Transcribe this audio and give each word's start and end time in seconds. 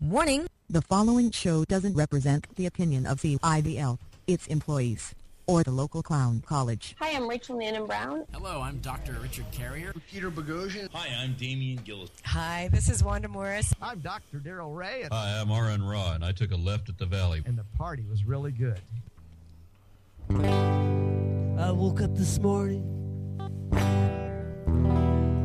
Warning, 0.00 0.46
the 0.68 0.82
following 0.82 1.30
show 1.30 1.64
doesn't 1.64 1.94
represent 1.94 2.46
the 2.56 2.66
opinion 2.66 3.06
of 3.06 3.22
the 3.22 3.38
IBL, 3.38 3.98
its 4.26 4.46
employees, 4.46 5.14
or 5.46 5.62
the 5.62 5.70
local 5.70 6.02
clown 6.02 6.42
college. 6.46 6.94
Hi, 6.98 7.12
I'm 7.16 7.28
Rachel 7.28 7.56
Nannon 7.56 7.86
Brown. 7.86 8.24
Hello, 8.32 8.60
I'm 8.60 8.78
Dr. 8.80 9.12
Richard 9.22 9.46
Carrier. 9.52 9.92
Peter 10.10 10.30
Boghossian. 10.30 10.90
Hi, 10.92 11.08
I'm 11.22 11.34
Damian 11.34 11.78
Gillis. 11.84 12.10
Hi, 12.24 12.68
this 12.72 12.90
is 12.90 13.02
Wanda 13.02 13.28
Morris. 13.28 13.72
I'm 13.80 14.00
Dr. 14.00 14.38
Darrel 14.38 14.72
Ray. 14.74 15.02
And, 15.02 15.12
Hi, 15.12 15.40
I'm 15.40 15.50
R.N. 15.50 15.82
Raw, 15.82 16.12
and 16.12 16.24
I 16.24 16.32
took 16.32 16.52
a 16.52 16.56
left 16.56 16.88
at 16.88 16.98
the 16.98 17.06
Valley. 17.06 17.42
and 17.46 17.56
the 17.56 17.64
party 17.78 18.04
was 18.10 18.24
really 18.24 18.52
good. 18.52 18.80
I 20.30 21.70
woke 21.70 22.02
up 22.02 22.14
this 22.16 22.38
morning, 22.40 22.82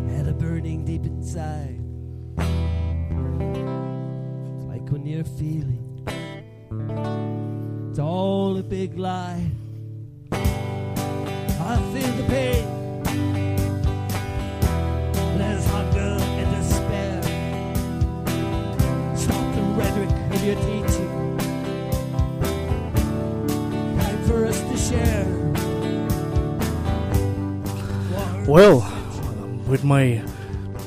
had 0.09 0.27
a 0.27 0.33
burning 0.33 0.83
deep 0.83 1.05
inside. 1.05 1.77
When 4.91 5.05
you're 5.05 5.23
feeling 5.23 6.05
it's 7.89 7.97
all 7.99 8.57
a 8.57 8.61
big 8.61 8.99
lie. 8.99 9.49
I 10.33 11.77
feel 11.93 12.11
the 12.19 12.23
pain, 12.27 12.65
there's 15.37 15.65
hunger 15.67 16.17
and 16.19 16.55
despair. 16.57 17.21
Rhetoric 19.77 20.09
of 20.33 20.43
your 20.43 20.55
teaching. 20.55 21.37
Time 23.97 24.23
for 24.25 24.45
us 24.45 24.59
to 24.59 24.77
share. 24.77 25.25
Well, 28.45 28.83
with 29.67 29.85
my 29.85 30.21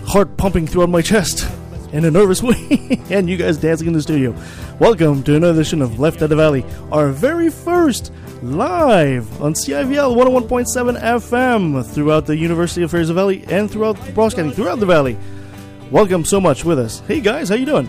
heart 0.06 0.36
pumping 0.36 0.66
throughout 0.66 0.90
my 0.90 1.00
chest 1.00 1.48
in 1.94 2.04
a 2.04 2.10
nervous 2.10 2.42
way, 2.42 3.00
and 3.10 3.30
you 3.30 3.36
guys 3.36 3.56
dancing 3.56 3.86
in 3.86 3.92
the 3.92 4.02
studio, 4.02 4.34
welcome 4.80 5.22
to 5.22 5.36
another 5.36 5.60
edition 5.60 5.80
of 5.80 6.00
Left 6.00 6.20
at 6.22 6.28
the 6.28 6.34
Valley, 6.34 6.66
our 6.90 7.10
very 7.10 7.48
first 7.48 8.12
live 8.42 9.40
on 9.40 9.54
CIVL 9.54 10.16
101.7 10.16 11.00
FM 11.00 11.86
throughout 11.86 12.26
the 12.26 12.36
University 12.36 12.82
of 12.82 12.90
Fraser 12.90 13.14
Valley 13.14 13.44
and 13.46 13.70
throughout 13.70 13.96
broadcasting 14.12 14.50
throughout 14.50 14.80
the 14.80 14.86
valley. 14.86 15.16
Welcome 15.92 16.24
so 16.24 16.40
much 16.40 16.64
with 16.64 16.80
us. 16.80 16.98
Hey 17.06 17.20
guys, 17.20 17.48
how 17.48 17.54
you 17.54 17.64
doing? 17.64 17.86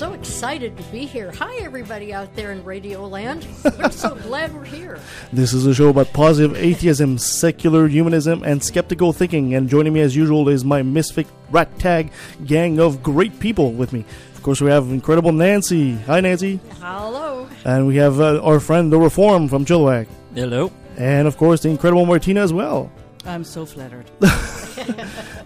So 0.00 0.14
excited 0.14 0.78
to 0.78 0.82
be 0.84 1.04
here. 1.04 1.30
Hi, 1.32 1.56
everybody 1.56 2.14
out 2.14 2.34
there 2.34 2.52
in 2.52 2.64
Radio 2.64 3.06
Land. 3.06 3.46
We're 3.62 3.90
so 3.90 4.14
glad 4.22 4.54
we're 4.54 4.64
here. 4.64 4.98
This 5.30 5.52
is 5.52 5.66
a 5.66 5.74
show 5.74 5.90
about 5.90 6.14
positive 6.14 6.56
atheism, 6.56 7.18
secular 7.18 7.86
humanism, 7.86 8.42
and 8.42 8.64
skeptical 8.64 9.12
thinking. 9.12 9.54
And 9.54 9.68
joining 9.68 9.92
me 9.92 10.00
as 10.00 10.16
usual 10.16 10.48
is 10.48 10.64
my 10.64 10.80
misfit 10.80 11.26
rat 11.50 11.78
tag 11.78 12.12
gang 12.46 12.80
of 12.80 13.02
great 13.02 13.38
people 13.40 13.72
with 13.72 13.92
me. 13.92 14.06
Of 14.34 14.42
course, 14.42 14.62
we 14.62 14.70
have 14.70 14.88
incredible 14.88 15.32
Nancy. 15.32 15.96
Hi, 16.06 16.20
Nancy. 16.22 16.60
Hello. 16.80 17.46
And 17.66 17.86
we 17.86 17.96
have 17.96 18.20
uh, 18.22 18.40
our 18.42 18.58
friend, 18.58 18.90
the 18.90 18.98
Reform 18.98 19.48
from 19.48 19.66
Chilliwack. 19.66 20.06
Hello. 20.34 20.72
And 20.96 21.28
of 21.28 21.36
course, 21.36 21.60
the 21.60 21.68
incredible 21.68 22.06
Martina 22.06 22.40
as 22.40 22.54
well. 22.54 22.90
I'm 23.26 23.44
so 23.44 23.66
flattered. 23.66 24.10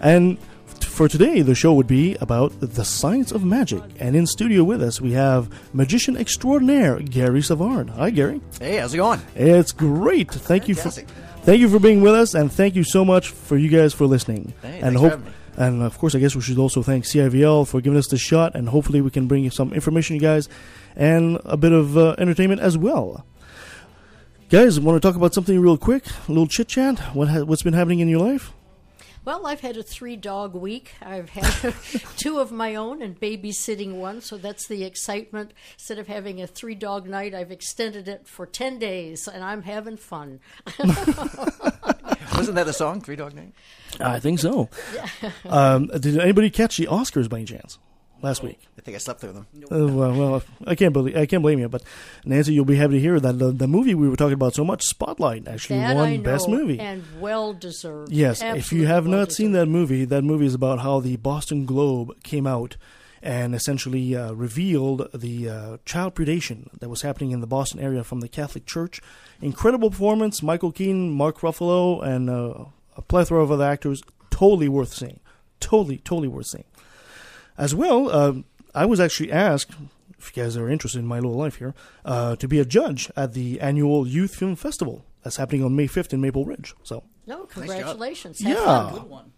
And 0.01 0.37
t- 0.37 0.45
for 0.95 1.09
today, 1.09 1.41
the 1.41 1.53
show 1.53 1.73
would 1.73 1.87
be 1.87 2.15
about 2.21 2.53
the 2.61 2.85
science 2.85 3.33
of 3.33 3.43
magic. 3.43 3.83
And 3.99 4.15
in 4.15 4.25
studio 4.25 4.63
with 4.63 4.81
us, 4.81 5.01
we 5.01 5.11
have 5.11 5.49
magician 5.73 6.15
extraordinaire 6.15 6.99
Gary 7.01 7.41
Savard. 7.41 7.89
Hi, 7.89 8.09
Gary. 8.11 8.39
Hey, 8.59 8.77
how's 8.77 8.93
it 8.93 8.97
going? 8.97 9.19
It's 9.35 9.73
great. 9.73 10.31
Thank 10.31 10.69
you 10.69 10.75
for 10.75 10.89
thank 10.89 11.59
you 11.59 11.67
for 11.67 11.79
being 11.79 11.99
with 12.01 12.13
us, 12.13 12.33
and 12.33 12.51
thank 12.51 12.75
you 12.75 12.83
so 12.85 13.03
much 13.03 13.29
for 13.29 13.57
you 13.57 13.69
guys 13.69 13.93
for 13.93 14.05
listening. 14.07 14.53
Hey, 14.61 14.79
and 14.79 14.97
thanks 14.97 15.15
for 15.15 15.21
me. 15.21 15.31
and 15.57 15.83
of 15.83 15.97
course, 15.97 16.15
I 16.15 16.19
guess 16.19 16.33
we 16.33 16.41
should 16.41 16.57
also 16.57 16.81
thank 16.81 17.03
CIVL 17.03 17.67
for 17.67 17.81
giving 17.81 17.99
us 17.99 18.07
the 18.07 18.17
shot, 18.17 18.55
and 18.55 18.69
hopefully, 18.69 19.01
we 19.01 19.11
can 19.11 19.27
bring 19.27 19.43
you 19.43 19.49
some 19.49 19.73
information, 19.73 20.15
you 20.15 20.21
guys, 20.21 20.47
and 20.95 21.39
a 21.43 21.57
bit 21.57 21.73
of 21.73 21.97
uh, 21.97 22.15
entertainment 22.17 22.61
as 22.61 22.77
well. 22.77 23.25
Guys, 24.49 24.79
want 24.79 24.95
to 24.95 25.05
talk 25.05 25.17
about 25.17 25.33
something 25.33 25.59
real 25.59 25.77
quick? 25.77 26.05
A 26.07 26.31
little 26.31 26.47
chit 26.47 26.69
chat. 26.69 26.99
What 27.13 27.27
ha- 27.27 27.43
what's 27.43 27.63
been 27.63 27.73
happening 27.73 27.99
in 27.99 28.07
your 28.07 28.21
life? 28.21 28.53
Well, 29.25 29.47
I've 29.47 29.61
had 29.61 29.75
a 29.75 29.83
three 29.83 30.15
dog 30.15 30.53
week. 30.53 30.93
I've 31.01 31.29
had 31.29 31.73
two 32.17 32.37
of 32.39 32.51
my 32.51 32.75
own 32.75 33.01
and 33.01 33.19
babysitting 33.19 33.95
one, 33.95 34.21
so 34.21 34.37
that's 34.37 34.67
the 34.67 34.83
excitement. 34.83 35.51
Instead 35.73 35.97
of 35.97 36.07
having 36.07 36.41
a 36.41 36.47
three 36.47 36.75
dog 36.75 37.07
night, 37.07 37.33
I've 37.33 37.51
extended 37.51 38.07
it 38.07 38.27
for 38.27 38.45
10 38.45 38.77
days, 38.77 39.27
and 39.27 39.43
I'm 39.43 39.63
having 39.63 39.97
fun. 39.97 40.39
Wasn't 42.35 42.55
that 42.55 42.67
a 42.67 42.73
song, 42.73 43.01
Three 43.01 43.15
Dog 43.15 43.33
Night? 43.33 43.53
I 43.99 44.19
think 44.19 44.39
so. 44.39 44.69
um, 45.45 45.87
did 45.87 46.19
anybody 46.19 46.49
catch 46.49 46.77
the 46.77 46.87
Oscars 46.87 47.29
by 47.29 47.37
any 47.37 47.45
chance 47.45 47.79
last 48.25 48.43
week? 48.43 48.59
I 48.77 48.81
think 48.81 48.95
I 48.95 48.97
slept 48.97 49.21
through 49.21 49.33
them. 49.33 49.47
Uh, 49.71 49.87
well, 49.87 50.13
well, 50.13 50.43
I 50.67 50.75
can't 50.75 50.91
believe 50.91 51.15
I 51.15 51.25
can't 51.25 51.41
blame 51.41 51.59
you, 51.59 51.69
but 51.69 51.83
Nancy, 52.25 52.53
you'll 52.53 52.65
be 52.65 52.75
happy 52.75 52.93
to 52.93 52.99
hear 52.99 53.19
that 53.19 53.39
the, 53.39 53.51
the 53.51 53.67
movie 53.67 53.95
we 53.95 54.09
were 54.09 54.17
talking 54.17 54.33
about 54.33 54.53
so 54.53 54.65
much, 54.65 54.83
Spotlight, 54.83 55.47
actually 55.47 55.79
that 55.79 55.95
won 55.95 56.07
I 56.09 56.15
know, 56.17 56.23
Best 56.23 56.49
Movie. 56.49 56.79
And 56.79 57.03
well 57.21 57.53
deserved. 57.53 58.11
Yes, 58.11 58.41
if 58.41 58.73
you 58.73 58.87
have 58.87 59.07
well 59.07 59.19
not 59.19 59.31
seen 59.31 59.53
that 59.53 59.67
movie, 59.67 60.03
that 60.05 60.23
movie 60.23 60.45
is 60.45 60.53
about 60.53 60.79
how 60.79 60.99
the 60.99 61.15
Boston 61.17 61.65
Globe 61.65 62.21
came 62.23 62.45
out 62.45 62.75
and 63.25 63.55
essentially 63.55 64.15
uh, 64.15 64.33
revealed 64.33 65.09
the 65.13 65.49
uh, 65.49 65.77
child 65.83 66.13
predation 66.13 66.69
that 66.79 66.89
was 66.89 67.01
happening 67.01 67.31
in 67.31 67.41
the 67.41 67.47
Boston 67.47 67.79
area 67.79 68.03
from 68.03 68.19
the 68.19 68.27
Catholic 68.27 68.67
Church. 68.67 69.01
Incredible 69.41 69.89
performance, 69.89 70.43
Michael 70.43 70.71
Keaton, 70.71 71.09
Mark 71.09 71.39
Ruffalo, 71.39 72.03
and 72.05 72.29
uh, 72.29 72.65
a 72.95 73.01
plethora 73.01 73.41
of 73.41 73.51
other 73.51 73.65
actors. 73.65 74.03
Totally 74.29 74.69
worth 74.69 74.93
seeing. 74.93 75.19
Totally, 75.59 75.97
totally 75.97 76.27
worth 76.27 76.47
seeing. 76.47 76.65
As 77.57 77.73
well, 77.73 78.11
um, 78.11 78.45
I 78.73 78.85
was 78.85 78.99
actually 78.99 79.31
asked, 79.31 79.71
if 80.17 80.35
you 80.35 80.43
guys 80.43 80.57
are 80.57 80.69
interested 80.69 80.99
in 80.99 81.05
my 81.05 81.19
little 81.19 81.37
life 81.37 81.55
here, 81.55 81.73
uh, 82.03 82.35
to 82.35 82.47
be 82.47 82.59
a 82.59 82.65
judge 82.65 83.09
at 83.15 83.33
the 83.33 83.59
annual 83.61 84.07
Youth 84.07 84.35
Film 84.35 84.55
Festival 84.55 85.05
that's 85.23 85.37
happening 85.37 85.63
on 85.63 85.75
May 85.75 85.87
5th 85.87 86.13
in 86.13 86.21
Maple 86.21 86.45
Ridge. 86.45 86.73
So 86.83 87.03
No, 87.25 87.45
congratulations. 87.45 88.41
Have 88.41 88.57
yeah. 88.57 88.91
fun. 88.91 89.31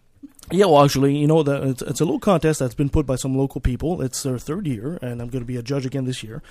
Yeah, 0.50 0.64
well, 0.64 0.82
actually, 0.82 1.14
you 1.14 1.26
know, 1.26 1.42
the, 1.42 1.62
it's, 1.68 1.82
it's 1.82 2.00
a 2.00 2.04
little 2.04 2.18
contest 2.18 2.58
that's 2.58 2.74
been 2.74 2.88
put 2.88 3.04
by 3.04 3.16
some 3.16 3.36
local 3.36 3.60
people. 3.60 4.00
It's 4.00 4.22
their 4.22 4.38
third 4.38 4.66
year, 4.66 4.98
and 5.02 5.20
I'm 5.20 5.28
going 5.28 5.42
to 5.42 5.46
be 5.46 5.56
a 5.56 5.62
judge 5.62 5.84
again 5.84 6.06
this 6.06 6.22
year. 6.22 6.42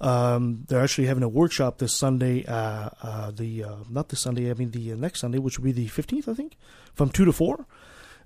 Um, 0.00 0.64
they're 0.68 0.82
actually 0.82 1.06
having 1.06 1.22
a 1.22 1.28
workshop 1.28 1.76
this 1.76 1.96
Sunday. 1.98 2.46
Uh, 2.46 2.88
uh, 3.02 3.30
the 3.30 3.64
uh, 3.64 3.76
not 3.90 4.08
this 4.08 4.22
Sunday, 4.22 4.50
I 4.50 4.54
mean 4.54 4.70
the 4.70 4.92
uh, 4.92 4.96
next 4.96 5.20
Sunday, 5.20 5.38
which 5.38 5.58
will 5.58 5.66
be 5.66 5.72
the 5.72 5.88
15th, 5.88 6.28
I 6.28 6.34
think, 6.34 6.56
from 6.94 7.10
two 7.10 7.26
to 7.26 7.32
four. 7.32 7.66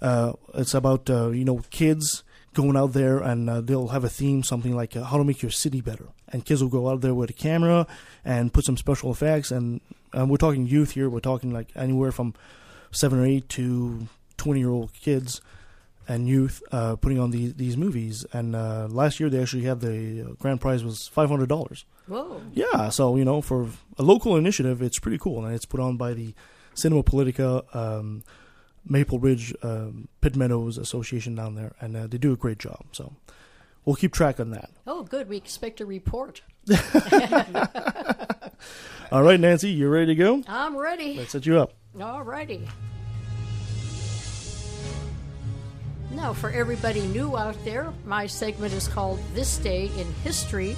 Uh, 0.01 0.35
it's 0.55 0.75
about 0.75 1.11
uh, 1.11 1.31
you 1.31 1.45
know 1.45 1.61
kids 1.71 2.23
going 2.57 2.77
out 2.77 2.93
there, 2.95 3.19
and 3.19 3.49
uh, 3.49 3.61
they'll 3.61 3.89
have 3.89 4.03
a 4.03 4.09
theme, 4.09 4.43
something 4.43 4.75
like 4.75 4.97
uh, 4.97 5.05
how 5.05 5.19
to 5.19 5.25
make 5.25 5.43
your 5.43 5.51
city 5.51 5.81
better. 5.81 6.09
And 6.29 6.45
kids 6.45 6.63
will 6.63 6.71
go 6.71 6.89
out 6.89 7.03
there 7.03 7.15
with 7.15 7.31
a 7.31 7.35
camera 7.35 7.87
and 8.25 8.53
put 8.53 8.65
some 8.65 8.77
special 8.77 9.13
effects. 9.13 9.51
And 9.51 9.81
uh, 10.17 10.27
we're 10.27 10.39
talking 10.39 10.67
youth 10.67 10.93
here. 10.93 11.09
We're 11.09 11.21
talking 11.21 11.53
like 11.53 11.69
anywhere 11.77 12.11
from 12.11 12.35
seven 12.91 13.21
or 13.21 13.27
eight 13.27 13.49
to 13.51 14.09
20 14.39 14.59
year 14.59 14.71
old 14.71 14.93
kids 14.95 15.41
and 16.09 16.29
youth 16.29 16.63
uh, 16.73 16.97
putting 16.97 17.19
on 17.19 17.31
these 17.31 17.55
these 17.55 17.77
movies. 17.77 18.25
And 18.33 18.57
uh, 18.57 18.89
last 18.91 19.21
year 19.21 19.29
they 19.29 19.41
actually 19.41 19.65
had 19.65 19.81
the 19.81 20.23
uh, 20.23 20.33
grand 20.39 20.61
prize 20.61 20.83
was 20.85 21.09
five 21.09 21.29
hundred 21.29 21.49
dollars. 21.49 21.85
Whoa. 22.07 22.41
Yeah, 22.55 22.89
so 22.91 23.17
you 23.17 23.25
know 23.25 23.41
for 23.43 23.69
a 23.99 24.03
local 24.03 24.37
initiative, 24.37 24.83
it's 24.83 24.99
pretty 24.99 25.19
cool, 25.19 25.45
and 25.45 25.55
it's 25.55 25.67
put 25.67 25.81
on 25.81 25.97
by 25.97 26.15
the 26.15 26.35
Cinema 26.75 27.03
Politica. 27.03 27.75
Um, 27.75 28.23
Maple 28.89 29.19
Ridge 29.19 29.55
um, 29.63 30.09
Pitt 30.21 30.37
Meadows 30.37 30.79
Association 30.79 31.35
down 31.35 31.55
there, 31.55 31.75
and 31.81 31.97
uh, 31.97 32.07
they 32.07 32.19
do 32.19 32.33
a 32.33 32.37
great 32.37 32.59
job. 32.59 32.85
So 32.93 33.15
we'll 33.85 33.97
keep 33.97 34.13
track 34.13 34.39
on 34.41 34.51
that. 34.51 34.71
Oh, 34.87 35.03
good. 35.03 35.29
We 35.29 35.37
expect 35.37 35.81
a 35.81 35.87
report. 35.87 36.43
All 39.13 39.23
right, 39.23 39.39
Nancy, 39.39 39.71
you 39.71 39.89
ready 39.89 40.07
to 40.07 40.15
go? 40.15 40.43
I'm 40.49 40.77
ready. 40.77 41.15
Let's 41.15 41.33
set 41.33 41.47
you 41.47 41.59
up. 41.59 41.73
All 42.01 42.23
righty. 42.23 42.67
Now, 46.11 46.33
for 46.33 46.51
everybody 46.51 47.07
new 47.09 47.37
out 47.37 47.63
there, 47.65 47.93
my 48.05 48.27
segment 48.27 48.73
is 48.73 48.89
called 48.89 49.21
This 49.35 49.59
Day 49.59 49.91
in 49.99 50.11
History, 50.25 50.77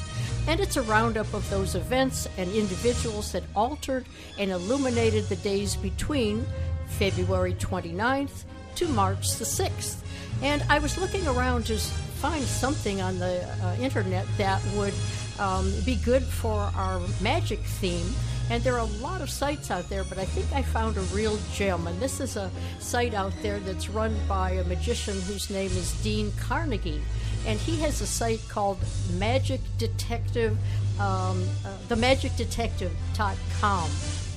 and 0.49 0.59
it's 0.59 0.77
a 0.77 0.83
roundup 0.83 1.33
of 1.33 1.49
those 1.49 1.75
events 1.75 2.29
and 2.37 2.51
individuals 2.53 3.31
that 3.33 3.45
altered 3.55 4.05
and 4.37 4.51
illuminated 4.51 5.25
the 5.29 5.37
days 5.37 5.77
between 5.77 6.45
February 6.89 7.55
29th 7.55 8.45
to 8.77 8.89
March 8.89 9.37
the 9.37 9.45
6th. 9.45 9.97
And 10.43 10.63
I 10.69 10.79
was 10.79 10.99
looking 10.99 11.27
around 11.27 11.67
to 11.67 11.79
find 11.79 12.45
something 12.45 13.01
on 13.01 13.19
the 13.19 13.45
uh, 13.63 13.77
internet 13.81 14.27
that 14.39 14.63
would 14.77 14.95
um, 15.39 15.73
be 15.85 15.97
good 15.97 16.23
for 16.23 16.71
our 16.77 17.01
magic 17.21 17.59
theme. 17.61 18.07
And 18.51 18.65
there 18.65 18.73
are 18.75 18.81
a 18.81 18.91
lot 19.03 19.21
of 19.21 19.29
sites 19.29 19.71
out 19.71 19.91
there, 19.91 20.05
but 20.05 20.17
I 20.19 20.25
think 20.25 20.51
I 20.53 20.63
found 20.63 20.97
a 20.97 21.03
real 21.13 21.39
gem. 21.53 21.87
And 21.87 22.01
this 22.01 22.19
is 22.21 22.37
a 22.37 22.51
site 22.79 23.13
out 23.15 23.35
there 23.43 23.59
that's 23.61 23.91
run 23.91 24.17
by 24.27 24.53
a 24.53 24.65
magician 24.65 25.21
whose 25.23 25.51
name 25.51 25.71
is 25.73 25.93
Dean 26.03 26.33
Carnegie. 26.41 27.03
And 27.47 27.61
he 27.61 27.79
has 27.81 28.01
a 28.01 28.07
site 28.07 28.41
called 28.49 28.79
Magic 29.19 29.61
Detective, 29.77 30.57
um, 30.99 31.47
uh, 31.65 31.77
themagicdetective.com 31.89 33.91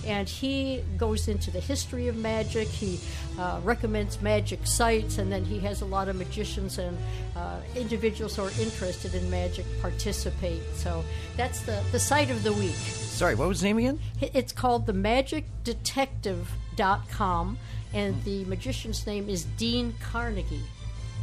and 0.06 0.28
he 0.28 0.84
goes 0.98 1.28
into 1.28 1.52
the 1.52 1.60
history 1.60 2.08
of 2.08 2.16
magic. 2.16 2.68
He 2.68 3.00
uh, 3.38 3.60
recommends 3.64 4.20
magic 4.22 4.66
sites, 4.66 5.18
and 5.18 5.30
then 5.32 5.44
he 5.46 5.60
has 5.60 5.82
a 5.82 5.86
lot 5.86 6.10
of 6.10 6.16
magicians 6.16 6.78
and 6.78 6.96
uh, 7.36 7.60
individuals 7.76 8.36
who 8.36 8.44
are 8.44 8.52
interested 8.60 9.16
in 9.16 9.30
magic 9.30 9.66
participate. 9.82 10.62
So 10.76 11.04
that's 11.38 11.62
the, 11.62 11.82
the 11.92 12.00
site 12.00 12.32
of 12.32 12.44
the 12.44 12.54
week. 12.54 12.76
Sorry, 12.76 13.36
what 13.36 13.48
was 13.48 13.62
the 13.62 13.68
name 13.68 13.78
again? 13.78 14.00
It's 14.20 14.52
called 14.52 14.88
themagicdetective.com, 14.88 17.58
and 17.94 18.24
the 18.24 18.46
magician's 18.46 19.06
name 19.06 19.30
is 19.30 19.44
Dean 19.44 19.94
Carnegie. 20.02 20.64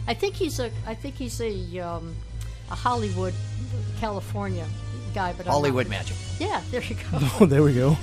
I 0.06 0.14
think 0.14 0.34
he's 0.34 0.60
a 0.60 0.70
I 0.86 0.94
think 0.94 1.16
he's 1.16 1.40
a 1.40 1.80
um, 1.80 2.14
a 2.70 2.74
Hollywood, 2.74 3.34
California 4.00 4.66
guy, 5.14 5.32
but 5.32 5.40
I'm 5.40 5.46
not- 5.46 5.52
Hollywood 5.52 5.88
magic. 5.88 6.16
Yeah, 6.38 6.60
there 6.70 6.82
you 6.82 6.94
go. 6.94 7.02
Oh, 7.40 7.46
there 7.48 7.62
we 7.62 7.74
go. 7.74 7.96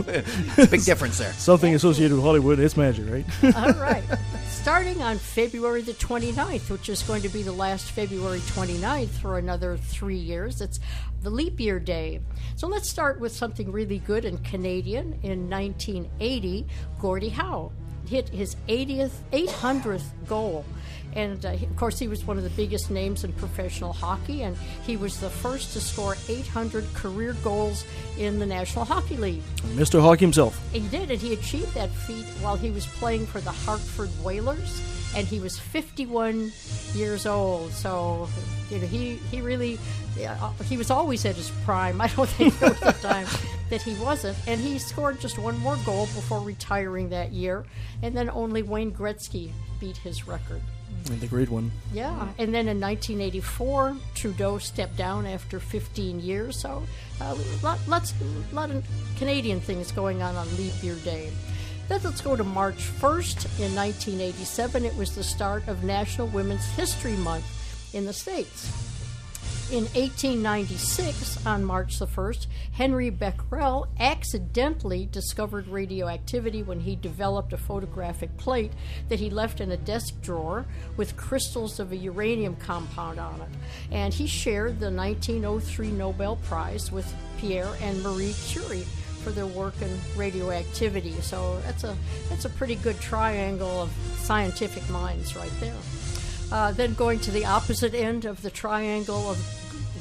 Big 0.70 0.84
difference 0.84 1.18
there. 1.18 1.32
Something 1.34 1.74
associated 1.76 2.16
with 2.16 2.24
Hollywood, 2.24 2.60
it's 2.60 2.76
magic, 2.76 3.10
right? 3.10 3.56
All 3.56 3.74
right. 3.82 4.04
Starting 4.50 5.02
on 5.02 5.18
February 5.18 5.82
the 5.84 5.94
29th, 5.94 6.70
which 6.70 6.90
is 6.90 7.04
going 7.04 7.22
to 7.22 7.30
be 7.30 7.44
the 7.44 7.52
last 7.52 7.92
February 7.92 8.40
29th 8.40 9.10
for 9.10 9.38
another 9.38 9.78
three 9.78 10.18
years, 10.18 10.60
it's 10.60 10.80
the 11.22 11.30
leap 11.30 11.60
year 11.60 11.80
day. 11.80 12.20
So 12.56 12.68
let's 12.68 12.90
start 12.90 13.20
with 13.20 13.32
something 13.32 13.72
really 13.72 14.00
good 14.00 14.26
and 14.26 14.44
Canadian. 14.44 15.20
In 15.24 15.50
1980, 15.50 16.66
Gordie 17.00 17.30
Howe 17.30 17.72
hit 18.08 18.30
his 18.30 18.56
80th, 18.68 19.12
800th 19.32 20.04
goal. 20.28 20.66
And 21.14 21.46
uh, 21.46 21.52
of 21.52 21.76
course, 21.78 21.98
he 21.98 22.10
was 22.10 22.26
one 22.26 22.38
of 22.38 22.44
the 22.44 22.50
biggest 22.52 22.92
names 22.92 23.24
in 23.24 23.32
professional 23.34 23.94
hockey, 23.94 24.44
and 24.44 24.58
he 24.86 24.98
was 24.98 25.20
the 25.22 25.30
first 25.30 25.72
to 25.74 25.80
score 25.80 26.18
800 26.28 26.94
career 26.94 27.34
goals 27.42 27.86
in 28.18 28.38
the 28.38 28.46
National 28.46 28.84
Hockey 28.84 29.16
League. 29.16 29.42
Mr. 29.76 30.02
Hawk 30.02 30.20
himself. 30.20 30.60
He 30.74 30.82
did, 30.82 31.12
and 31.12 31.22
he 31.22 31.34
achieved 31.34 31.74
that 31.74 31.90
feat 31.90 32.26
while 32.42 32.58
he 32.58 32.70
was 32.70 32.86
playing 32.86 33.28
for 33.28 33.40
the 33.40 33.52
Hartford 33.52 34.10
Whalers, 34.24 34.82
and 35.16 35.26
he 35.26 35.40
was 35.40 35.58
51 35.58 36.52
years 36.94 37.26
old. 37.26 37.72
So, 37.72 38.28
you 38.70 38.80
know, 38.80 38.88
he 38.88 39.16
he 39.32 39.42
really, 39.42 39.80
uh, 40.28 40.52
he 40.64 40.78
was 40.78 40.92
always 40.92 41.26
at 41.26 41.36
his 41.36 41.52
prime. 41.64 42.02
I 42.06 42.08
don't 42.08 42.30
think 42.30 42.58
there 42.60 42.72
was 42.72 42.82
a 42.82 42.94
time 43.02 43.28
that 43.70 43.82
he 43.82 43.96
wasn't, 43.96 44.38
and 44.48 44.60
he 44.60 44.78
scored 44.78 45.20
just 45.20 45.40
one 45.40 45.58
more 45.60 45.78
goal 45.86 46.06
before 46.08 46.42
retiring 46.42 47.10
that 47.10 47.32
year, 47.32 47.66
and 48.04 48.16
then 48.16 48.30
only 48.30 48.62
Wayne 48.62 48.92
Gretzky 48.92 49.52
beat 49.80 49.98
his 49.98 50.28
record. 50.28 50.62
And 51.10 51.20
the 51.20 51.28
great 51.28 51.50
one. 51.50 51.72
Yeah, 51.94 52.28
and 52.40 52.54
then 52.54 52.68
in 52.68 52.80
1984, 52.80 53.98
Trudeau 54.16 54.58
stepped 54.58 54.98
down 54.98 55.26
after 55.28 55.60
15 55.60 56.20
years. 56.20 56.58
So, 56.58 56.84
uh, 57.22 57.38
lot, 57.62 57.80
lots, 57.88 58.14
lot 58.52 58.72
of 58.72 58.84
Canadian 59.18 59.60
things 59.60 59.92
going 59.92 60.24
on 60.24 60.36
on 60.36 60.48
Leap 60.58 60.74
Year 60.82 60.96
Day. 61.04 61.32
Then 61.88 62.02
let's 62.04 62.22
go 62.22 62.36
to 62.36 62.44
March 62.44 62.78
1st. 62.78 63.46
In 63.60 63.76
1987, 63.76 64.86
it 64.86 64.96
was 64.96 65.14
the 65.14 65.24
start 65.24 65.68
of 65.68 65.84
National 65.84 66.28
Women's 66.28 66.66
History 66.72 67.16
Month 67.18 67.46
in 67.94 68.06
the 68.06 68.14
States. 68.14 68.72
In 69.72 69.86
1896, 69.96 71.44
on 71.46 71.64
March 71.64 71.98
the 71.98 72.06
1st, 72.06 72.46
Henry 72.74 73.10
Becquerel 73.10 73.88
accidentally 74.00 75.08
discovered 75.12 75.68
radioactivity 75.68 76.62
when 76.62 76.80
he 76.80 76.96
developed 76.96 77.52
a 77.52 77.58
photographic 77.58 78.38
plate 78.38 78.72
that 79.10 79.20
he 79.20 79.32
left 79.32 79.62
in 79.62 79.72
a 79.72 79.78
desk 79.78 80.22
drawer 80.22 80.68
with 80.98 81.18
crystals 81.18 81.80
of 81.80 81.92
a 81.92 81.96
uranium 81.96 82.56
compound 82.58 83.20
on 83.20 83.42
it. 83.42 83.50
And 83.92 84.14
he 84.14 84.28
shared 84.28 84.80
the 84.80 84.92
1903 84.92 85.90
Nobel 85.90 86.36
Prize 86.48 86.92
with 86.92 87.12
Pierre 87.40 87.76
and 87.82 88.04
Marie 88.04 88.36
Curie 88.46 88.86
for 89.26 89.32
their 89.32 89.48
work 89.48 89.74
in 89.82 89.90
radioactivity. 90.16 91.14
So 91.22 91.60
that's 91.66 91.84
a 91.84 91.96
that's 92.30 92.46
a 92.46 92.50
pretty 92.50 92.76
good 92.76 93.00
triangle 93.02 93.82
of 93.82 93.90
scientific 94.18 94.88
minds 94.90 95.36
right 95.36 95.52
there. 95.60 95.74
Uh, 96.52 96.72
then 96.74 96.94
going 96.94 97.20
to 97.22 97.32
the 97.32 97.44
opposite 97.44 97.96
end 97.96 98.26
of 98.26 98.44
the 98.44 98.52
triangle 98.52 99.32
of 99.32 99.38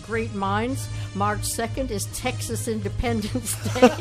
great 0.06 0.35
minds, 0.35 0.87
March 1.15 1.41
2nd 1.41 1.91
is 1.91 2.05
Texas 2.15 2.69
Independence 2.69 3.55
Day. 3.75 3.81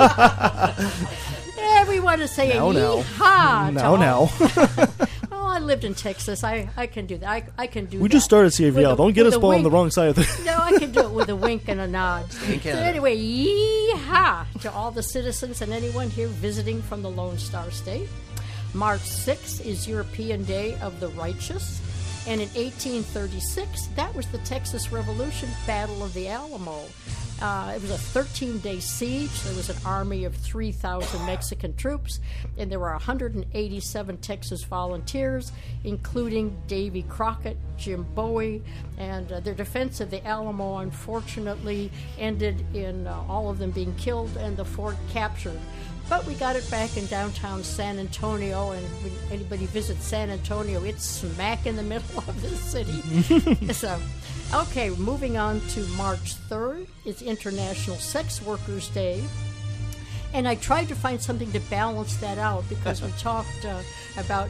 yeah, 1.58 1.88
we 1.88 2.02
want 2.02 2.20
to 2.20 2.28
say 2.28 2.50
Now, 2.54 2.70
a 2.70 2.74
now. 2.74 3.02
yeehaw. 3.02 3.68
to 3.68 3.72
Now, 3.72 3.92
all- 3.92 3.98
now. 3.98 4.30
oh, 4.30 5.08
I 5.54 5.60
lived 5.60 5.84
in 5.84 5.94
Texas. 5.94 6.44
I, 6.44 6.70
I 6.76 6.88
can 6.88 7.06
do 7.06 7.18
that. 7.20 7.30
I, 7.30 7.44
I 7.58 7.68
can 7.68 7.86
do 7.86 8.00
We 8.00 8.08
that. 8.10 8.14
just 8.14 8.26
started 8.26 8.52
CAVL. 8.52 8.74
With 8.76 8.86
a- 8.86 8.96
Don't 8.96 9.14
get 9.14 9.26
us 9.28 9.36
a 9.36 9.40
ball 9.40 9.54
on 9.56 9.64
the 9.64 9.72
wrong 9.72 9.92
side 9.92 10.10
of 10.10 10.16
the. 10.16 10.42
No, 10.46 10.58
I 10.58 10.78
can 10.78 10.92
do 10.92 11.02
it 11.02 11.12
with 11.12 11.30
a 11.30 11.36
wink 11.36 11.64
and 11.68 11.80
a 11.80 11.88
nod. 11.88 12.24
in 12.48 12.56
So 12.56 12.60
Canada. 12.60 12.86
anyway, 12.86 13.16
yeehaw 13.18 14.46
to 14.62 14.72
all 14.72 14.92
the 14.92 15.04
citizens 15.04 15.62
and 15.62 15.72
anyone 15.72 16.10
here 16.10 16.28
visiting 16.28 16.82
from 16.82 17.02
the 17.02 17.10
Lone 17.10 17.38
Star 17.38 17.70
State. 17.72 18.10
March 18.74 19.02
6th 19.02 19.64
is 19.66 19.88
European 19.88 20.44
Day 20.46 20.76
of 20.82 21.00
the 21.00 21.10
Righteous. 21.10 21.80
And 22.26 22.40
in 22.40 22.48
1836, 22.50 23.88
that 23.96 24.16
was 24.16 24.28
the 24.28 24.38
Texas 24.40 24.92
Revolution 24.92 25.50
Battle 25.68 26.04
of 26.04 26.14
the 26.14 26.30
Alamo. 26.30 26.86
Uh, 27.42 27.74
it 27.76 27.82
was 27.82 27.92
a 27.92 27.98
13 27.98 28.60
day 28.60 28.80
siege. 28.80 29.42
There 29.42 29.56
was 29.56 29.70
an 29.70 29.76
army 29.86 30.24
of 30.24 30.34
3,000 30.36 31.26
Mexican 31.26 31.76
troops, 31.76 32.22
and 32.58 32.72
there 32.72 32.80
were 32.80 32.92
187 32.92 34.18
Texas 34.18 34.64
volunteers, 34.64 35.52
including 35.84 36.56
Davy 36.68 37.04
Crockett, 37.04 37.58
Jim 37.78 38.06
Bowie, 38.16 38.64
and 38.98 39.30
uh, 39.30 39.42
their 39.42 39.54
defense 39.54 40.00
of 40.00 40.10
the 40.10 40.26
Alamo 40.26 40.78
unfortunately 40.78 41.92
ended 42.18 42.66
in 42.74 43.08
uh, 43.08 43.22
all 43.28 43.50
of 43.50 43.58
them 43.58 43.72
being 43.72 43.94
killed 43.96 44.38
and 44.38 44.56
the 44.56 44.64
fort 44.66 44.96
captured. 45.12 45.60
But 46.14 46.28
we 46.28 46.36
got 46.36 46.56
it 46.56 46.70
back 46.70 46.96
in 46.96 47.08
downtown 47.08 47.64
San 47.64 47.98
Antonio, 47.98 48.70
and 48.74 48.86
when 49.02 49.12
anybody 49.32 49.66
visits 49.66 50.06
San 50.06 50.30
Antonio, 50.30 50.84
it's 50.84 51.04
smack 51.04 51.66
in 51.66 51.76
the 51.76 51.82
middle 51.94 52.20
of 52.20 52.40
the 52.40 52.50
city. 52.50 53.02
so, 53.74 54.00
okay, 54.54 54.92
moving 54.92 55.38
on 55.38 55.60
to 55.70 55.80
March 55.98 56.36
3rd, 56.50 56.86
it's 57.04 57.24
International 57.24 57.96
Sex 57.96 58.44
Workers 58.44 58.90
Day. 58.90 59.24
And 60.36 60.48
I 60.48 60.54
tried 60.54 60.88
to 60.90 60.96
find 60.96 61.20
something 61.20 61.52
to 61.52 61.60
balance 61.62 62.18
that 62.18 62.38
out 62.38 62.70
because 62.70 63.02
we 63.02 63.10
talked 63.18 63.66
uh, 63.66 63.82
about 64.16 64.50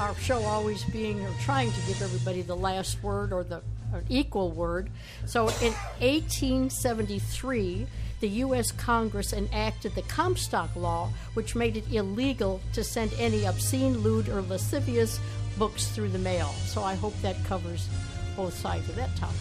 our 0.00 0.16
show 0.16 0.42
always 0.42 0.82
being 0.86 1.24
or 1.24 1.30
trying 1.42 1.70
to 1.70 1.80
give 1.86 2.02
everybody 2.02 2.42
the 2.42 2.56
last 2.56 3.00
word 3.04 3.32
or 3.32 3.44
the 3.44 3.62
or 3.92 4.02
equal 4.08 4.50
word. 4.50 4.90
So 5.26 5.42
in 5.62 5.74
1873, 6.00 7.86
the 8.24 8.40
U.S. 8.40 8.72
Congress 8.72 9.34
enacted 9.34 9.94
the 9.94 10.00
Comstock 10.00 10.74
Law, 10.76 11.10
which 11.34 11.54
made 11.54 11.76
it 11.76 11.84
illegal 11.92 12.58
to 12.72 12.82
send 12.82 13.12
any 13.18 13.44
obscene, 13.44 13.98
lewd, 13.98 14.30
or 14.30 14.40
lascivious 14.40 15.20
books 15.58 15.88
through 15.88 16.08
the 16.08 16.18
mail. 16.18 16.46
So 16.64 16.82
I 16.82 16.94
hope 16.94 17.12
that 17.20 17.36
covers 17.44 17.86
both 18.34 18.54
sides 18.54 18.88
of 18.88 18.96
that 18.96 19.14
topic. 19.14 19.36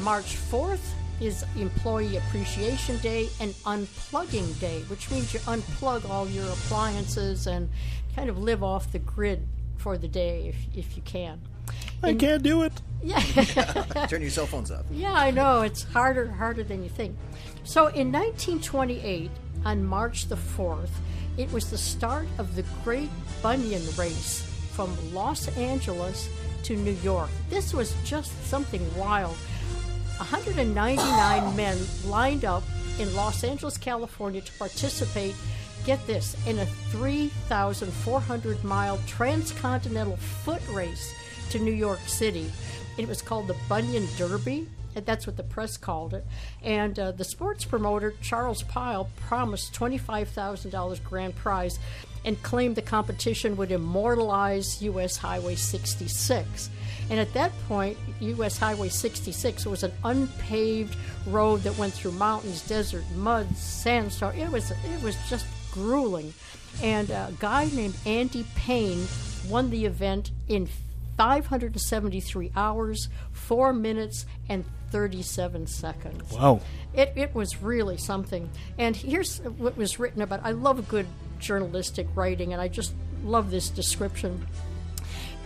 March 0.00 0.36
4th 0.36 0.80
is 1.20 1.44
Employee 1.58 2.16
Appreciation 2.16 2.96
Day 3.00 3.28
and 3.38 3.52
Unplugging 3.66 4.58
Day, 4.58 4.80
which 4.88 5.10
means 5.10 5.34
you 5.34 5.40
unplug 5.40 6.08
all 6.08 6.26
your 6.26 6.46
appliances 6.46 7.46
and 7.46 7.68
kind 8.16 8.30
of 8.30 8.38
live 8.38 8.62
off 8.62 8.90
the 8.92 8.98
grid 8.98 9.46
for 9.76 9.98
the 9.98 10.08
day 10.08 10.48
if, 10.48 10.78
if 10.78 10.96
you 10.96 11.02
can. 11.02 11.38
I 12.02 12.14
can't 12.14 12.42
do 12.42 12.62
it. 12.62 12.72
Yeah. 13.02 13.18
Turn 14.08 14.20
your 14.20 14.30
cell 14.30 14.44
phones 14.44 14.70
off. 14.70 14.84
Yeah, 14.90 15.14
I 15.14 15.30
know. 15.30 15.62
It's 15.62 15.84
harder 15.84 16.30
harder 16.30 16.62
than 16.62 16.82
you 16.82 16.90
think. 16.90 17.16
So 17.64 17.86
in 17.88 18.10
1928, 18.10 19.30
on 19.64 19.84
March 19.84 20.26
the 20.26 20.36
4th, 20.36 20.90
it 21.36 21.52
was 21.52 21.70
the 21.70 21.78
start 21.78 22.26
of 22.38 22.56
the 22.56 22.64
Great 22.84 23.10
Bunion 23.42 23.82
Race 23.96 24.42
from 24.72 24.96
Los 25.14 25.48
Angeles 25.56 26.28
to 26.64 26.76
New 26.76 26.96
York. 27.02 27.30
This 27.48 27.72
was 27.72 27.94
just 28.04 28.32
something 28.46 28.82
wild. 28.96 29.36
199 30.16 31.56
men 31.56 31.78
lined 32.06 32.44
up 32.44 32.62
in 32.98 33.14
Los 33.14 33.44
Angeles, 33.44 33.78
California 33.78 34.40
to 34.40 34.52
participate, 34.54 35.34
get 35.84 36.04
this, 36.06 36.36
in 36.46 36.58
a 36.58 36.66
3,400 36.66 38.64
mile 38.64 38.98
transcontinental 39.06 40.16
foot 40.16 40.62
race 40.68 41.14
to 41.50 41.58
New 41.58 41.72
York 41.72 42.00
City. 42.06 42.50
It 42.98 43.08
was 43.08 43.22
called 43.22 43.48
the 43.48 43.56
Bunion 43.68 44.06
Derby, 44.18 44.66
That's 44.94 45.26
what 45.26 45.36
the 45.36 45.42
press 45.42 45.76
called 45.76 46.14
it. 46.14 46.26
And 46.62 46.98
uh, 46.98 47.12
the 47.12 47.24
sports 47.24 47.64
promoter, 47.64 48.14
Charles 48.20 48.62
Pyle, 48.62 49.08
promised 49.16 49.74
$25,000 49.74 51.04
grand 51.04 51.36
prize 51.36 51.78
and 52.24 52.42
claimed 52.42 52.76
the 52.76 52.82
competition 52.82 53.56
would 53.56 53.72
immortalize 53.72 54.82
U.S. 54.82 55.16
Highway 55.16 55.54
66. 55.54 56.70
And 57.08 57.18
at 57.18 57.32
that 57.32 57.52
point, 57.66 57.96
U.S. 58.20 58.58
Highway 58.58 58.88
66 58.88 59.66
was 59.66 59.82
an 59.82 59.92
unpaved 60.04 60.96
road 61.26 61.62
that 61.62 61.76
went 61.78 61.92
through 61.92 62.12
mountains, 62.12 62.66
desert, 62.66 63.04
mud, 63.16 63.56
sandstorm. 63.56 64.36
It 64.36 64.50
was 64.50 64.70
it 64.70 65.02
was 65.02 65.16
just 65.28 65.46
grueling. 65.72 66.34
And 66.82 67.10
a 67.10 67.32
guy 67.40 67.68
named 67.72 67.96
Andy 68.06 68.44
Payne 68.54 69.06
won 69.48 69.70
the 69.70 69.86
event 69.86 70.30
in 70.46 70.68
573 71.16 72.52
hours, 72.56 73.08
4 73.32 73.72
minutes, 73.72 74.24
and 74.48 74.64
37 74.90 75.66
seconds. 75.66 76.32
Wow. 76.32 76.60
It, 76.94 77.12
it 77.16 77.34
was 77.34 77.62
really 77.62 77.96
something. 77.96 78.50
And 78.78 78.96
here's 78.96 79.38
what 79.38 79.76
was 79.76 79.98
written 79.98 80.22
about. 80.22 80.40
I 80.44 80.50
love 80.52 80.88
good 80.88 81.06
journalistic 81.38 82.06
writing, 82.14 82.52
and 82.52 82.60
I 82.60 82.68
just 82.68 82.92
love 83.24 83.50
this 83.50 83.70
description. 83.70 84.46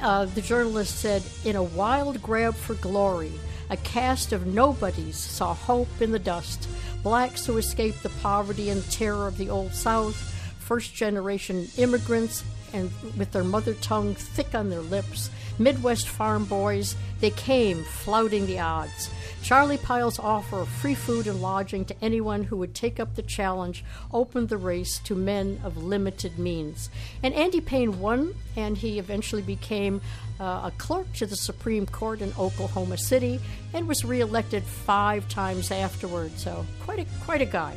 Uh, 0.03 0.27
the 0.27 0.41
journalist 0.41 0.99
said, 0.99 1.23
In 1.45 1.57
a 1.57 1.63
wild 1.63 2.23
grab 2.23 2.55
for 2.55 2.75
glory, 2.75 3.33
a 3.71 3.77
cast 3.79 4.33
of 4.33 4.47
nobodies 4.47 5.17
saw 5.17 5.55
hope 5.55 5.89
in 6.01 6.13
the 6.13 6.19
dust. 6.19 6.69
Blacks 7.03 7.47
who 7.47 7.59
escaped 7.59 8.03
the 8.03 8.09
poverty 8.09 8.71
and 8.71 8.89
terror 8.91 9.27
of 9.27 9.39
the 9.39 9.51
Old 9.51 9.75
South, 9.75 10.17
first 10.59 10.95
generation 10.95 11.69
immigrants, 11.77 12.45
and 12.73 12.91
with 13.17 13.31
their 13.31 13.45
mother 13.45 13.75
tongue 13.75 14.15
thick 14.15 14.55
on 14.55 14.69
their 14.69 14.81
lips, 14.81 15.31
Midwest 15.59 16.09
farm 16.09 16.45
boys, 16.45 16.97
they 17.21 17.31
came 17.31 17.85
flouting 17.85 18.47
the 18.47 18.59
odds. 18.59 19.11
Charlie 19.45 19.77
Pyle's 19.77 20.19
offer 20.19 20.61
of 20.61 20.69
free 20.71 20.95
food 20.95 21.27
and 21.27 21.43
lodging 21.43 21.85
to 21.85 21.95
anyone 22.01 22.45
who 22.45 22.57
would 22.57 22.75
take 22.75 22.99
up 22.99 23.15
the 23.15 23.21
challenge 23.21 23.85
opened 24.11 24.49
the 24.49 24.57
race 24.57 24.99
to 25.01 25.15
men 25.15 25.61
of 25.63 25.77
limited 25.77 26.39
means. 26.39 26.89
And 27.23 27.35
Andy 27.35 27.61
Payne 27.61 28.01
won, 28.01 28.35
and 28.57 28.79
he 28.79 28.99
eventually 28.99 29.43
became 29.43 30.01
uh, 30.41 30.63
a 30.65 30.73
clerk 30.79 31.13
to 31.17 31.27
the 31.27 31.37
Supreme 31.37 31.85
Court 31.85 32.23
in 32.23 32.33
Oklahoma 32.39 32.97
City 32.97 33.39
and 33.75 33.87
was 33.87 34.03
reelected 34.03 34.63
five 34.63 35.29
times 35.29 35.71
afterward. 35.71 36.39
So, 36.39 36.65
quite 36.83 37.01
a, 37.01 37.07
quite 37.27 37.43
a 37.43 37.47
guy. 37.47 37.77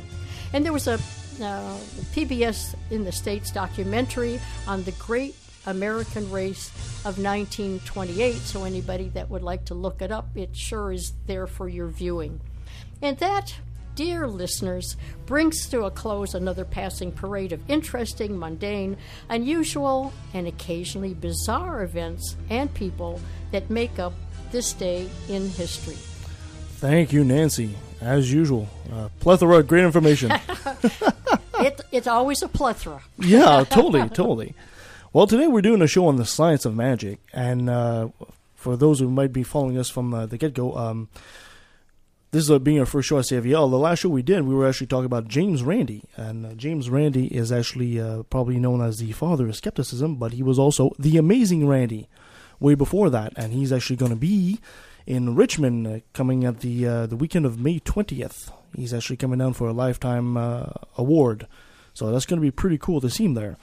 And 0.54 0.64
there 0.64 0.72
was 0.72 0.88
a 0.88 0.94
uh, 0.94 1.76
PBS 2.14 2.76
in 2.90 3.04
the 3.04 3.12
States 3.12 3.50
documentary 3.50 4.40
on 4.66 4.84
the 4.84 4.92
great 4.92 5.34
American 5.68 6.30
race 6.30 6.68
of 7.04 7.18
1928. 7.18 8.34
So, 8.34 8.64
anybody 8.64 9.08
that 9.10 9.30
would 9.30 9.42
like 9.42 9.64
to 9.66 9.74
look 9.74 10.02
it 10.02 10.10
up, 10.10 10.28
it 10.34 10.56
sure 10.56 10.92
is 10.92 11.12
there 11.26 11.46
for 11.46 11.68
your 11.68 11.88
viewing. 11.88 12.40
And 13.02 13.18
that, 13.18 13.54
dear 13.94 14.26
listeners, 14.26 14.96
brings 15.26 15.68
to 15.68 15.82
a 15.82 15.90
close 15.90 16.34
another 16.34 16.64
passing 16.64 17.12
parade 17.12 17.52
of 17.52 17.60
interesting, 17.68 18.38
mundane, 18.38 18.96
unusual, 19.28 20.12
and 20.34 20.46
occasionally 20.46 21.14
bizarre 21.14 21.82
events 21.82 22.36
and 22.50 22.72
people 22.74 23.20
that 23.52 23.70
make 23.70 23.98
up 23.98 24.14
this 24.50 24.72
day 24.72 25.08
in 25.28 25.48
history. 25.50 25.96
Thank 26.76 27.12
you, 27.12 27.24
Nancy. 27.24 27.74
As 28.00 28.32
usual, 28.32 28.68
uh, 28.92 29.08
plethora 29.18 29.58
of 29.58 29.66
great 29.66 29.84
information. 29.84 30.30
it, 31.60 31.80
it's 31.90 32.06
always 32.06 32.42
a 32.42 32.48
plethora. 32.48 33.02
yeah, 33.18 33.64
totally, 33.68 34.08
totally. 34.08 34.54
Well, 35.10 35.26
today 35.26 35.46
we're 35.46 35.62
doing 35.62 35.80
a 35.80 35.86
show 35.86 36.06
on 36.06 36.16
the 36.16 36.26
science 36.26 36.66
of 36.66 36.76
magic, 36.76 37.18
and 37.32 37.70
uh, 37.70 38.08
for 38.54 38.76
those 38.76 39.00
who 39.00 39.08
might 39.08 39.32
be 39.32 39.42
following 39.42 39.78
us 39.78 39.88
from 39.88 40.12
uh, 40.12 40.26
the 40.26 40.36
get 40.36 40.52
go, 40.52 40.76
um, 40.76 41.08
this 42.30 42.44
is 42.44 42.50
uh, 42.50 42.58
being 42.58 42.78
our 42.78 42.84
first 42.84 43.08
show 43.08 43.18
at 43.18 43.24
CFVL. 43.24 43.70
The 43.70 43.78
last 43.78 44.00
show 44.00 44.10
we 44.10 44.20
did, 44.20 44.42
we 44.42 44.54
were 44.54 44.68
actually 44.68 44.88
talking 44.88 45.06
about 45.06 45.26
James 45.26 45.62
Randi, 45.62 46.04
and 46.18 46.44
uh, 46.44 46.52
James 46.56 46.90
Randi 46.90 47.28
is 47.28 47.50
actually 47.50 47.98
uh, 47.98 48.24
probably 48.24 48.58
known 48.58 48.82
as 48.82 48.98
the 48.98 49.12
father 49.12 49.48
of 49.48 49.56
skepticism, 49.56 50.16
but 50.16 50.34
he 50.34 50.42
was 50.42 50.58
also 50.58 50.92
the 50.98 51.16
amazing 51.16 51.66
Randi 51.66 52.06
way 52.60 52.74
before 52.74 53.08
that, 53.08 53.32
and 53.34 53.54
he's 53.54 53.72
actually 53.72 53.96
going 53.96 54.12
to 54.12 54.16
be 54.16 54.60
in 55.06 55.34
Richmond 55.34 55.86
uh, 55.86 56.00
coming 56.12 56.44
at 56.44 56.60
the 56.60 56.84
the 57.06 57.16
weekend 57.16 57.46
of 57.46 57.58
May 57.58 57.78
twentieth. 57.78 58.52
He's 58.76 58.92
actually 58.92 59.16
coming 59.16 59.38
down 59.38 59.54
for 59.54 59.68
a 59.68 59.72
lifetime 59.72 60.36
award, 60.98 61.46
so 61.94 62.12
that's 62.12 62.26
going 62.26 62.42
to 62.42 62.46
be 62.46 62.50
pretty 62.50 62.76
cool 62.76 63.00
to 63.00 63.08
see 63.08 63.24
him 63.24 63.32
there. 63.32 63.56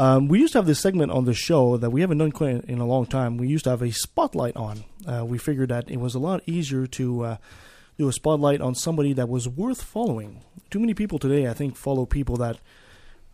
Um, 0.00 0.28
we 0.28 0.40
used 0.40 0.54
to 0.54 0.58
have 0.58 0.66
this 0.66 0.80
segment 0.80 1.12
on 1.12 1.26
the 1.26 1.34
show 1.34 1.76
that 1.76 1.90
we 1.90 2.00
haven't 2.00 2.16
done 2.16 2.32
quite 2.32 2.64
in 2.64 2.78
a 2.78 2.86
long 2.86 3.04
time. 3.04 3.36
We 3.36 3.48
used 3.48 3.64
to 3.64 3.70
have 3.70 3.82
a 3.82 3.92
spotlight 3.92 4.56
on. 4.56 4.84
Uh, 5.06 5.26
we 5.26 5.36
figured 5.36 5.68
that 5.68 5.90
it 5.90 5.98
was 5.98 6.14
a 6.14 6.18
lot 6.18 6.40
easier 6.46 6.86
to 6.86 7.22
uh, 7.22 7.36
do 7.98 8.08
a 8.08 8.12
spotlight 8.12 8.62
on 8.62 8.74
somebody 8.74 9.12
that 9.12 9.28
was 9.28 9.46
worth 9.46 9.82
following. 9.82 10.40
Too 10.70 10.80
many 10.80 10.94
people 10.94 11.18
today, 11.18 11.48
I 11.48 11.52
think, 11.52 11.76
follow 11.76 12.06
people 12.06 12.38
that 12.38 12.60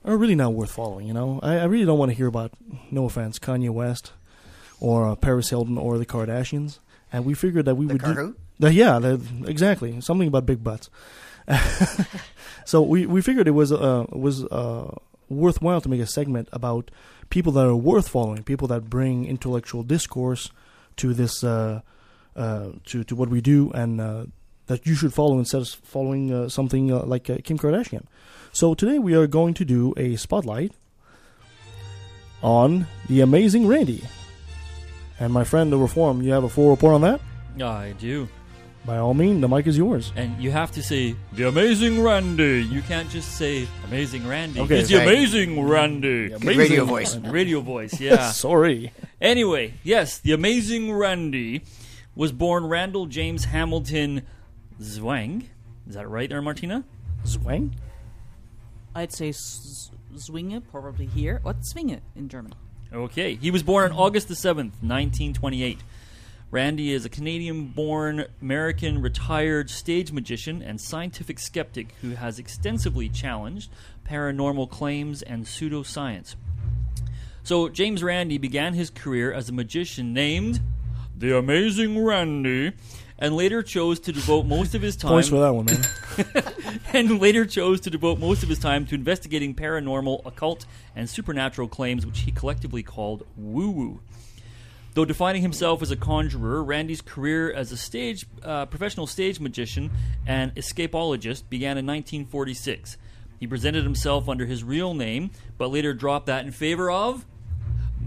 are 0.04 0.16
really 0.16 0.34
not 0.34 0.54
worth 0.54 0.72
following. 0.72 1.06
You 1.06 1.14
know, 1.14 1.38
I, 1.40 1.58
I 1.58 1.64
really 1.66 1.84
don't 1.84 2.00
want 2.00 2.10
to 2.10 2.16
hear 2.16 2.26
about, 2.26 2.50
no 2.90 3.04
offense, 3.04 3.38
Kanye 3.38 3.70
West 3.70 4.12
or 4.80 5.08
uh, 5.08 5.14
Paris 5.14 5.50
Hilton 5.50 5.78
or 5.78 5.98
the 5.98 6.06
Kardashians. 6.06 6.80
And 7.12 7.24
we 7.24 7.34
figured 7.34 7.66
that 7.66 7.76
we 7.76 7.86
The 7.86 7.92
would 7.92 8.02
car 8.02 8.14
do. 8.14 8.36
The, 8.58 8.72
yeah, 8.72 9.16
exactly. 9.46 10.00
Something 10.00 10.26
about 10.26 10.46
big 10.46 10.64
butts. 10.64 10.90
so 12.64 12.82
we 12.82 13.06
we 13.06 13.22
figured 13.22 13.46
it 13.46 13.52
was 13.52 13.70
uh 13.70 14.04
was 14.10 14.42
uh 14.46 14.92
worthwhile 15.28 15.80
to 15.80 15.88
make 15.88 16.00
a 16.00 16.06
segment 16.06 16.48
about 16.52 16.90
people 17.30 17.52
that 17.52 17.66
are 17.66 17.76
worth 17.76 18.08
following, 18.08 18.42
people 18.42 18.68
that 18.68 18.88
bring 18.90 19.26
intellectual 19.26 19.82
discourse 19.82 20.50
to 20.96 21.12
this 21.12 21.44
uh, 21.44 21.80
uh 22.34 22.70
to 22.84 23.04
to 23.04 23.14
what 23.14 23.28
we 23.28 23.40
do, 23.40 23.70
and 23.72 24.00
uh, 24.00 24.24
that 24.66 24.86
you 24.86 24.94
should 24.94 25.12
follow 25.12 25.38
instead 25.38 25.62
of 25.62 25.68
following 25.68 26.32
uh, 26.32 26.48
something 26.48 26.92
uh, 26.92 27.02
like 27.04 27.30
uh, 27.30 27.38
Kim 27.44 27.58
Kardashian. 27.58 28.04
So 28.52 28.74
today 28.74 28.98
we 28.98 29.14
are 29.14 29.26
going 29.26 29.54
to 29.54 29.64
do 29.64 29.94
a 29.96 30.16
spotlight 30.16 30.72
on 32.42 32.86
the 33.08 33.20
amazing 33.20 33.66
Randi. 33.66 34.02
And 35.18 35.32
my 35.32 35.44
friend, 35.44 35.72
the 35.72 35.78
Reform, 35.78 36.22
you 36.22 36.32
have 36.32 36.44
a 36.44 36.48
full 36.48 36.70
report 36.70 36.94
on 36.94 37.00
that? 37.02 37.20
I 37.62 37.92
do. 37.92 38.28
By 38.86 38.98
all 38.98 39.14
means, 39.14 39.40
the 39.40 39.48
mic 39.48 39.66
is 39.66 39.76
yours. 39.76 40.12
And 40.14 40.40
you 40.40 40.52
have 40.52 40.70
to 40.72 40.82
say, 40.82 41.16
the 41.32 41.48
amazing 41.48 42.02
Randi. 42.02 42.62
You 42.70 42.82
can't 42.82 43.10
just 43.10 43.32
say, 43.36 43.66
amazing 43.84 44.26
Randi. 44.28 44.60
Okay. 44.60 44.78
It's 44.78 44.88
the 44.88 44.98
Right. 44.98 45.08
amazing 45.08 45.60
Randi. 45.60 46.28
Good 46.28 46.44
radio 46.44 46.84
voice. 46.84 47.16
Radio 47.16 47.60
voice, 47.60 48.00
yeah. 48.00 48.30
Sorry. 48.30 48.92
Anyway, 49.20 49.74
yes, 49.82 50.18
the 50.18 50.30
amazing 50.32 50.92
Randi 50.92 51.62
was 52.14 52.30
born 52.30 52.66
Randall 52.66 53.06
James 53.06 53.46
Hamilton 53.46 54.22
Zwang. 54.80 55.46
Is 55.88 55.94
that 55.96 56.08
right 56.08 56.28
there, 56.28 56.40
Martina? 56.40 56.84
Zwang? 57.24 57.72
I'd 58.94 59.12
say 59.12 59.30
s- 59.30 59.90
Zwinge, 60.14 60.62
probably 60.70 61.06
here. 61.06 61.40
What's 61.42 61.72
Zwinge 61.74 62.00
in 62.14 62.28
German? 62.28 62.54
Okay. 62.92 63.34
He 63.34 63.50
was 63.50 63.62
born 63.64 63.90
on 63.90 63.98
August 63.98 64.28
the 64.28 64.34
7th, 64.34 64.72
1928. 64.80 65.80
Randi 66.50 66.92
is 66.92 67.04
a 67.04 67.08
Canadian 67.08 67.66
born 67.68 68.26
American 68.40 69.02
retired 69.02 69.68
stage 69.68 70.12
magician 70.12 70.62
and 70.62 70.80
scientific 70.80 71.40
skeptic 71.40 71.94
who 72.02 72.10
has 72.10 72.38
extensively 72.38 73.08
challenged 73.08 73.70
paranormal 74.08 74.70
claims 74.70 75.22
and 75.22 75.44
pseudoscience. 75.44 76.36
So, 77.42 77.68
James 77.68 78.02
Randi 78.02 78.38
began 78.38 78.74
his 78.74 78.90
career 78.90 79.32
as 79.32 79.48
a 79.48 79.52
magician 79.52 80.12
named 80.12 80.60
The 81.16 81.36
Amazing 81.36 82.04
Randi 82.04 82.72
and 83.18 83.34
later 83.34 83.62
chose 83.62 83.98
to 84.00 84.12
devote 84.12 84.46
most 84.46 84.74
of 84.74 84.82
his 84.82 84.94
time 84.94 85.10
Points 85.12 85.28
for 85.28 85.40
that 85.40 85.54
one, 85.54 85.66
man. 85.66 86.74
and 86.92 87.20
later 87.20 87.44
chose 87.44 87.80
to 87.82 87.90
devote 87.90 88.18
most 88.18 88.42
of 88.42 88.48
his 88.48 88.58
time 88.58 88.86
to 88.86 88.94
investigating 88.94 89.54
paranormal, 89.54 90.24
occult, 90.24 90.66
and 90.94 91.08
supernatural 91.08 91.68
claims, 91.68 92.06
which 92.06 92.20
he 92.20 92.30
collectively 92.30 92.82
called 92.82 93.26
woo 93.36 93.70
woo. 93.70 94.00
Though 94.96 95.04
defining 95.04 95.42
himself 95.42 95.82
as 95.82 95.90
a 95.90 95.96
conjurer, 95.96 96.64
Randi's 96.64 97.02
career 97.02 97.52
as 97.52 97.70
a 97.70 97.76
stage 97.76 98.24
uh, 98.42 98.64
professional 98.64 99.06
stage 99.06 99.38
magician 99.38 99.90
and 100.26 100.54
escapologist 100.54 101.50
began 101.50 101.76
in 101.76 101.84
1946. 101.84 102.96
He 103.38 103.46
presented 103.46 103.84
himself 103.84 104.26
under 104.26 104.46
his 104.46 104.64
real 104.64 104.94
name, 104.94 105.32
but 105.58 105.70
later 105.70 105.92
dropped 105.92 106.24
that 106.28 106.46
in 106.46 106.50
favor 106.50 106.90
of 106.90 107.26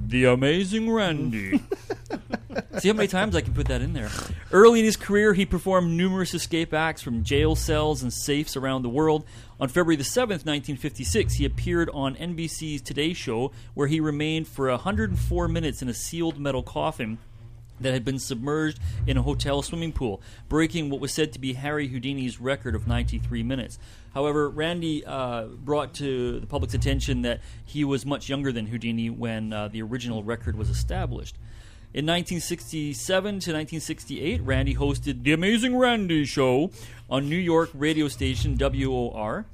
the 0.07 0.25
Amazing 0.25 0.89
Randi. 0.89 1.61
See 2.79 2.87
how 2.87 2.93
many 2.93 3.07
times 3.07 3.35
I 3.35 3.41
can 3.41 3.53
put 3.53 3.67
that 3.67 3.81
in 3.81 3.93
there. 3.93 4.09
Early 4.51 4.79
in 4.79 4.85
his 4.85 4.97
career, 4.97 5.33
he 5.33 5.45
performed 5.45 5.91
numerous 5.91 6.33
escape 6.33 6.73
acts 6.73 7.01
from 7.01 7.23
jail 7.23 7.55
cells 7.55 8.01
and 8.01 8.13
safes 8.13 8.55
around 8.55 8.81
the 8.81 8.89
world. 8.89 9.25
On 9.59 9.67
February 9.67 9.95
the 9.95 10.03
7th, 10.03 10.45
1956, 10.45 11.35
he 11.35 11.45
appeared 11.45 11.89
on 11.91 12.15
NBC's 12.15 12.81
Today 12.81 13.13
Show, 13.13 13.51
where 13.73 13.87
he 13.87 13.99
remained 13.99 14.47
for 14.47 14.69
104 14.69 15.47
minutes 15.47 15.81
in 15.81 15.89
a 15.89 15.93
sealed 15.93 16.39
metal 16.39 16.63
coffin 16.63 17.17
that 17.79 17.93
had 17.93 18.03
been 18.03 18.19
submerged 18.19 18.79
in 19.07 19.17
a 19.17 19.21
hotel 19.21 19.61
swimming 19.61 19.91
pool, 19.91 20.21
breaking 20.47 20.89
what 20.89 20.99
was 20.99 21.13
said 21.13 21.33
to 21.33 21.39
be 21.39 21.53
Harry 21.53 21.87
Houdini's 21.87 22.39
record 22.39 22.75
of 22.75 22.87
93 22.87 23.43
minutes. 23.43 23.79
However, 24.13 24.49
Randi 24.49 25.05
uh, 25.05 25.45
brought 25.45 25.93
to 25.95 26.39
the 26.39 26.47
public's 26.47 26.73
attention 26.73 27.21
that 27.23 27.41
he 27.65 27.83
was 27.83 28.05
much 28.05 28.29
younger 28.29 28.51
than 28.51 28.67
Houdini 28.67 29.09
when 29.09 29.53
uh, 29.53 29.67
the 29.67 29.81
original 29.81 30.23
record 30.23 30.57
was 30.57 30.69
established. 30.69 31.37
In 31.91 32.05
1967 32.05 33.23
to 33.23 33.33
1968, 33.33 34.43
Randi 34.43 34.75
hosted 34.75 35.23
The 35.23 35.33
Amazing 35.33 35.75
Randi 35.75 36.23
Show 36.23 36.69
on 37.09 37.27
New 37.27 37.35
York 37.35 37.71
radio 37.73 38.07
station 38.07 38.55
WOR. 38.59 39.47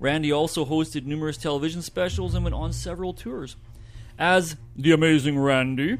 Randi 0.00 0.32
also 0.32 0.64
hosted 0.64 1.04
numerous 1.04 1.36
television 1.36 1.82
specials 1.82 2.34
and 2.34 2.44
went 2.44 2.54
on 2.54 2.72
several 2.72 3.12
tours. 3.12 3.56
As 4.18 4.56
The 4.74 4.92
Amazing 4.92 5.38
Randi, 5.38 5.98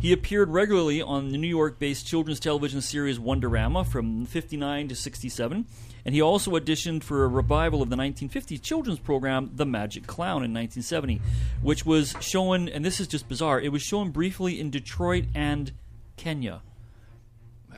he 0.00 0.10
appeared 0.10 0.48
regularly 0.48 1.02
on 1.02 1.28
the 1.28 1.36
New 1.36 1.48
York 1.48 1.78
based 1.78 2.06
children's 2.06 2.40
television 2.40 2.80
series 2.80 3.18
Wonderama 3.18 3.86
from 3.86 4.24
59 4.24 4.88
to 4.88 4.94
67, 4.94 5.66
and 6.06 6.14
he 6.14 6.22
also 6.22 6.52
auditioned 6.52 7.02
for 7.02 7.24
a 7.24 7.28
revival 7.28 7.82
of 7.82 7.90
the 7.90 7.96
1950s 7.96 8.62
children's 8.62 9.00
program 9.00 9.50
The 9.52 9.66
Magic 9.66 10.06
Clown 10.06 10.44
in 10.44 10.54
1970, 10.54 11.20
which 11.60 11.84
was 11.84 12.14
shown, 12.20 12.68
and 12.68 12.84
this 12.84 13.00
is 13.00 13.08
just 13.08 13.28
bizarre, 13.28 13.60
it 13.60 13.72
was 13.72 13.82
shown 13.82 14.12
briefly 14.12 14.60
in 14.60 14.70
Detroit 14.70 15.24
and 15.34 15.72
Kenya. 16.16 16.62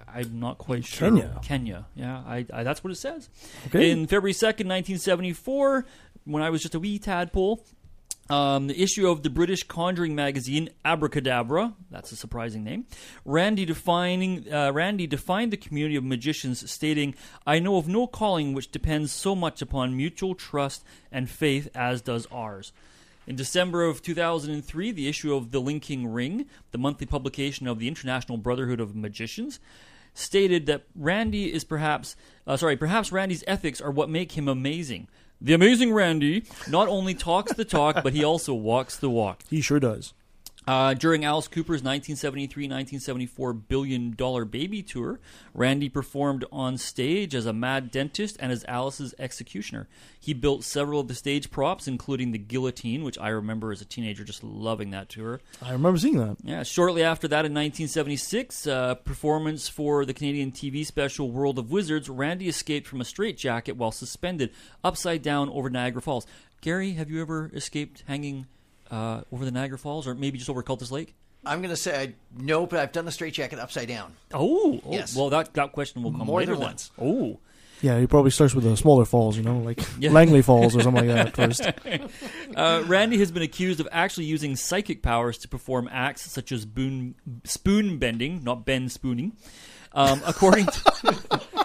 I'm 0.06 0.38
not 0.38 0.58
quite 0.58 0.84
sure. 0.84 1.08
Kenya? 1.08 1.40
Kenya, 1.42 1.86
yeah, 1.94 2.18
I, 2.18 2.44
I, 2.52 2.62
that's 2.64 2.84
what 2.84 2.90
it 2.90 2.96
says. 2.96 3.30
Okay. 3.68 3.90
In 3.90 4.06
February 4.06 4.34
2nd, 4.34 4.66
1974, 4.66 5.86
when 6.24 6.42
I 6.42 6.50
was 6.50 6.60
just 6.60 6.74
a 6.74 6.80
wee 6.80 6.98
tadpole, 6.98 7.64
um, 8.30 8.66
the 8.66 8.80
issue 8.80 9.08
of 9.08 9.22
the 9.22 9.30
British 9.30 9.62
conjuring 9.62 10.14
magazine 10.14 10.68
Abracadabra, 10.84 11.74
that's 11.90 12.12
a 12.12 12.16
surprising 12.16 12.62
name. 12.64 12.86
Randi 13.24 13.64
defining 13.64 14.52
uh, 14.52 14.70
Randi 14.72 15.06
defined 15.06 15.52
the 15.52 15.56
community 15.56 15.96
of 15.96 16.04
magicians, 16.04 16.70
stating, 16.70 17.14
"I 17.46 17.58
know 17.58 17.76
of 17.76 17.88
no 17.88 18.06
calling 18.06 18.52
which 18.52 18.70
depends 18.70 19.12
so 19.12 19.34
much 19.34 19.62
upon 19.62 19.96
mutual 19.96 20.34
trust 20.34 20.84
and 21.10 21.30
faith 21.30 21.68
as 21.74 22.02
does 22.02 22.26
ours." 22.30 22.72
In 23.26 23.36
December 23.36 23.84
of 23.84 24.00
2003, 24.00 24.90
the 24.90 25.06
issue 25.06 25.34
of 25.34 25.50
The 25.50 25.60
Linking 25.60 26.06
Ring, 26.06 26.46
the 26.70 26.78
monthly 26.78 27.06
publication 27.06 27.66
of 27.66 27.78
the 27.78 27.86
International 27.86 28.38
Brotherhood 28.38 28.80
of 28.80 28.96
Magicians, 28.96 29.60
stated 30.14 30.66
that 30.66 30.84
Randi 30.94 31.52
is 31.52 31.62
perhaps, 31.62 32.16
uh, 32.46 32.56
sorry, 32.56 32.76
perhaps 32.76 33.12
Randi's 33.12 33.44
ethics 33.46 33.80
are 33.82 33.90
what 33.90 34.08
make 34.08 34.32
him 34.32 34.48
amazing. 34.48 35.08
The 35.40 35.54
amazing 35.54 35.92
Randi 35.92 36.42
not 36.68 36.88
only 36.88 37.14
talks 37.14 37.52
the 37.52 37.64
talk, 37.64 38.02
but 38.02 38.12
he 38.12 38.24
also 38.24 38.54
walks 38.54 38.96
the 38.96 39.08
walk. 39.08 39.42
He 39.48 39.60
sure 39.60 39.78
does. 39.78 40.12
Uh, 40.68 40.92
during 40.92 41.24
Alice 41.24 41.48
Cooper's 41.48 41.80
1973-1974 41.80 43.68
billion 43.68 44.10
dollar 44.10 44.44
baby 44.44 44.82
tour, 44.82 45.18
Randi 45.54 45.88
performed 45.88 46.44
on 46.52 46.76
stage 46.76 47.34
as 47.34 47.46
a 47.46 47.54
mad 47.54 47.90
dentist 47.90 48.36
and 48.38 48.52
as 48.52 48.66
Alice's 48.68 49.14
executioner. 49.18 49.88
He 50.20 50.34
built 50.34 50.64
several 50.64 51.00
of 51.00 51.08
the 51.08 51.14
stage 51.14 51.50
props, 51.50 51.88
including 51.88 52.32
the 52.32 52.38
guillotine, 52.38 53.02
which 53.02 53.16
I 53.16 53.30
remember 53.30 53.72
as 53.72 53.80
a 53.80 53.86
teenager 53.86 54.24
just 54.24 54.44
loving 54.44 54.90
that 54.90 55.08
tour. 55.08 55.40
I 55.62 55.72
remember 55.72 55.98
seeing 55.98 56.18
that. 56.18 56.36
Yeah, 56.44 56.64
shortly 56.64 57.02
after 57.02 57.26
that, 57.28 57.46
in 57.46 57.54
1976, 57.54 58.66
uh, 58.66 58.96
performance 58.96 59.70
for 59.70 60.04
the 60.04 60.12
Canadian 60.12 60.52
TV 60.52 60.84
special 60.84 61.30
World 61.30 61.58
of 61.58 61.70
Wizards, 61.70 62.10
Randi 62.10 62.46
escaped 62.46 62.86
from 62.86 63.00
a 63.00 63.06
straitjacket 63.06 63.78
while 63.78 63.90
suspended 63.90 64.52
upside 64.84 65.22
down 65.22 65.48
over 65.48 65.70
Niagara 65.70 66.02
Falls. 66.02 66.26
Gary, 66.60 66.92
have 66.92 67.10
you 67.10 67.22
ever 67.22 67.50
escaped 67.54 68.04
hanging 68.06 68.46
uh, 68.90 69.22
over 69.32 69.44
the 69.44 69.50
Niagara 69.50 69.78
Falls, 69.78 70.06
or 70.06 70.14
maybe 70.14 70.38
just 70.38 70.50
over 70.50 70.62
Cultus 70.62 70.90
Lake? 70.90 71.14
I'm 71.46 71.60
going 71.60 71.70
to 71.70 71.76
say 71.76 72.00
I, 72.02 72.14
no, 72.36 72.66
but 72.66 72.80
I've 72.80 72.92
done 72.92 73.04
the 73.04 73.12
straight 73.12 73.32
jacket 73.34 73.58
upside 73.58 73.88
down. 73.88 74.12
Oh, 74.34 74.80
oh, 74.84 74.92
Yes. 74.92 75.14
Well, 75.16 75.30
that 75.30 75.54
that 75.54 75.72
question 75.72 76.02
will 76.02 76.10
come 76.12 76.26
More 76.26 76.40
later 76.40 76.52
than 76.52 76.60
then. 76.60 76.68
once. 76.70 76.90
Oh, 77.00 77.38
Yeah, 77.80 77.98
he 78.00 78.08
probably 78.08 78.32
starts 78.32 78.54
with 78.56 78.64
the 78.64 78.76
smaller 78.76 79.04
falls, 79.04 79.36
you 79.36 79.44
know, 79.44 79.58
like 79.58 79.80
Yeah. 80.00 80.10
Langley 80.10 80.42
Falls 80.42 80.74
or 80.74 80.80
something 80.82 81.06
like 81.08 81.32
that 81.32 81.36
first. 81.36 81.62
Uh, 82.56 82.82
Randi 82.86 83.18
has 83.18 83.30
been 83.30 83.42
accused 83.42 83.78
of 83.78 83.86
actually 83.92 84.26
using 84.26 84.56
psychic 84.56 85.00
powers 85.02 85.38
to 85.38 85.48
perform 85.48 85.88
acts 85.92 86.22
such 86.30 86.50
as 86.50 86.64
boon, 86.66 87.14
spoon 87.44 87.98
bending, 87.98 88.42
not 88.42 88.66
bend 88.66 88.90
spooning. 88.90 89.36
Um, 89.92 90.20
according 90.26 90.66
to, 90.66 91.30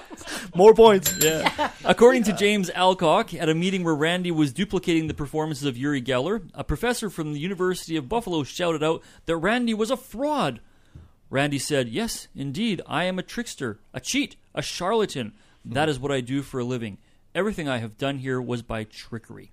More 0.56 0.74
points. 0.74 1.16
yeah. 1.20 1.72
According 1.86 2.24
to 2.24 2.34
James 2.34 2.70
Alcock, 2.70 3.34
at 3.34 3.50
a 3.50 3.54
meeting 3.54 3.84
where 3.84 3.96
Randi 3.96 4.32
was 4.32 4.54
duplicating 4.54 5.08
the 5.08 5.14
performances 5.14 5.66
of 5.66 5.78
Uri 5.78 6.02
Geller, 6.02 6.50
a 6.54 6.64
professor 6.64 7.10
from 7.10 7.34
the 7.34 7.40
University 7.40 7.96
of 7.96 8.10
Buffalo 8.10 8.44
shouted 8.44 8.84
out 8.84 9.02
that 9.26 9.38
Randi 9.38 9.74
was 9.74 9.92
a 9.92 9.98
fraud. 9.98 10.60
Randi 11.30 11.60
said, 11.60 11.90
Yes, 11.90 12.28
indeed, 12.36 12.82
I 12.88 13.06
am 13.06 13.18
a 13.18 13.24
trickster, 13.24 13.80
a 13.94 14.00
cheat, 14.00 14.36
a 14.54 14.62
charlatan. 14.62 15.34
That 15.66 15.90
is 15.90 16.00
what 16.00 16.12
I 16.12 16.22
do 16.22 16.42
for 16.42 16.60
a 16.60 16.64
living. 16.66 16.98
Everything 17.34 17.68
I 17.68 17.80
have 17.80 17.98
done 17.98 18.20
here 18.20 18.42
was 18.42 18.62
by 18.62 18.84
trickery. 18.84 19.52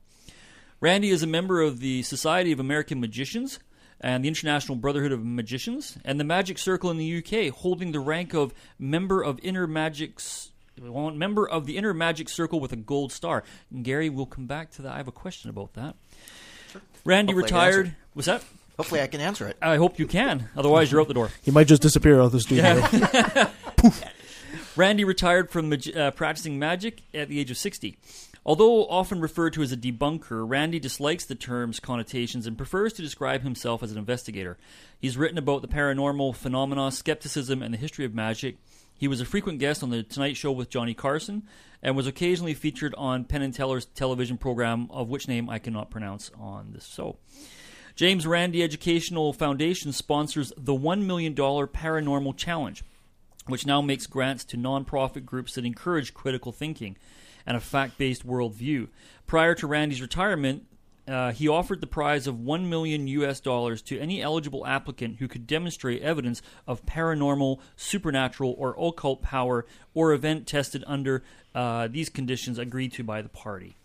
Randi 0.81 1.11
is 1.11 1.23
a 1.23 1.27
member 1.27 1.61
of 1.61 1.81
the 1.81 2.03
Society 2.03 2.53
of 2.53 2.61
American 2.61 3.01
Magicians 3.01 3.59
and 4.01 4.25
the 4.25 4.29
International 4.29 4.77
Brotherhood 4.77 5.13
of 5.13 5.25
Magicians 5.25 5.99
and 6.05 6.19
the 6.19 6.25
Magic 6.25 6.59
Circle 6.59 6.91
in 6.91 6.97
the 6.97 7.19
UK, 7.19 7.55
holding 7.55 7.93
the 7.93 8.01
rank 8.01 8.35
of 8.35 8.53
member 8.79 9.23
of 9.23 9.39
Inner 9.43 9.67
Magic's 9.67 10.53
member 10.81 11.49
of 11.49 11.67
the 11.67 11.77
Inner 11.77 11.95
Magic 11.95 12.29
Circle 12.29 12.61
with 12.61 12.73
a 12.73 12.77
gold 12.77 13.13
star. 13.13 13.45
And 13.71 13.85
Gary, 13.85 14.09
we'll 14.09 14.27
come 14.27 14.47
back 14.47 14.71
to 14.73 14.83
that. 14.83 14.93
I 14.93 14.97
have 14.97 15.09
a 15.09 15.13
question 15.13 15.51
about 15.51 15.75
that. 15.75 15.95
Randi 17.05 17.33
Hopefully 17.33 17.45
I 17.45 17.49
can 17.49 17.57
answer 17.67 17.79
retired. 17.79 17.87
it. 17.87 17.93
Was 18.15 18.27
that? 18.27 18.45
Hopefully, 18.77 19.01
I 19.03 19.07
can 19.09 19.21
answer 19.21 19.47
it. 19.47 19.59
I 19.61 19.77
hope 19.77 19.99
you 19.99 20.07
can. 20.07 20.49
Otherwise, 20.57 20.91
you're 20.91 21.03
out 21.03 21.09
the 21.09 21.13
door. 21.15 21.29
He 21.43 21.51
might 21.51 21.67
just 21.67 21.83
disappear 21.83 22.19
out 22.19 22.27
of 22.27 22.33
the 22.33 22.41
studio. 22.41 22.81
Randi 24.77 25.05
retired 25.05 25.51
from 25.51 25.69
mag- 25.69 25.95
uh, 25.97 26.11
practicing 26.13 26.59
magic 26.59 27.03
at 27.13 27.29
the 27.29 27.41
age 27.41 27.51
of 27.51 27.59
60. 27.59 27.99
Although 28.47 28.87
often 28.87 29.21
referred 29.21 29.53
to 29.53 29.63
as 29.63 29.71
a 29.71 29.77
debunker, 29.77 30.49
Randi 30.49 30.81
dislikes 30.81 31.27
the 31.27 31.35
term's 31.35 31.79
connotations 31.79 32.47
and 32.47 32.57
prefers 32.57 32.95
to 32.95 33.03
describe 33.03 33.43
himself 33.43 33.83
as 33.83 33.93
an 33.93 33.99
investigator. 33.99 34.57
He's 34.99 35.19
written 35.19 35.37
about 35.37 35.61
the 35.61 35.69
paranormal 35.69 36.35
phenomena, 36.37 36.91
skepticism, 36.91 37.63
and 37.63 37.75
the 37.75 37.79
history 37.79 38.07
of 38.07 38.15
magic. 38.15 38.57
He 39.01 39.09
was 39.09 39.23
a 39.23 39.25
frequent 39.25 39.61
guest 39.61 39.83
on 39.83 39.89
The 39.89 40.03
Tonight 40.03 40.37
Show 40.37 40.53
with 40.53 40.69
Johnny 40.69 40.93
Carson 40.93 41.45
and 41.83 41.97
was 41.97 42.07
occasionally 42.07 42.53
featured 42.53 42.95
on 42.99 43.25
Penn 43.25 43.41
and 43.41 43.55
Teller's 43.55 43.87
television 43.87 44.37
program, 44.37 44.89
of 44.91 45.09
which 45.09 45.27
name 45.27 45.49
I 45.49 45.59
cannot 45.59 45.91
pronounce 45.91 46.31
on 46.39 46.73
this 46.75 46.85
show. 46.85 47.17
James 47.97 48.27
Randi 48.27 48.63
Educational 48.63 49.33
Foundation 49.33 49.93
sponsors 49.93 50.53
the 50.55 50.75
$1 50.75 51.07
million 51.07 51.35
Paranormal 51.35 52.37
Challenge, 52.37 52.85
which 53.47 53.65
now 53.65 53.81
makes 53.81 54.07
grants 54.07 54.45
to 54.45 54.59
nonprofit 54.59 55.25
groups 55.25 55.55
that 55.55 55.65
encourage 55.65 56.13
critical 56.13 56.53
thinking 56.53 56.99
and 57.47 57.57
a 57.57 57.61
fact 57.61 57.97
based 57.97 58.27
worldview. 58.27 58.89
Prior 59.27 59.55
to 59.55 59.67
Randi's 59.67 60.03
retirement, 60.03 60.67
uh, 61.11 61.33
he 61.33 61.49
offered 61.49 61.81
the 61.81 61.87
prize 61.87 62.27
of 62.27 62.39
1 62.39 62.69
million 62.69 63.07
US 63.09 63.41
dollars 63.41 63.83
to 63.83 63.99
any 63.99 64.23
eligible 64.23 64.67
applicant 64.67 65.17
who 65.19 65.29
could 65.29 65.47
demonstrate 65.47 66.03
evidence 66.03 66.41
of 66.67 66.87
paranormal, 66.87 67.59
supernatural, 67.77 68.55
or 68.57 68.77
occult 68.79 69.21
power 69.21 69.67
or 69.95 70.13
event 70.13 70.47
tested 70.47 70.85
under 70.87 71.23
uh, 71.55 71.89
these 71.89 72.09
conditions 72.09 72.59
agreed 72.59 72.93
to 72.93 73.03
by 73.03 73.23
the 73.23 73.29
party. 73.29 73.77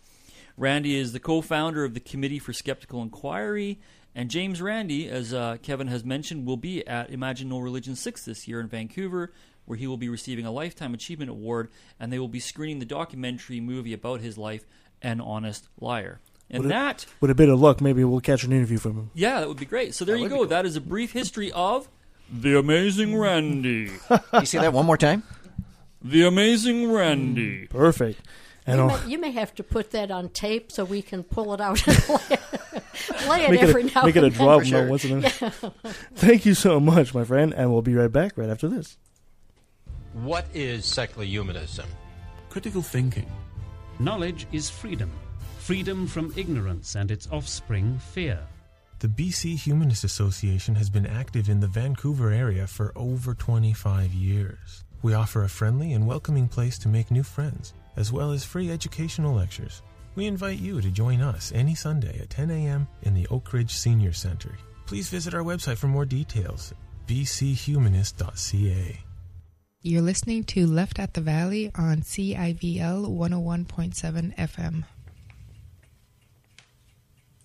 Randi 0.56 0.96
is 0.96 1.12
the 1.12 1.20
co 1.20 1.40
founder 1.42 1.84
of 1.84 1.94
the 1.94 2.00
Committee 2.00 2.38
for 2.38 2.52
Skeptical 2.52 3.02
Inquiry. 3.02 3.78
And 4.14 4.30
James 4.30 4.62
Randi, 4.62 5.10
as 5.10 5.34
uh, 5.34 5.58
Kevin 5.62 5.88
has 5.88 6.02
mentioned, 6.02 6.46
will 6.46 6.56
be 6.56 6.86
at 6.86 7.10
Imagine 7.10 7.50
No 7.50 7.58
Religion 7.58 7.94
6 7.94 8.24
this 8.24 8.48
year 8.48 8.60
in 8.60 8.66
Vancouver, 8.66 9.30
where 9.66 9.76
he 9.76 9.86
will 9.86 9.98
be 9.98 10.08
receiving 10.08 10.46
a 10.46 10.50
Lifetime 10.50 10.94
Achievement 10.94 11.30
Award, 11.30 11.68
and 12.00 12.10
they 12.10 12.18
will 12.18 12.26
be 12.26 12.40
screening 12.40 12.78
the 12.78 12.86
documentary 12.86 13.60
movie 13.60 13.92
about 13.92 14.22
his 14.22 14.38
life, 14.38 14.64
An 15.02 15.20
Honest 15.20 15.68
Liar. 15.78 16.20
And 16.48 16.62
With 16.62 16.70
a- 16.70 16.74
that, 16.74 17.06
with 17.20 17.30
a 17.30 17.34
bit 17.34 17.48
of 17.48 17.60
luck, 17.60 17.80
maybe 17.80 18.04
we'll 18.04 18.20
catch 18.20 18.44
an 18.44 18.52
interview 18.52 18.78
from 18.78 18.92
him. 18.92 19.10
yeah, 19.14 19.40
that 19.40 19.48
would 19.48 19.56
be 19.58 19.64
great. 19.66 19.94
So 19.94 20.04
there 20.04 20.16
That 20.16 20.22
you 20.22 20.28
go. 20.28 20.36
cool. 20.36 20.46
That 20.46 20.64
is 20.66 20.76
a 20.76 20.80
brief 20.80 21.12
history 21.12 21.50
of 21.52 21.88
The 22.32 22.56
Amazing 22.58 23.16
Randi. 23.16 23.90
You 24.32 24.46
say 24.46 24.58
that 24.58 24.72
one 24.72 24.86
more 24.86 24.96
time? 24.96 25.22
the 26.02 26.24
Amazing 26.24 26.92
Randi. 26.92 27.66
Perfect. 27.66 28.20
And 28.64 28.78
You 28.80 28.86
may, 28.86 29.06
you 29.08 29.18
may 29.18 29.30
have 29.32 29.54
to 29.56 29.62
put 29.64 29.90
that 29.92 30.10
on 30.12 30.28
tape 30.28 30.70
so 30.72 30.84
we 30.84 31.02
can 31.02 31.22
pull 31.24 31.52
it 31.54 31.60
out 31.60 31.84
and 31.86 31.96
play 32.04 32.18
it, 32.30 32.40
play 32.94 33.44
it 33.44 33.60
every 33.62 33.82
it 33.84 33.90
a, 33.92 33.94
now 33.94 34.02
make 34.04 34.16
it 34.16 34.22
a 34.22 34.26
and 34.26 34.34
drop 34.34 34.62
For 34.62 34.68
note 34.70 34.70
sure. 34.70 34.88
once 34.88 35.04
in 35.04 35.24
a 35.24 35.30
Thank 36.16 36.46
you 36.46 36.54
so 36.54 36.78
much, 36.80 37.12
my 37.14 37.24
friend, 37.24 37.52
and 37.54 37.72
we'll 37.72 37.82
be 37.82 37.94
right 37.94 38.10
back 38.10 38.36
right 38.36 38.48
after 38.48 38.68
this. 38.68 38.96
What 40.14 40.46
is 40.54 40.84
secular 40.84 41.24
humanism? 41.24 41.86
Critical 42.50 42.82
thinking. 42.82 43.30
Knowledge 44.00 44.46
is 44.52 44.68
freedom. 44.70 45.10
Freedom 45.66 46.06
from 46.06 46.32
ignorance 46.36 46.94
and 46.94 47.10
its 47.10 47.26
offspring, 47.32 47.98
fear. 47.98 48.38
The 49.00 49.08
BC 49.08 49.58
Humanist 49.58 50.04
Association 50.04 50.76
has 50.76 50.88
been 50.88 51.06
active 51.06 51.48
in 51.48 51.58
the 51.58 51.66
Vancouver 51.66 52.30
area 52.30 52.68
for 52.68 52.92
over 52.94 53.34
25 53.34 54.14
years. 54.14 54.84
We 55.02 55.14
offer 55.14 55.42
a 55.42 55.48
friendly 55.48 55.94
and 55.94 56.06
welcoming 56.06 56.46
place 56.46 56.78
to 56.78 56.88
make 56.88 57.10
new 57.10 57.24
friends, 57.24 57.74
as 57.96 58.12
well 58.12 58.30
as 58.30 58.44
free 58.44 58.70
educational 58.70 59.34
lectures. 59.34 59.82
We 60.14 60.26
invite 60.26 60.60
you 60.60 60.80
to 60.80 60.88
join 60.88 61.20
us 61.20 61.50
any 61.52 61.74
Sunday 61.74 62.16
at 62.20 62.30
10 62.30 62.48
a.m. 62.52 62.86
in 63.02 63.14
the 63.14 63.26
Oak 63.32 63.52
Ridge 63.52 63.74
Senior 63.74 64.12
Center. 64.12 64.56
Please 64.86 65.08
visit 65.08 65.34
our 65.34 65.42
website 65.42 65.78
for 65.78 65.88
more 65.88 66.06
details 66.06 66.74
bchumanist.ca. 67.08 69.00
You're 69.82 70.02
listening 70.02 70.44
to 70.44 70.66
Left 70.68 71.00
at 71.00 71.14
the 71.14 71.20
Valley 71.20 71.72
on 71.74 72.02
CIVL 72.02 73.08
101.7 73.08 74.36
FM. 74.36 74.84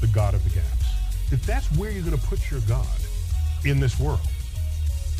the 0.00 0.06
God 0.08 0.34
of 0.34 0.42
the 0.44 0.50
gaps. 0.50 0.86
If 1.32 1.44
that's 1.46 1.66
where 1.76 1.90
you're 1.90 2.02
going 2.02 2.18
to 2.18 2.26
put 2.26 2.50
your 2.50 2.60
God 2.60 2.86
in 3.64 3.80
this 3.80 3.98
world, 4.00 4.20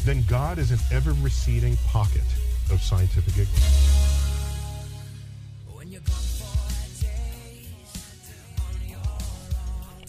then 0.04 0.24
God 0.28 0.58
is 0.58 0.70
an 0.70 0.78
ever 0.90 1.12
receding 1.22 1.76
pocket 1.88 2.22
of 2.70 2.80
scientific 2.82 3.34
ignorance. 3.36 3.96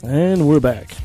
And 0.03 0.47
we're 0.47 0.60
back. 0.60 0.95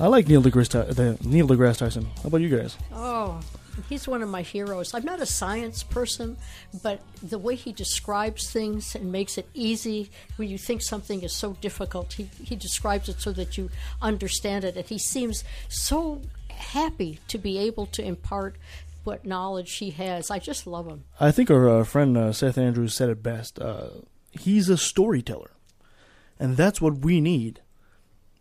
I 0.00 0.08
like 0.08 0.26
Neil 0.26 0.42
deGrasse, 0.42 0.68
Ty- 0.70 1.16
Neil 1.28 1.46
deGrasse 1.46 1.78
Tyson. 1.78 2.06
How 2.22 2.26
about 2.28 2.40
you 2.40 2.48
guys? 2.48 2.76
Oh, 2.92 3.40
he's 3.88 4.08
one 4.08 4.22
of 4.22 4.28
my 4.28 4.42
heroes. 4.42 4.94
I'm 4.94 5.04
not 5.04 5.20
a 5.20 5.26
science 5.26 5.82
person, 5.82 6.36
but 6.82 7.00
the 7.22 7.38
way 7.38 7.54
he 7.54 7.72
describes 7.72 8.50
things 8.50 8.94
and 8.94 9.12
makes 9.12 9.38
it 9.38 9.48
easy 9.54 10.10
when 10.36 10.48
you 10.48 10.58
think 10.58 10.82
something 10.82 11.22
is 11.22 11.32
so 11.32 11.54
difficult, 11.60 12.14
he, 12.14 12.24
he 12.42 12.56
describes 12.56 13.08
it 13.08 13.20
so 13.20 13.32
that 13.32 13.56
you 13.56 13.70
understand 14.00 14.64
it. 14.64 14.76
And 14.76 14.86
he 14.86 14.98
seems 14.98 15.44
so 15.68 16.22
happy 16.48 17.18
to 17.28 17.38
be 17.38 17.58
able 17.58 17.86
to 17.86 18.02
impart 18.04 18.56
what 19.04 19.24
knowledge 19.24 19.76
he 19.76 19.90
has. 19.90 20.30
I 20.30 20.38
just 20.38 20.66
love 20.66 20.86
him. 20.86 21.04
I 21.18 21.30
think 21.32 21.50
our 21.50 21.68
uh, 21.68 21.84
friend 21.84 22.16
uh, 22.16 22.32
Seth 22.32 22.58
Andrews 22.58 22.94
said 22.94 23.10
it 23.10 23.22
best. 23.22 23.58
Uh, 23.58 23.88
he's 24.30 24.68
a 24.68 24.76
storyteller, 24.76 25.50
and 26.38 26.56
that's 26.56 26.80
what 26.80 26.98
we 26.98 27.20
need. 27.20 27.60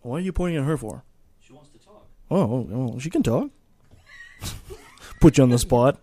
Why 0.02 0.18
are 0.18 0.22
you 0.22 0.32
pointing 0.32 0.60
at 0.60 0.66
her 0.66 0.78
for? 0.78 1.04
She 1.40 1.54
wants 1.54 1.70
to 1.72 1.80
talk. 1.80 2.08
Oh, 2.30 2.68
oh, 2.72 3.00
she 3.00 3.10
can 3.10 3.24
talk. 3.24 3.50
Put 5.22 5.38
you 5.38 5.44
on 5.44 5.50
the 5.50 5.60
spot. 5.60 6.02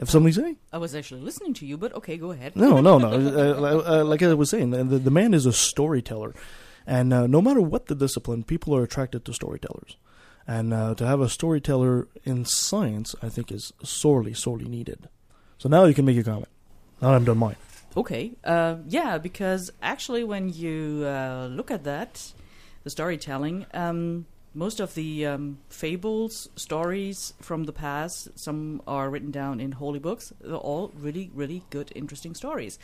Have 0.00 0.08
something 0.08 0.32
to 0.32 0.40
say? 0.40 0.56
I 0.72 0.78
was 0.78 0.94
actually 0.94 1.20
listening 1.20 1.52
to 1.54 1.66
you, 1.66 1.76
but 1.76 1.94
okay, 1.94 2.16
go 2.16 2.30
ahead. 2.30 2.56
No, 2.56 2.80
no, 2.80 2.96
no. 2.96 3.10
uh, 3.12 4.00
uh, 4.00 4.04
like 4.04 4.22
I 4.22 4.32
was 4.32 4.48
saying, 4.48 4.70
the, 4.70 4.82
the 4.98 5.10
man 5.10 5.34
is 5.34 5.44
a 5.44 5.52
storyteller, 5.52 6.34
and 6.86 7.12
uh, 7.12 7.26
no 7.26 7.42
matter 7.42 7.60
what 7.60 7.86
the 7.86 7.94
discipline, 7.94 8.42
people 8.42 8.74
are 8.74 8.82
attracted 8.82 9.26
to 9.26 9.34
storytellers. 9.34 9.96
And 10.46 10.72
uh, 10.72 10.94
to 10.94 11.06
have 11.06 11.20
a 11.20 11.28
storyteller 11.28 12.08
in 12.24 12.46
science, 12.46 13.14
I 13.22 13.28
think, 13.28 13.52
is 13.52 13.72
sorely, 13.84 14.32
sorely 14.32 14.64
needed. 14.64 15.08
So 15.58 15.68
now 15.68 15.84
you 15.84 15.92
can 15.92 16.06
make 16.06 16.14
your 16.14 16.24
comment. 16.24 16.48
Now 17.02 17.12
I'm 17.12 17.24
done 17.24 17.38
mine. 17.38 17.56
Okay. 17.96 18.32
Uh, 18.42 18.76
yeah, 18.86 19.18
because 19.18 19.70
actually, 19.82 20.24
when 20.24 20.48
you 20.48 21.04
uh, 21.04 21.48
look 21.50 21.70
at 21.70 21.84
that, 21.84 22.32
the 22.84 22.90
storytelling, 22.90 23.66
um, 23.74 24.24
most 24.54 24.80
of 24.80 24.94
the 24.94 25.26
um, 25.26 25.58
fables, 25.68 26.48
stories 26.56 27.34
from 27.40 27.64
the 27.64 27.72
past, 27.72 28.28
some 28.38 28.82
are 28.86 29.08
written 29.08 29.30
down 29.30 29.60
in 29.60 29.72
holy 29.72 29.98
books. 29.98 30.32
They're 30.40 30.56
all 30.56 30.92
really, 30.96 31.30
really 31.34 31.62
good, 31.70 31.92
interesting 31.94 32.34
stories. 32.34 32.78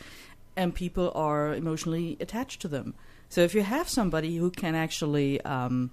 And 0.55 0.73
people 0.73 1.11
are 1.13 1.53
emotionally 1.53 2.17
attached 2.19 2.61
to 2.61 2.67
them. 2.67 2.95
So 3.29 3.41
if 3.41 3.53
you 3.53 3.61
have 3.61 3.89
somebody 3.89 4.37
who 4.37 4.49
can 4.49 4.75
actually 4.75 5.41
um, 5.41 5.91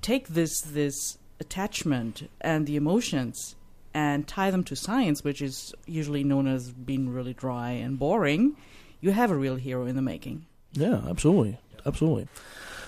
take 0.00 0.28
this 0.28 0.60
this 0.62 1.18
attachment 1.40 2.30
and 2.40 2.66
the 2.66 2.76
emotions 2.76 3.56
and 3.92 4.26
tie 4.26 4.50
them 4.50 4.64
to 4.64 4.74
science, 4.74 5.22
which 5.22 5.42
is 5.42 5.74
usually 5.86 6.24
known 6.24 6.48
as 6.48 6.72
being 6.72 7.10
really 7.10 7.34
dry 7.34 7.70
and 7.70 7.98
boring, 7.98 8.56
you 9.00 9.12
have 9.12 9.30
a 9.30 9.36
real 9.36 9.56
hero 9.56 9.86
in 9.86 9.94
the 9.94 10.02
making. 10.02 10.46
Yeah, 10.72 11.02
absolutely, 11.08 11.58
absolutely. 11.86 12.28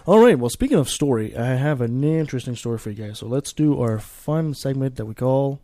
All 0.07 0.21
right. 0.21 0.39
Well, 0.39 0.51
speaking 0.51 0.79
of 0.79 0.89
story, 0.89 1.37
I 1.37 1.57
have 1.57 1.81
an 1.81 2.05
interesting 2.05 2.55
story 2.55 2.79
for 2.79 2.91
you 2.91 3.07
guys. 3.07 3.19
So 3.19 3.27
let's 3.27 3.53
do 3.53 3.81
our 3.81 3.99
fun 3.99 4.55
segment 4.55 4.97
that 4.97 5.07
we 5.07 5.15
call 5.15 5.61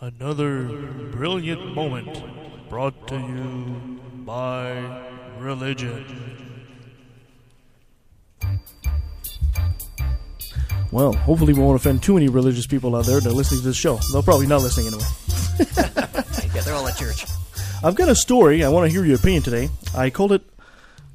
Another 0.00 0.62
brilliant 1.10 1.74
moment 1.74 2.22
brought 2.68 3.08
to 3.08 3.16
you 3.16 4.00
by 4.24 5.02
religion. 5.40 6.36
Well, 10.92 11.14
hopefully 11.14 11.54
we 11.54 11.60
won't 11.60 11.74
offend 11.74 12.04
too 12.04 12.14
many 12.14 12.28
religious 12.28 12.68
people 12.68 12.94
out 12.94 13.06
there 13.06 13.18
that 13.18 13.28
are 13.28 13.32
listening 13.32 13.60
to 13.62 13.66
this 13.66 13.76
show. 13.76 13.98
They're 14.12 14.22
probably 14.22 14.46
not 14.46 14.62
listening 14.62 14.86
anyway. 14.86 15.02
yeah, 16.54 16.60
they're 16.62 16.74
all 16.74 16.86
at 16.86 16.96
church. 16.96 17.26
I've 17.82 17.96
got 17.96 18.08
a 18.08 18.14
story. 18.14 18.62
I 18.62 18.68
want 18.68 18.86
to 18.86 18.92
hear 18.92 19.04
your 19.04 19.16
opinion 19.16 19.42
today. 19.42 19.68
I 19.96 20.10
called 20.10 20.30
it 20.30 20.42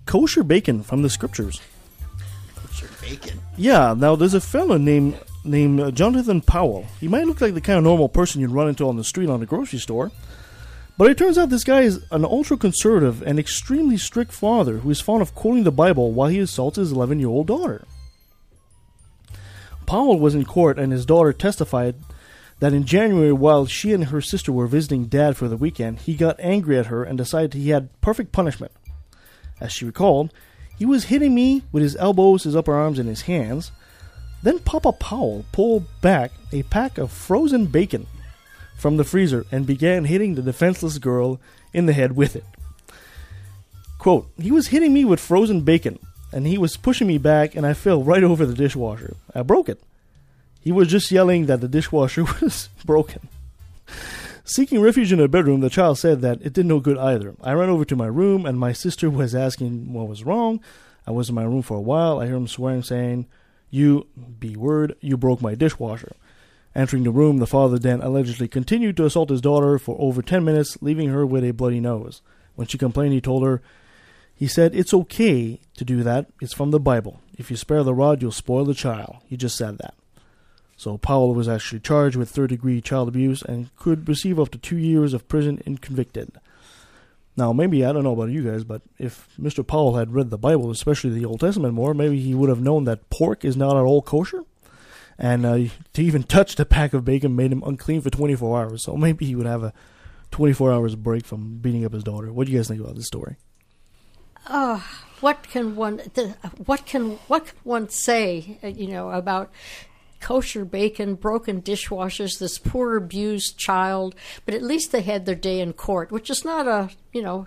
kosher 0.05 0.43
bacon 0.43 0.83
from 0.83 1.01
the 1.01 1.09
scriptures. 1.09 1.61
Kosher 2.55 2.89
bacon. 3.01 3.39
Yeah. 3.57 3.93
Now 3.97 4.15
there's 4.15 4.33
a 4.33 4.41
fellow 4.41 4.77
named 4.77 5.19
named 5.43 5.79
uh, 5.79 5.91
Jonathan 5.91 6.41
Powell. 6.41 6.85
He 6.99 7.07
might 7.07 7.27
look 7.27 7.41
like 7.41 7.53
the 7.53 7.61
kind 7.61 7.77
of 7.77 7.83
normal 7.83 8.09
person 8.09 8.41
you'd 8.41 8.51
run 8.51 8.69
into 8.69 8.87
on 8.87 8.97
the 8.97 9.03
street 9.03 9.29
on 9.29 9.41
a 9.41 9.45
grocery 9.45 9.79
store, 9.79 10.11
but 10.97 11.09
it 11.09 11.17
turns 11.17 11.37
out 11.37 11.49
this 11.49 11.63
guy 11.63 11.81
is 11.81 12.05
an 12.11 12.23
ultra 12.23 12.55
conservative 12.55 13.21
and 13.21 13.39
extremely 13.39 13.97
strict 13.97 14.31
father 14.31 14.77
who 14.77 14.89
is 14.89 15.01
fond 15.01 15.21
of 15.21 15.35
quoting 15.35 15.63
the 15.63 15.71
Bible 15.71 16.11
while 16.11 16.29
he 16.29 16.39
assaults 16.39 16.77
his 16.77 16.91
11 16.91 17.19
year 17.19 17.29
old 17.29 17.47
daughter. 17.47 17.85
Powell 19.85 20.19
was 20.19 20.35
in 20.35 20.45
court 20.45 20.79
and 20.79 20.91
his 20.91 21.05
daughter 21.05 21.33
testified 21.33 21.95
that 22.59 22.73
in 22.73 22.85
January, 22.85 23.33
while 23.33 23.65
she 23.65 23.91
and 23.91 24.05
her 24.05 24.21
sister 24.21 24.51
were 24.51 24.67
visiting 24.67 25.05
dad 25.05 25.35
for 25.35 25.49
the 25.49 25.57
weekend, 25.57 25.99
he 25.99 26.15
got 26.15 26.39
angry 26.39 26.79
at 26.79 26.85
her 26.85 27.03
and 27.03 27.17
decided 27.17 27.53
he 27.53 27.69
had 27.69 27.89
perfect 27.99 28.31
punishment. 28.31 28.71
As 29.63 29.71
she 29.71 29.85
recalled, 29.85 30.33
he 30.77 30.85
was 30.85 31.05
hitting 31.05 31.33
me 31.33 31.63
with 31.71 31.81
his 31.83 31.95
elbows, 31.95 32.43
his 32.43 32.55
upper 32.55 32.73
arms, 32.73 32.99
and 32.99 33.07
his 33.07 33.21
hands. 33.21 33.71
Then 34.43 34.59
Papa 34.59 34.91
Powell 34.91 35.45
pulled 35.53 35.85
back 36.01 36.31
a 36.51 36.63
pack 36.63 36.97
of 36.97 37.13
frozen 37.13 37.67
bacon 37.67 38.05
from 38.77 38.97
the 38.97 39.05
freezer 39.05 39.45
and 39.53 39.65
began 39.65 40.03
hitting 40.03 40.35
the 40.35 40.41
defenseless 40.41 40.97
girl 40.97 41.39
in 41.71 41.85
the 41.85 41.93
head 41.93 42.17
with 42.17 42.35
it. 42.35 42.43
Quote, 43.99 44.29
he 44.37 44.51
was 44.51 44.67
hitting 44.67 44.93
me 44.93 45.05
with 45.05 45.21
frozen 45.21 45.61
bacon, 45.61 45.97
and 46.33 46.45
he 46.45 46.57
was 46.57 46.75
pushing 46.75 47.07
me 47.07 47.17
back, 47.17 47.55
and 47.55 47.65
I 47.65 47.73
fell 47.73 48.03
right 48.03 48.23
over 48.23 48.45
the 48.45 48.53
dishwasher. 48.53 49.15
I 49.33 49.43
broke 49.43 49.69
it. 49.69 49.81
He 50.59 50.73
was 50.73 50.89
just 50.89 51.09
yelling 51.09 51.45
that 51.45 51.61
the 51.61 51.69
dishwasher 51.69 52.25
was 52.41 52.67
broken. 52.83 53.29
Seeking 54.45 54.81
refuge 54.81 55.13
in 55.13 55.19
her 55.19 55.29
bedroom, 55.29 55.61
the 55.61 55.69
child 55.69 55.97
said 55.97 56.19
that 56.21 56.41
it 56.41 56.51
did 56.51 56.65
no 56.65 56.81
good 56.81 56.97
either. 56.97 57.33
I 57.41 57.53
ran 57.53 57.69
over 57.69 57.85
to 57.85 57.95
my 57.95 58.07
room, 58.07 58.45
and 58.45 58.59
my 58.59 58.73
sister 58.73 59.09
was 59.09 59.33
asking 59.33 59.93
what 59.93 60.09
was 60.09 60.25
wrong. 60.25 60.59
I 61.07 61.11
was 61.11 61.29
in 61.29 61.35
my 61.35 61.43
room 61.43 61.61
for 61.61 61.77
a 61.77 61.81
while. 61.81 62.19
I 62.19 62.27
heard 62.27 62.35
him 62.35 62.47
swearing, 62.47 62.83
saying, 62.83 63.27
You, 63.69 64.07
B 64.39 64.57
word, 64.57 64.97
you 64.99 65.15
broke 65.15 65.41
my 65.41 65.55
dishwasher. 65.55 66.13
Entering 66.75 67.03
the 67.03 67.11
room, 67.11 67.37
the 67.37 67.47
father 67.47 67.79
then 67.79 68.01
allegedly 68.01 68.49
continued 68.49 68.97
to 68.97 69.05
assault 69.05 69.29
his 69.29 69.41
daughter 69.41 69.79
for 69.79 69.95
over 69.97 70.21
10 70.21 70.43
minutes, 70.43 70.77
leaving 70.81 71.09
her 71.09 71.25
with 71.25 71.45
a 71.45 71.51
bloody 71.51 71.79
nose. 71.79 72.21
When 72.55 72.67
she 72.67 72.77
complained, 72.77 73.13
he 73.13 73.21
told 73.21 73.45
her, 73.45 73.61
He 74.35 74.47
said, 74.47 74.75
It's 74.75 74.93
okay 74.93 75.61
to 75.77 75.85
do 75.85 76.03
that. 76.03 76.27
It's 76.41 76.53
from 76.53 76.71
the 76.71 76.81
Bible. 76.81 77.21
If 77.37 77.49
you 77.49 77.55
spare 77.55 77.83
the 77.83 77.93
rod, 77.93 78.21
you'll 78.21 78.31
spoil 78.31 78.65
the 78.65 78.73
child. 78.73 79.17
He 79.25 79.37
just 79.37 79.55
said 79.55 79.77
that. 79.77 79.93
So 80.83 80.97
Powell 80.97 81.33
was 81.33 81.47
actually 81.47 81.79
charged 81.79 82.17
with 82.17 82.29
third 82.29 82.49
degree 82.49 82.81
child 82.81 83.07
abuse 83.07 83.41
and 83.41 83.73
could 83.77 84.05
receive 84.07 84.37
up 84.37 84.49
to 84.49 84.57
two 84.57 84.77
years 84.77 85.13
of 85.13 85.29
prison 85.29 85.63
if 85.65 85.81
convicted. 85.81 86.33
Now, 87.37 87.53
maybe, 87.53 87.85
I 87.85 87.93
don't 87.93 88.03
know 88.03 88.11
about 88.11 88.31
you 88.31 88.43
guys, 88.43 88.65
but 88.65 88.81
if 88.99 89.29
Mr. 89.39 89.65
Powell 89.65 89.95
had 89.95 90.13
read 90.13 90.29
the 90.29 90.37
Bible, 90.37 90.69
especially 90.69 91.11
the 91.11 91.23
Old 91.25 91.39
Testament 91.39 91.73
more, 91.73 91.93
maybe 91.93 92.19
he 92.19 92.35
would 92.35 92.49
have 92.49 92.61
known 92.61 92.83
that 92.83 93.09
pork 93.09 93.45
is 93.45 93.55
not 93.55 93.77
at 93.77 93.83
all 93.83 94.01
kosher. 94.01 94.43
And 95.17 95.45
uh, 95.45 95.59
to 95.93 96.03
even 96.03 96.23
touch 96.23 96.57
the 96.57 96.65
pack 96.65 96.93
of 96.93 97.05
bacon 97.05 97.33
made 97.33 97.53
him 97.53 97.63
unclean 97.65 98.01
for 98.01 98.09
24 98.09 98.61
hours. 98.61 98.83
So 98.83 98.97
maybe 98.97 99.25
he 99.25 99.35
would 99.35 99.47
have 99.47 99.63
a 99.63 99.73
24 100.31 100.73
hours 100.73 100.95
break 100.95 101.25
from 101.25 101.59
beating 101.59 101.85
up 101.85 101.93
his 101.93 102.03
daughter. 102.03 102.33
What 102.33 102.45
do 102.45 102.51
you 102.51 102.59
guys 102.59 102.67
think 102.67 102.81
about 102.81 102.95
this 102.95 103.07
story? 103.07 103.37
Uh, 104.45 104.81
what 105.21 105.43
can 105.43 105.77
one 105.77 105.99
what 106.65 106.85
can 106.85 107.11
what 107.29 107.45
can 107.45 107.57
one 107.63 107.87
say 107.87 108.59
uh, 108.61 108.67
you 108.67 108.87
know 108.87 109.09
about 109.11 109.49
kosher 110.23 110.63
bacon, 110.63 111.15
broken 111.15 111.61
dishwashers, 111.61 112.39
this 112.39 112.57
poor 112.57 112.95
abused 112.95 113.57
child, 113.57 114.15
but 114.45 114.55
at 114.55 114.63
least 114.63 114.93
they 114.93 115.01
had 115.01 115.25
their 115.25 115.35
day 115.35 115.59
in 115.59 115.73
court, 115.73 116.11
which 116.11 116.29
is 116.29 116.45
not 116.45 116.65
a, 116.65 116.89
you 117.11 117.21
know, 117.21 117.45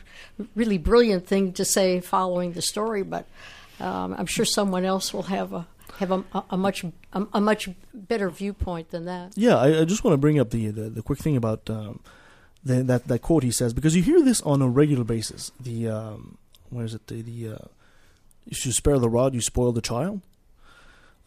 really 0.54 0.76
brilliant 0.76 1.26
thing 1.26 1.54
to 1.54 1.64
say 1.64 2.00
following 2.00 2.52
the 2.52 2.60
story, 2.60 3.02
but 3.02 3.26
um, 3.80 4.14
I'm 4.18 4.26
sure 4.26 4.44
someone 4.44 4.84
else 4.84 5.14
will 5.14 5.24
have 5.24 5.54
a 5.54 5.66
have 5.98 6.10
a, 6.10 6.24
a 6.50 6.56
much 6.58 6.84
a, 6.84 7.26
a, 7.32 7.40
much 7.40 7.70
better 7.94 8.28
viewpoint 8.28 8.90
than 8.90 9.06
that. 9.06 9.32
Yeah, 9.34 9.56
I, 9.56 9.80
I 9.80 9.84
just 9.86 10.04
want 10.04 10.12
to 10.12 10.18
bring 10.18 10.38
up 10.38 10.50
the 10.50 10.68
the, 10.68 10.90
the 10.90 11.02
quick 11.02 11.18
thing 11.18 11.36
about 11.36 11.70
um, 11.70 12.00
the, 12.62 12.82
that 12.82 13.08
that 13.08 13.22
quote 13.22 13.42
he 13.42 13.50
says 13.50 13.72
because 13.72 13.96
you 13.96 14.02
hear 14.02 14.22
this 14.22 14.42
on 14.42 14.60
a 14.60 14.68
regular 14.68 15.04
basis. 15.04 15.50
The 15.58 15.88
um, 15.88 16.36
what 16.68 16.84
is 16.84 16.92
it? 16.92 17.06
The, 17.06 17.22
the 17.22 17.54
uh, 17.54 17.64
if 18.46 18.66
you 18.66 18.72
spare 18.72 18.98
the 18.98 19.08
rod, 19.08 19.32
you 19.32 19.40
spoil 19.40 19.72
the 19.72 19.80
child. 19.80 20.20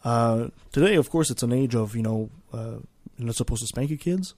Uh, 0.04 0.48
today, 0.72 0.94
of 0.96 1.10
course, 1.10 1.30
it's 1.30 1.42
an 1.42 1.52
age 1.52 1.74
of 1.74 1.94
you 1.94 2.02
know 2.02 2.30
uh, 2.52 2.78
you're 3.16 3.26
not 3.26 3.36
supposed 3.36 3.62
to 3.62 3.66
spank 3.66 3.90
your 3.90 3.98
kids. 3.98 4.34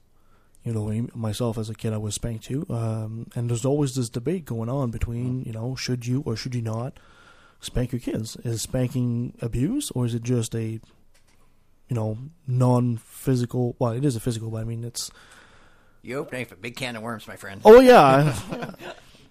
You 0.63 0.73
know, 0.73 1.07
myself 1.13 1.57
as 1.57 1.69
a 1.69 1.75
kid, 1.75 1.91
I 1.91 1.97
was 1.97 2.15
spanked 2.15 2.45
too, 2.45 2.65
um, 2.69 3.27
and 3.35 3.49
there's 3.49 3.65
always 3.65 3.95
this 3.95 4.07
debate 4.09 4.45
going 4.45 4.69
on 4.69 4.91
between 4.91 5.43
you 5.43 5.51
know 5.51 5.75
should 5.75 6.05
you 6.05 6.23
or 6.25 6.35
should 6.35 6.55
you 6.55 6.61
not 6.61 6.99
spank 7.59 7.91
your 7.91 7.99
kids? 7.99 8.37
Is 8.43 8.61
spanking 8.61 9.33
abuse 9.41 9.91
or 9.91 10.05
is 10.05 10.13
it 10.13 10.23
just 10.23 10.55
a 10.55 10.63
you 10.63 10.81
know 11.89 12.17
non-physical? 12.47 13.75
Well, 13.79 13.91
it 13.91 14.05
is 14.05 14.15
a 14.15 14.21
physical, 14.21 14.49
but 14.51 14.57
I 14.57 14.63
mean 14.63 14.83
it's 14.83 15.11
You 16.01 16.19
open 16.19 16.45
a 16.49 16.55
big 16.55 16.77
can 16.77 16.95
of 16.95 17.03
worms, 17.03 17.27
my 17.27 17.35
friend. 17.35 17.61
Oh 17.65 17.79
yeah, 17.81 18.33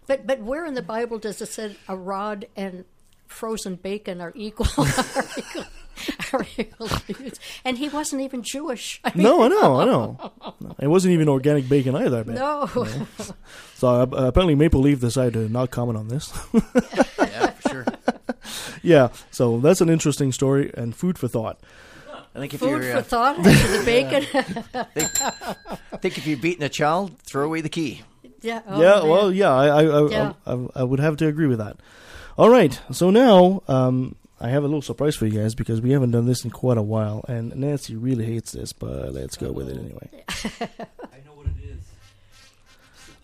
But 0.07 0.27
but 0.27 0.41
where 0.41 0.67
in 0.67 0.75
the 0.75 0.83
Bible 0.83 1.19
does 1.19 1.41
it 1.41 1.47
say 1.47 1.77
a 1.89 1.97
rod 1.97 2.47
and 2.57 2.85
frozen 3.27 3.77
bacon 3.77 4.21
are 4.21 4.33
equal? 4.35 4.67
are 4.79 5.25
equal, 5.39 5.65
are 6.39 6.47
equal 6.59 6.89
and 7.65 7.79
he 7.79 7.89
wasn't 7.89 8.23
even 8.23 8.43
Jewish. 8.43 9.01
I 9.05 9.13
mean- 9.15 9.25
no, 9.25 9.43
I 9.43 9.49
know, 9.49 9.81
I 9.81 9.85
know. 9.85 10.33
No, 10.61 10.77
it 10.81 10.87
wasn't 10.89 11.13
even 11.15 11.29
organic 11.29 11.69
bacon 11.69 11.95
either. 11.95 12.21
I 12.21 12.23
bet. 12.23 12.35
No. 12.37 12.69
You 12.75 12.85
know? 12.85 13.07
So 13.77 13.89
uh, 13.89 14.03
apparently, 14.03 14.55
Maple 14.55 14.81
Leaf 14.81 15.01
decided 15.01 15.35
to 15.35 15.49
not 15.49 15.71
comment 15.71 15.99
on 15.99 16.09
this. 16.09 16.33
yeah, 17.19 17.51
for 17.51 17.69
sure. 17.69 17.87
yeah, 18.83 19.09
so 19.31 19.59
that's 19.61 19.81
an 19.81 19.89
interesting 19.89 20.31
story 20.33 20.71
and 20.75 20.95
food 20.95 21.19
for 21.19 21.29
thought. 21.29 21.59
I 22.35 22.39
think 22.39 22.55
if 22.55 22.61
Food 22.61 22.83
you're, 22.83 22.93
for 22.93 22.99
uh, 22.99 23.03
thought 23.03 23.37
the 23.43 23.83
bacon. 23.85 24.25
I 25.93 25.97
think 25.99 26.17
if 26.17 26.27
you've 26.27 26.41
beaten 26.41 26.63
a 26.63 26.69
child, 26.69 27.19
throw 27.19 27.45
away 27.45 27.61
the 27.61 27.69
key. 27.69 28.03
yeah. 28.41 28.63
oh, 28.67 28.81
yeah, 28.81 29.01
man. 29.01 29.09
well, 29.09 29.33
yeah, 29.33 29.53
I, 29.53 29.67
I, 29.67 29.83
I, 29.85 30.09
Yeah. 30.09 30.33
I, 30.47 30.53
I, 30.55 30.67
I 30.77 30.83
would 30.83 31.01
have 31.01 31.17
to 31.19 31.27
agree 31.27 31.47
with 31.47 31.59
that. 31.59 31.77
All 32.39 32.49
right, 32.49 32.81
so 32.91 33.11
now 33.11 33.63
um, 33.69 34.15
I 34.43 34.49
have 34.49 34.65
a 34.65 34.67
little 34.67 34.83
surprise 34.83 35.15
for 35.15 35.27
you 35.27 35.39
guys 35.41 35.55
because 35.55 35.81
we 35.81 35.93
haven't 35.93 36.11
done 36.11 36.27
this 36.27 36.45
in 36.45 36.51
quite 36.51 36.77
a 36.77 36.83
while, 36.83 37.25
and 37.29 37.55
Nancy 37.55 37.95
really 37.95 38.25
hates 38.25 38.51
this, 38.53 38.73
but 38.73 39.13
let's 39.13 39.37
go 39.37 39.53
with 39.53 39.69
it 39.69 39.79
anyway. 39.79 40.11
I 40.29 41.19
know 41.25 41.33
what 41.35 41.47
it 41.47 41.65
is. 41.65 41.81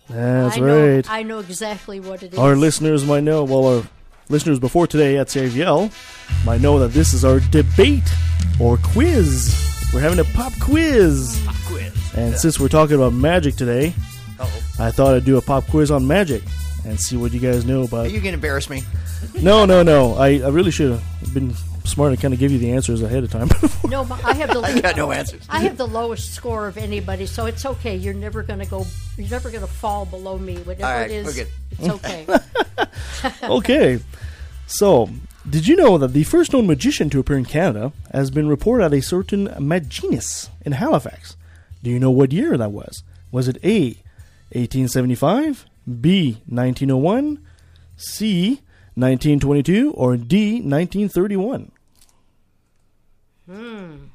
That's 0.09 0.57
I 0.57 0.61
know, 0.61 0.95
right. 0.95 1.11
I 1.11 1.23
know 1.25 1.41
exactly 1.41 1.99
what 2.01 2.23
it 2.23 2.33
is. 2.35 2.39
Our 2.39 2.55
listeners 2.57 3.05
might 3.05 3.25
know, 3.25 3.43
well, 3.45 3.67
our 3.67 3.83
listeners 4.29 4.59
before 4.61 4.87
today 4.87 5.19
at 5.19 5.27
CIVL 5.27 5.93
might 6.45 6.61
know 6.61 6.79
that 6.79 6.89
this 6.93 7.13
is 7.13 7.25
our 7.25 7.41
debate 7.41 8.09
or 8.61 8.79
quiz. 8.79 9.55
We're 9.93 10.01
having 10.01 10.21
a 10.21 10.25
pop 10.37 10.53
quiz. 10.61 11.43
Pop 11.45 11.57
quiz. 11.67 12.15
And 12.17 12.37
since 12.39 12.61
we're 12.61 12.69
talking 12.69 12.95
about 12.95 13.13
magic 13.13 13.57
today, 13.57 13.93
Uh-oh. 14.39 14.63
I 14.79 14.91
thought 14.93 15.15
I'd 15.15 15.25
do 15.25 15.37
a 15.37 15.43
pop 15.43 15.67
quiz 15.67 15.91
on 15.91 16.07
magic 16.07 16.43
and 16.85 16.99
see 17.01 17.17
what 17.17 17.33
you 17.33 17.41
guys 17.41 17.65
know 17.65 17.83
Are 17.83 17.85
about. 17.87 18.05
you 18.13 18.21
going 18.21 18.33
to 18.33 18.35
embarrass 18.35 18.71
me? 18.71 18.83
No, 19.41 19.65
no, 19.65 19.83
no. 19.83 20.15
I, 20.15 20.41
I 20.41 20.49
really 20.49 20.71
should 20.71 20.91
have 20.93 21.35
been 21.35 21.55
smart 21.85 22.13
and 22.13 22.21
kind 22.21 22.35
of 22.35 22.41
give 22.41 22.53
you 22.53 22.59
the 22.59 22.73
answers 22.73 23.03
ahead 23.03 23.25
of 23.25 23.31
time. 23.31 23.49
No, 23.89 24.05
but 24.05 24.23
I 24.23 24.35
have 24.35 24.53
the. 24.53 24.61
I 24.65 24.81
got 24.81 24.97
no 24.97 25.13
answers. 25.13 25.47
I 25.49 25.61
have 25.61 25.79
the 25.79 25.87
lowest 25.87 26.35
score 26.35 26.69
of 26.69 26.77
anybody, 26.77 27.25
so 27.25 27.47
it's 27.47 27.65
okay. 27.65 27.97
You're 27.97 28.13
never 28.13 28.43
going 28.43 28.59
to 28.59 28.67
go. 28.67 28.85
You're 29.17 29.31
never 29.31 29.51
going 29.51 29.63
to 29.63 29.67
fall 29.67 30.05
below 30.05 30.37
me. 30.37 30.59
Whatever 30.59 30.85
All 30.87 30.99
right, 30.99 31.11
it 31.11 31.15
is, 31.15 31.27
we're 31.27 31.33
good. 31.33 31.49
it's 31.71 31.89
okay. 33.41 33.45
okay. 33.45 33.99
So, 34.67 35.09
did 35.49 35.67
you 35.67 35.75
know 35.77 35.97
that 35.97 36.09
the 36.09 36.25
first 36.25 36.53
known 36.53 36.67
magician 36.67 37.09
to 37.11 37.19
appear 37.21 37.39
in 37.39 37.47
Canada 37.47 37.93
has 38.13 38.31
been 38.31 38.47
reported 38.47 38.85
at 38.85 38.93
a 38.93 39.01
certain 39.01 39.49
Maginus 39.49 40.51
in 40.67 40.73
Halifax? 40.73 41.37
Do 41.83 41.89
you 41.89 41.99
know 41.99 42.11
what 42.11 42.31
year 42.33 42.59
that 42.59 42.71
was? 42.71 43.03
Was 43.33 43.49
it 43.49 43.57
A, 43.65 43.97
1875, 44.53 45.65
B, 46.01 46.43
1901, 46.47 47.43
C, 47.97 48.61
1922, 48.99 49.93
or 49.93 50.17
D, 50.17 50.55
1931? 50.55 51.71
Hmm. 53.47 54.09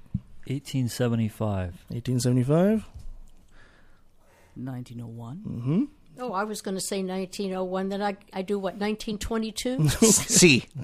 1875. 0.46 1.86
1875? 1.88 2.86
1901. 4.56 5.42
Mm-hmm. 5.48 5.84
Oh, 6.20 6.34
I 6.34 6.44
was 6.44 6.62
going 6.62 6.76
to 6.76 6.82
say 6.82 7.02
1901. 7.02 7.90
Then 7.90 8.02
I 8.02 8.18
I 8.34 8.42
do 8.44 8.60
what 8.60 8.76
1922. 8.76 9.90
C. 9.90 10.66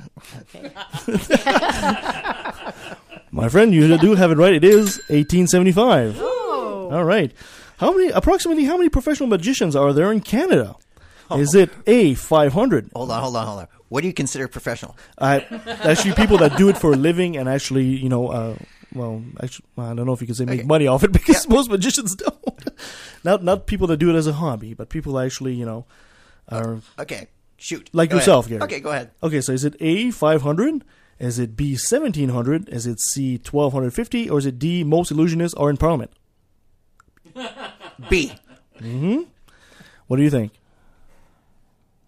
Okay. 0.56 0.72
My 3.32 3.48
friend, 3.48 3.74
you 3.74 3.96
do 4.00 4.16
have 4.16 4.32
it 4.32 4.38
right. 4.38 4.54
It 4.54 4.64
is 4.64 4.98
1875. 5.10 6.18
Oh. 6.20 6.90
All 6.92 7.04
right. 7.04 7.32
How 7.78 7.92
many, 7.92 8.10
approximately, 8.10 8.66
how 8.66 8.76
many 8.76 8.90
professional 8.90 9.30
magicians 9.30 9.76
are 9.76 9.94
there 9.94 10.12
in 10.12 10.22
Canada? 10.22 10.76
Is 11.32 11.54
it 11.54 11.70
A, 11.86 12.16
500? 12.16 12.90
Hold 12.96 13.12
on, 13.12 13.22
hold 13.22 13.36
on, 13.36 13.46
hold 13.46 13.60
on. 13.60 13.68
What 13.90 14.02
do 14.02 14.08
you 14.08 14.14
consider 14.14 14.48
professional? 14.48 14.96
Uh, 15.18 15.42
actually, 15.84 16.14
people 16.14 16.38
that 16.40 16.56
do 16.58 16.70
it 16.70 16.78
for 16.78 16.94
a 16.94 16.96
living 16.96 17.36
and 17.38 17.50
actually, 17.50 17.86
you 17.86 18.08
know, 18.10 18.28
uh, 18.30 18.56
well, 18.94 19.24
actually, 19.42 19.66
I 19.78 19.94
don't 19.94 20.06
know 20.06 20.14
if 20.14 20.22
you 20.22 20.28
can 20.28 20.36
say 20.36 20.46
make 20.46 20.60
Okay. 20.62 20.68
money 20.68 20.88
off 20.88 21.04
it 21.04 21.12
because 21.20 21.48
most 21.50 21.70
magicians 21.70 22.16
don't. 22.24 22.70
not 23.24 23.44
not 23.44 23.66
people 23.66 23.88
that 23.88 23.98
do 23.98 24.10
it 24.10 24.16
as 24.16 24.28
a 24.28 24.34
hobby, 24.34 24.74
but 24.74 24.90
people 24.90 25.20
actually, 25.20 25.54
you 25.54 25.66
know, 25.66 25.86
are 26.50 26.82
Okay, 27.00 27.28
shoot. 27.58 27.90
like 27.94 28.10
Go 28.12 28.18
ahead. 28.18 28.22
yourself, 28.28 28.48
Gary. 28.48 28.62
Okay, 28.64 28.80
go 28.80 28.92
ahead. 28.92 29.10
Okay, 29.24 29.42
so 29.42 29.52
is 29.54 29.64
it 29.66 29.76
A 29.80 30.12
five 30.12 30.44
hundred? 30.44 30.84
Is 31.20 31.38
it 31.40 31.58
B 31.58 31.76
seventeen 31.76 32.30
hundred? 32.30 32.70
Is 32.70 32.86
it 32.88 33.00
C 33.02 33.38
twelve 33.40 33.74
hundred 33.74 33.94
fifty? 33.94 34.30
Or 34.30 34.38
is 34.40 34.46
it 34.46 34.58
D 34.60 34.84
most 34.84 35.12
illusionists 35.12 35.54
are 35.60 35.70
in 35.70 35.78
Parliament? 35.78 36.12
B. 38.10 38.34
Mm-hmm. 38.80 39.24
What 40.08 40.18
do 40.18 40.24
you 40.24 40.30
think? 40.30 40.54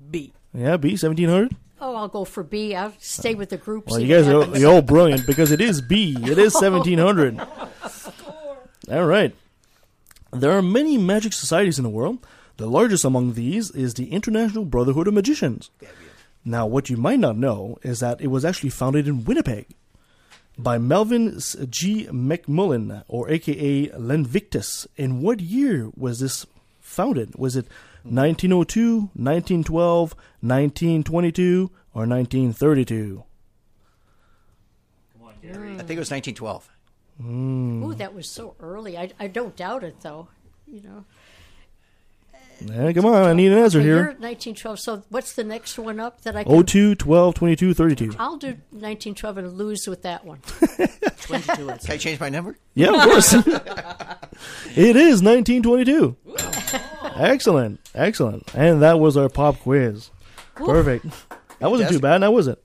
B. 0.09 0.31
Yeah, 0.53 0.77
B 0.77 0.95
seventeen 0.95 1.29
hundred. 1.29 1.55
Oh, 1.83 1.95
I'll 1.95 2.07
go 2.07 2.25
for 2.25 2.43
B. 2.43 2.75
I'll 2.75 2.93
stay 2.99 3.33
with 3.33 3.49
the 3.49 3.57
group. 3.57 3.87
Well, 3.87 3.99
you 3.99 4.07
what 4.07 4.21
guys 4.21 4.27
are 4.27 4.39
happens. 4.41 4.61
you're 4.61 4.71
all 4.71 4.83
brilliant 4.83 5.25
because 5.25 5.51
it 5.51 5.59
is 5.59 5.81
B. 5.81 6.15
It 6.21 6.37
is 6.37 6.57
seventeen 6.57 6.99
hundred. 6.99 7.39
All 8.91 9.05
right. 9.05 9.33
There 10.31 10.51
are 10.51 10.61
many 10.61 10.97
magic 10.97 11.33
societies 11.33 11.77
in 11.79 11.83
the 11.83 11.89
world. 11.89 12.25
The 12.57 12.67
largest 12.67 13.03
among 13.05 13.33
these 13.33 13.71
is 13.71 13.93
the 13.93 14.11
International 14.11 14.65
Brotherhood 14.65 15.07
of 15.07 15.13
Magicians. 15.13 15.69
Now, 16.45 16.65
what 16.67 16.89
you 16.89 16.97
might 16.97 17.19
not 17.19 17.37
know 17.37 17.77
is 17.83 17.99
that 17.99 18.21
it 18.21 18.27
was 18.27 18.43
actually 18.45 18.69
founded 18.69 19.07
in 19.07 19.23
Winnipeg 19.23 19.67
by 20.57 20.77
Melvin 20.77 21.39
G. 21.69 22.07
McMullen, 22.07 23.03
or 23.07 23.29
AKA 23.29 23.91
Len 23.97 24.25
Vintus. 24.25 24.87
In 24.97 25.21
what 25.21 25.39
year 25.39 25.89
was 25.95 26.19
this 26.19 26.45
founded? 26.79 27.35
Was 27.35 27.55
it 27.55 27.67
1902, 28.03 29.09
1912, 29.13 30.15
1922, 30.41 31.71
or 31.93 32.07
1932? 32.07 33.23
I 35.43 35.83
think 35.83 35.97
it 35.97 35.99
was 35.99 36.11
1912. 36.11 36.69
Mm. 37.21 37.83
Ooh, 37.83 37.93
that 37.95 38.13
was 38.13 38.29
so 38.29 38.55
early. 38.59 38.97
I, 38.97 39.11
I 39.19 39.27
don't 39.27 39.55
doubt 39.55 39.83
it 39.83 39.99
though. 40.01 40.27
You 40.67 40.81
know. 40.81 41.05
Yeah, 42.63 42.93
come 42.93 43.05
on, 43.07 43.15
I 43.15 43.33
need 43.33 43.51
an 43.51 43.57
answer 43.57 43.79
So 43.79 43.85
you're 43.85 43.95
here. 43.95 44.05
1912. 44.05 44.79
So 44.79 45.03
what's 45.09 45.33
the 45.33 45.43
next 45.43 45.79
one 45.79 45.99
up 45.99 46.21
that 46.21 46.35
I 46.35 46.43
can? 46.43 46.63
02, 46.63 46.95
12, 46.95 47.33
22, 47.33 47.73
32. 47.73 48.15
I'll 48.19 48.37
do 48.37 48.47
1912 48.69 49.37
and 49.37 49.53
lose 49.53 49.87
with 49.87 50.03
that 50.03 50.23
one. 50.23 50.39
22. 51.21 51.67
Can 51.67 51.79
I 51.89 51.97
change 51.97 52.19
my 52.19 52.29
number? 52.29 52.57
Yeah, 52.75 52.93
of 52.93 53.01
course. 53.09 53.33
it 54.75 54.95
is 54.95 55.23
1922. 55.23 56.17
Excellent, 57.15 57.79
excellent. 57.93 58.53
And 58.53 58.81
that 58.81 58.99
was 58.99 59.17
our 59.17 59.29
pop 59.29 59.59
quiz. 59.59 60.09
Perfect. 60.55 61.05
That 61.59 61.69
wasn't 61.71 61.89
too 61.91 61.99
bad, 61.99 62.21
now 62.21 62.31
was 62.31 62.47
it? 62.47 62.61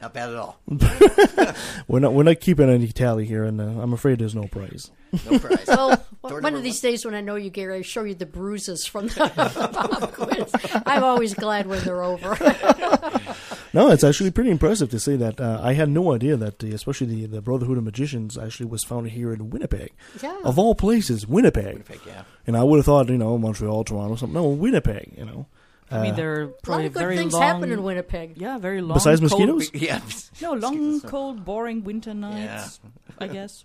Not 0.00 0.12
bad 0.12 0.30
at 0.30 0.36
all. 0.36 0.60
We're 1.88 2.00
not 2.00 2.12
we're 2.12 2.22
not 2.22 2.40
keeping 2.40 2.68
any 2.68 2.88
tally 2.88 3.24
here, 3.24 3.44
and 3.44 3.60
uh, 3.60 3.64
I'm 3.64 3.94
afraid 3.94 4.18
there's 4.18 4.34
no 4.34 4.44
prize. 4.44 4.90
No 5.30 5.38
prize. 5.38 5.64
Well, 5.66 6.04
Door 6.28 6.40
one 6.42 6.54
of 6.54 6.62
these 6.62 6.80
days 6.80 7.04
when 7.04 7.14
I 7.14 7.22
know 7.22 7.36
you, 7.36 7.48
Gary, 7.48 7.78
I 7.78 7.82
show 7.82 8.04
you 8.04 8.14
the 8.14 8.26
bruises 8.26 8.84
from 8.84 9.06
the 9.06 9.30
pop 9.72 10.12
quiz. 10.12 10.52
I'm 10.84 11.02
always 11.02 11.32
glad 11.32 11.66
when 11.66 11.82
they're 11.82 12.02
over. 12.02 12.36
No, 13.76 13.90
it's 13.90 14.04
actually 14.04 14.30
pretty 14.30 14.50
impressive 14.50 14.88
to 14.88 14.98
say 14.98 15.16
that. 15.16 15.38
Uh, 15.38 15.60
I 15.62 15.74
had 15.74 15.90
no 15.90 16.14
idea 16.14 16.34
that, 16.38 16.60
the, 16.60 16.72
especially 16.72 17.08
the, 17.08 17.26
the 17.26 17.42
Brotherhood 17.42 17.76
of 17.76 17.84
Magicians, 17.84 18.38
actually 18.38 18.64
was 18.66 18.82
founded 18.84 19.12
here 19.12 19.34
in 19.34 19.50
Winnipeg. 19.50 19.92
Yeah. 20.22 20.34
Of 20.44 20.58
all 20.58 20.74
places, 20.74 21.26
Winnipeg. 21.26 21.66
Winnipeg, 21.66 22.00
yeah. 22.06 22.22
And 22.46 22.56
I 22.56 22.62
would 22.62 22.78
have 22.78 22.86
thought, 22.86 23.10
you 23.10 23.18
know, 23.18 23.36
Montreal, 23.36 23.84
Toronto, 23.84 24.16
something. 24.16 24.32
No, 24.32 24.48
Winnipeg, 24.48 25.12
you 25.18 25.26
know. 25.26 25.46
I 25.90 26.02
mean, 26.02 26.12
Uh, 26.12 26.16
there 26.16 26.32
are 26.32 26.42
a 26.42 26.70
lot 26.70 26.84
of 26.84 26.92
good 26.92 26.98
very 26.98 27.16
things 27.16 27.32
long. 27.32 27.42
happen 27.42 27.70
in 27.70 27.82
Winnipeg. 27.82 28.38
Yeah, 28.38 28.58
very 28.58 28.80
long. 28.80 28.94
Besides 28.94 29.20
cold- 29.20 29.48
mosquitoes? 29.48 29.70
Yeah. 29.74 30.00
No, 30.42 30.52
long, 30.54 31.00
cold, 31.02 31.44
boring 31.44 31.84
winter 31.84 32.12
nights. 32.14 32.80
I 33.18 33.26
guess. 33.36 33.64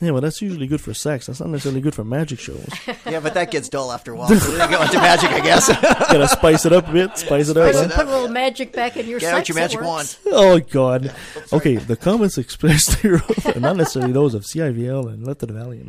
Yeah, 0.00 0.12
well, 0.12 0.20
that's 0.20 0.40
usually 0.40 0.68
good 0.68 0.80
for 0.80 0.94
sex. 0.94 1.26
That's 1.26 1.40
not 1.40 1.48
necessarily 1.48 1.80
good 1.80 1.94
for 1.94 2.04
magic 2.04 2.38
shows. 2.38 2.64
Yeah, 3.06 3.18
but 3.20 3.34
that 3.34 3.50
gets 3.50 3.68
dull 3.68 3.90
after 3.90 4.12
a 4.12 4.16
while. 4.16 4.28
So 4.28 4.52
then 4.52 4.70
go 4.70 4.80
into 4.82 4.98
magic, 4.98 5.30
I 5.30 5.40
guess. 5.40 5.66
Gotta 5.68 6.28
spice 6.28 6.64
it 6.66 6.72
up 6.72 6.88
a 6.88 6.92
bit, 6.92 7.18
spice 7.18 7.48
it 7.48 7.56
up. 7.56 7.74
Huh? 7.74 7.88
Put 7.96 8.06
a 8.06 8.10
little 8.10 8.28
magic 8.28 8.72
back 8.72 8.96
in 8.96 9.06
your 9.08 9.18
Get 9.18 9.34
out 9.34 9.48
your 9.48 9.56
magic 9.56 9.80
wand. 9.80 10.16
Oh 10.26 10.60
God. 10.60 11.12
Okay, 11.52 11.76
the 11.76 11.96
comments 11.96 12.38
expressed 12.38 12.94
here 12.96 13.20
are 13.44 13.60
not 13.60 13.76
necessarily 13.76 14.12
those 14.12 14.34
of 14.34 14.44
CIVL 14.44 15.08
and 15.12 15.26
Left 15.26 15.42
of 15.42 15.48
the 15.48 15.54
Valley. 15.54 15.84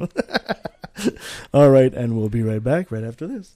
All 1.54 1.70
right, 1.70 1.94
and 1.94 2.18
we'll 2.18 2.30
be 2.30 2.42
right 2.42 2.64
back 2.64 2.92
right 2.92 3.04
after 3.04 3.28
this. 3.28 3.56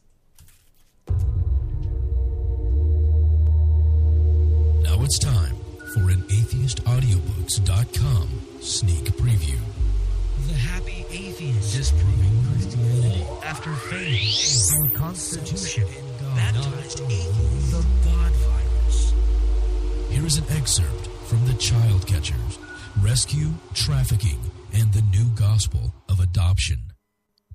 Now 4.84 5.02
it's 5.02 5.18
time 5.18 5.56
for 5.94 6.10
an 6.10 6.22
atheistaudiobooks.com 6.24 8.28
sneak 8.60 9.06
preview. 9.16 9.58
The 10.48 10.56
Happy 10.56 11.06
Atheist. 11.10 11.74
Disproving 11.74 12.44
Christianity 12.52 13.26
after 13.46 13.74
faith 13.74 14.74
our 14.74 14.90
Constitution. 14.90 15.88
Baptized 16.36 17.00
atheists. 17.02 17.72
The 17.72 17.86
God 18.04 18.32
virus. 18.34 19.14
Here 20.10 20.26
is 20.26 20.38
an 20.38 20.46
excerpt 20.50 21.08
from 21.28 21.46
The 21.48 21.54
Child 21.54 22.06
Catchers 22.06 22.60
Rescue, 23.02 23.54
Trafficking, 23.74 24.40
and 24.74 24.92
the 24.94 25.02
New 25.12 25.30
Gospel 25.36 25.94
of 26.10 26.20
Adoption 26.20 26.92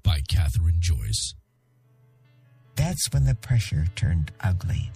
by 0.02 0.20
Kathryn 0.30 0.78
Joyce. 0.78 1.34
That's 2.74 3.06
when 3.12 3.24
the 3.24 3.34
pressure 3.34 3.86
turned 3.94 4.32
ugly. 4.40 4.90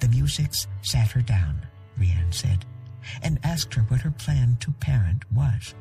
The 0.00 0.08
Musics 0.08 0.66
sat 0.82 1.10
her 1.12 1.22
down, 1.22 1.66
Rianne 1.98 2.34
said, 2.34 2.64
and 3.22 3.38
asked 3.42 3.74
her 3.74 3.82
what 3.82 4.00
her 4.00 4.10
plan 4.10 4.56
to 4.60 4.72
parent 4.72 5.24
was. 5.32 5.74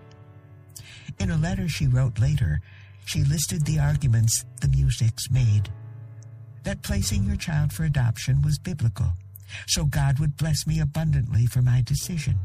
In 1.20 1.32
a 1.32 1.38
letter 1.38 1.68
she 1.68 1.88
wrote 1.88 2.20
later, 2.20 2.62
she 3.06 3.24
listed 3.24 3.66
the 3.66 3.80
arguments 3.80 4.46
the 4.62 4.70
Musics 4.70 5.30
made. 5.30 5.70
That 6.64 6.84
placing 6.84 7.24
your 7.26 7.36
child 7.36 7.74
for 7.74 7.84
adoption 7.84 8.42
was 8.42 8.60
biblical, 8.60 9.14
so 9.68 9.86
God 9.86 10.20
would 10.20 10.38
bless 10.38 10.68
me 10.68 10.80
abundantly 10.80 11.46
for 11.46 11.62
my 11.62 11.82
decision. 11.82 12.40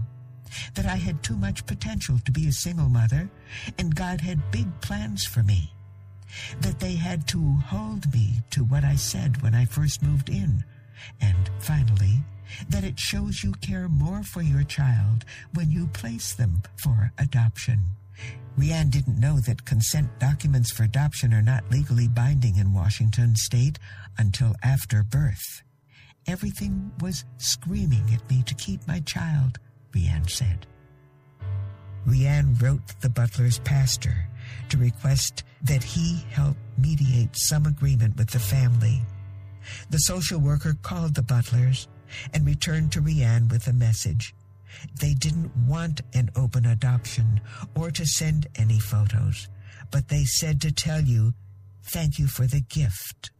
That 0.74 0.86
I 0.86 0.96
had 0.96 1.22
too 1.22 1.36
much 1.36 1.66
potential 1.66 2.18
to 2.24 2.32
be 2.32 2.48
a 2.48 2.52
single 2.52 2.88
mother, 2.88 3.30
and 3.78 3.94
God 3.94 4.20
had 4.20 4.50
big 4.50 4.80
plans 4.80 5.24
for 5.24 5.42
me. 5.42 5.72
That 6.60 6.80
they 6.80 6.94
had 6.94 7.26
to 7.28 7.40
hold 7.66 8.12
me 8.12 8.40
to 8.50 8.64
what 8.64 8.84
I 8.84 8.96
said 8.96 9.42
when 9.42 9.54
I 9.54 9.64
first 9.64 10.02
moved 10.02 10.28
in. 10.28 10.64
And 11.20 11.50
finally, 11.58 12.18
that 12.68 12.84
it 12.84 12.98
shows 12.98 13.42
you 13.42 13.52
care 13.52 13.88
more 13.88 14.22
for 14.22 14.42
your 14.42 14.64
child 14.64 15.24
when 15.54 15.70
you 15.70 15.86
place 15.88 16.34
them 16.34 16.62
for 16.76 17.12
adoption. 17.18 17.80
Rianne 18.58 18.90
didn't 18.90 19.20
know 19.20 19.38
that 19.40 19.66
consent 19.66 20.18
documents 20.18 20.70
for 20.70 20.84
adoption 20.84 21.34
are 21.34 21.42
not 21.42 21.70
legally 21.70 22.08
binding 22.08 22.56
in 22.56 22.72
Washington 22.72 23.36
state 23.36 23.78
until 24.16 24.54
after 24.62 25.02
birth. 25.02 25.62
Everything 26.26 26.90
was 27.00 27.24
screaming 27.36 28.04
at 28.14 28.28
me 28.30 28.42
to 28.44 28.54
keep 28.54 28.86
my 28.88 29.00
child, 29.00 29.58
Rianne 29.92 30.30
said. 30.30 30.66
Rianne 32.06 32.60
wrote 32.62 33.00
the 33.00 33.10
butler's 33.10 33.58
pastor 33.60 34.28
to 34.68 34.78
request 34.78 35.44
that 35.62 35.82
he 35.82 36.24
help 36.30 36.56
mediate 36.78 37.36
some 37.36 37.66
agreement 37.66 38.16
with 38.16 38.30
the 38.30 38.38
family. 38.38 39.02
The 39.90 39.98
social 39.98 40.40
worker 40.40 40.76
called 40.82 41.14
the 41.14 41.22
butlers 41.22 41.88
and 42.32 42.46
returned 42.46 42.92
to 42.92 43.00
Rianne 43.00 43.50
with 43.50 43.66
a 43.66 43.72
message. 43.72 44.34
They 45.00 45.14
didn't 45.14 45.56
want 45.56 46.02
an 46.14 46.30
open 46.36 46.66
adoption 46.66 47.40
or 47.74 47.90
to 47.92 48.04
send 48.04 48.46
any 48.56 48.78
photos, 48.78 49.48
but 49.90 50.08
they 50.08 50.24
said 50.24 50.60
to 50.62 50.72
tell 50.72 51.00
you, 51.00 51.32
thank 51.82 52.18
you 52.18 52.26
for 52.26 52.46
the 52.46 52.60
gift. 52.60 53.30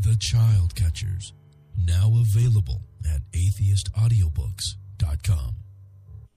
The 0.00 0.16
Child 0.16 0.74
Catchers, 0.74 1.32
now 1.78 2.12
available 2.20 2.82
at 3.10 3.20
atheistaudiobooks.com. 3.32 5.54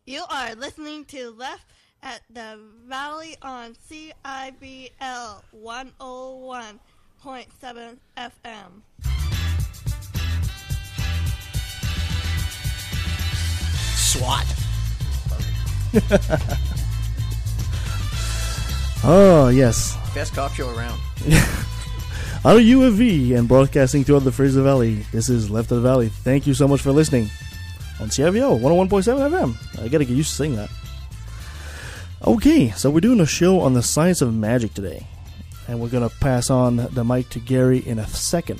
You 0.05 0.23
are 0.29 0.55
listening 0.55 1.03
to 1.05 1.31
Left 1.31 1.65
at 2.03 2.21
the 2.29 2.59
Valley 2.87 3.35
on 3.41 3.75
CIVL 3.89 5.41
101.7 5.55 7.97
FM. 8.17 8.81
SWAT. 13.95 14.45
oh, 19.03 19.49
yes. 19.53 19.97
Best 20.13 20.33
cop 20.33 20.53
show 20.53 20.69
around. 20.69 20.99
Out 22.45 22.55
of 22.55 22.61
UFV 22.61 23.35
and 23.37 23.47
broadcasting 23.47 24.03
throughout 24.03 24.23
the 24.23 24.31
Fraser 24.31 24.61
Valley, 24.61 25.05
this 25.11 25.27
is 25.27 25.49
Left 25.49 25.71
of 25.71 25.81
the 25.81 25.89
Valley. 25.89 26.09
Thank 26.09 26.47
you 26.47 26.53
so 26.53 26.67
much 26.67 26.81
for 26.81 26.91
listening 26.91 27.29
on 27.99 28.09
CIVL 28.09 28.59
101.7 28.61 29.29
FM. 29.29 29.83
I 29.83 29.87
gotta 29.87 30.05
get 30.05 30.15
used 30.15 30.29
to 30.29 30.35
saying 30.35 30.55
that. 30.55 30.69
Okay, 32.25 32.71
so 32.71 32.89
we're 32.89 32.99
doing 32.99 33.19
a 33.19 33.27
show 33.27 33.59
on 33.59 33.75
the 33.75 33.83
science 33.83 34.23
of 34.23 34.33
magic 34.33 34.73
today, 34.73 35.05
and 35.67 35.79
we're 35.79 35.87
gonna 35.87 36.09
pass 36.09 36.49
on 36.49 36.77
the 36.77 37.03
mic 37.03 37.29
to 37.29 37.39
Gary 37.39 37.77
in 37.77 37.99
a 37.99 38.07
second. 38.07 38.59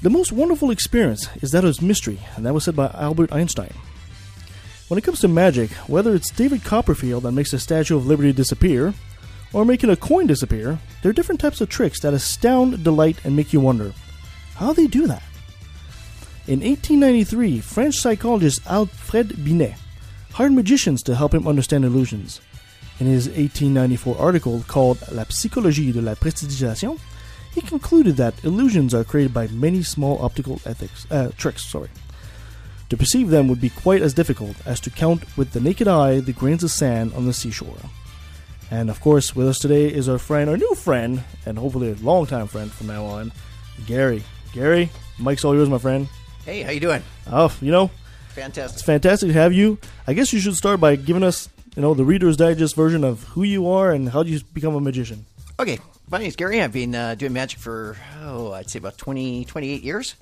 The 0.00 0.08
most 0.08 0.32
wonderful 0.32 0.70
experience 0.70 1.28
is 1.42 1.50
that 1.50 1.66
of 1.66 1.82
mystery, 1.82 2.20
and 2.34 2.46
that 2.46 2.54
was 2.54 2.64
said 2.64 2.74
by 2.74 2.90
Albert 2.94 3.34
Einstein. 3.34 3.74
When 4.88 4.96
it 4.96 5.04
comes 5.04 5.20
to 5.20 5.28
magic, 5.28 5.72
whether 5.88 6.14
it's 6.14 6.30
David 6.30 6.64
Copperfield 6.64 7.24
that 7.24 7.32
makes 7.32 7.50
the 7.50 7.58
Statue 7.58 7.98
of 7.98 8.06
Liberty 8.06 8.32
disappear, 8.32 8.94
or 9.52 9.66
making 9.66 9.90
a 9.90 9.96
coin 9.96 10.26
disappear, 10.26 10.78
there 11.02 11.10
are 11.10 11.14
different 11.14 11.40
types 11.40 11.60
of 11.60 11.68
tricks 11.68 12.00
that 12.00 12.14
astound, 12.14 12.82
delight, 12.82 13.18
and 13.24 13.36
make 13.36 13.52
you 13.52 13.60
wonder 13.60 13.92
how 14.54 14.72
they 14.72 14.86
do 14.86 15.06
that. 15.06 15.22
In 16.46 16.60
1893, 16.60 17.60
French 17.60 17.96
psychologist 17.96 18.62
Alfred 18.66 19.44
Binet 19.44 19.74
hired 20.34 20.52
magicians 20.52 21.02
to 21.04 21.14
help 21.14 21.34
him 21.34 21.46
understand 21.46 21.84
illusions. 21.84 22.40
In 23.00 23.06
his 23.06 23.26
1894 23.26 24.16
article 24.18 24.64
called 24.68 24.98
La 25.12 25.24
psychologie 25.24 25.92
de 25.92 26.00
la 26.00 26.14
prestidigitation, 26.14 26.98
he 27.54 27.60
concluded 27.60 28.16
that 28.16 28.42
illusions 28.44 28.94
are 28.94 29.04
created 29.04 29.34
by 29.34 29.46
many 29.48 29.82
small 29.82 30.22
optical 30.22 30.60
ethics, 30.64 31.06
uh, 31.10 31.30
tricks. 31.36 31.66
Sorry. 31.66 31.90
To 32.88 32.96
perceive 32.96 33.30
them 33.30 33.48
would 33.48 33.60
be 33.60 33.70
quite 33.70 34.02
as 34.02 34.14
difficult 34.14 34.56
as 34.66 34.78
to 34.80 34.90
count 34.90 35.24
with 35.36 35.52
the 35.52 35.60
naked 35.60 35.88
eye 35.88 36.20
the 36.20 36.32
grains 36.32 36.62
of 36.62 36.70
sand 36.70 37.12
on 37.14 37.26
the 37.26 37.32
seashore. 37.32 37.76
And 38.70 38.88
of 38.88 39.00
course, 39.00 39.36
with 39.36 39.48
us 39.48 39.58
today 39.58 39.86
is 39.88 40.08
our 40.08 40.18
friend, 40.18 40.48
our 40.48 40.56
new 40.56 40.74
friend, 40.74 41.22
and 41.44 41.58
hopefully 41.58 41.90
a 41.90 41.94
longtime 41.96 42.46
friend 42.46 42.72
from 42.72 42.86
now 42.86 43.04
on, 43.04 43.32
Gary. 43.86 44.22
Gary, 44.52 44.90
Mike's 45.18 45.44
all 45.44 45.54
yours, 45.54 45.68
my 45.68 45.78
friend. 45.78 46.08
Hey, 46.44 46.62
how 46.62 46.70
you 46.70 46.80
doing? 46.80 47.02
Oh, 47.30 47.54
you 47.60 47.70
know, 47.70 47.90
Fantastic. 48.34 48.76
it's 48.76 48.82
fantastic 48.82 49.28
to 49.28 49.32
have 49.34 49.52
you. 49.52 49.78
I 50.06 50.14
guess 50.14 50.32
you 50.32 50.40
should 50.40 50.56
start 50.56 50.80
by 50.80 50.96
giving 50.96 51.22
us, 51.22 51.48
you 51.76 51.82
know, 51.82 51.94
the 51.94 52.04
Reader's 52.04 52.36
Digest 52.36 52.74
version 52.74 53.04
of 53.04 53.22
who 53.24 53.42
you 53.42 53.68
are 53.68 53.92
and 53.92 54.08
how 54.08 54.22
you 54.22 54.40
become 54.54 54.74
a 54.74 54.80
magician. 54.80 55.26
Okay, 55.60 55.78
my 56.10 56.18
name 56.18 56.28
is 56.28 56.36
Gary. 56.36 56.60
I've 56.62 56.72
been 56.72 56.94
uh, 56.94 57.14
doing 57.14 57.34
magic 57.34 57.58
for, 57.58 57.96
oh, 58.22 58.52
I'd 58.52 58.70
say 58.70 58.78
about 58.78 58.96
20, 58.96 59.44
28 59.44 59.82
years. 59.82 60.14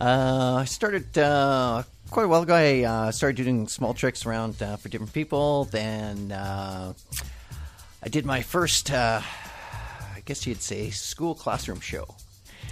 Uh, 0.00 0.58
I 0.60 0.64
started 0.64 1.16
uh, 1.16 1.82
quite 2.10 2.24
a 2.24 2.28
while 2.28 2.42
ago. 2.42 2.54
I 2.54 2.82
uh, 2.82 3.12
started 3.12 3.36
doing 3.42 3.68
small 3.68 3.94
tricks 3.94 4.26
around 4.26 4.60
uh, 4.62 4.76
for 4.76 4.88
different 4.88 5.12
people. 5.12 5.64
Then 5.64 6.32
uh, 6.32 6.92
I 8.02 8.08
did 8.08 8.26
my 8.26 8.42
first, 8.42 8.90
uh, 8.90 9.20
I 9.22 10.20
guess 10.24 10.46
you'd 10.46 10.62
say, 10.62 10.90
school 10.90 11.34
classroom 11.34 11.80
show. 11.80 12.14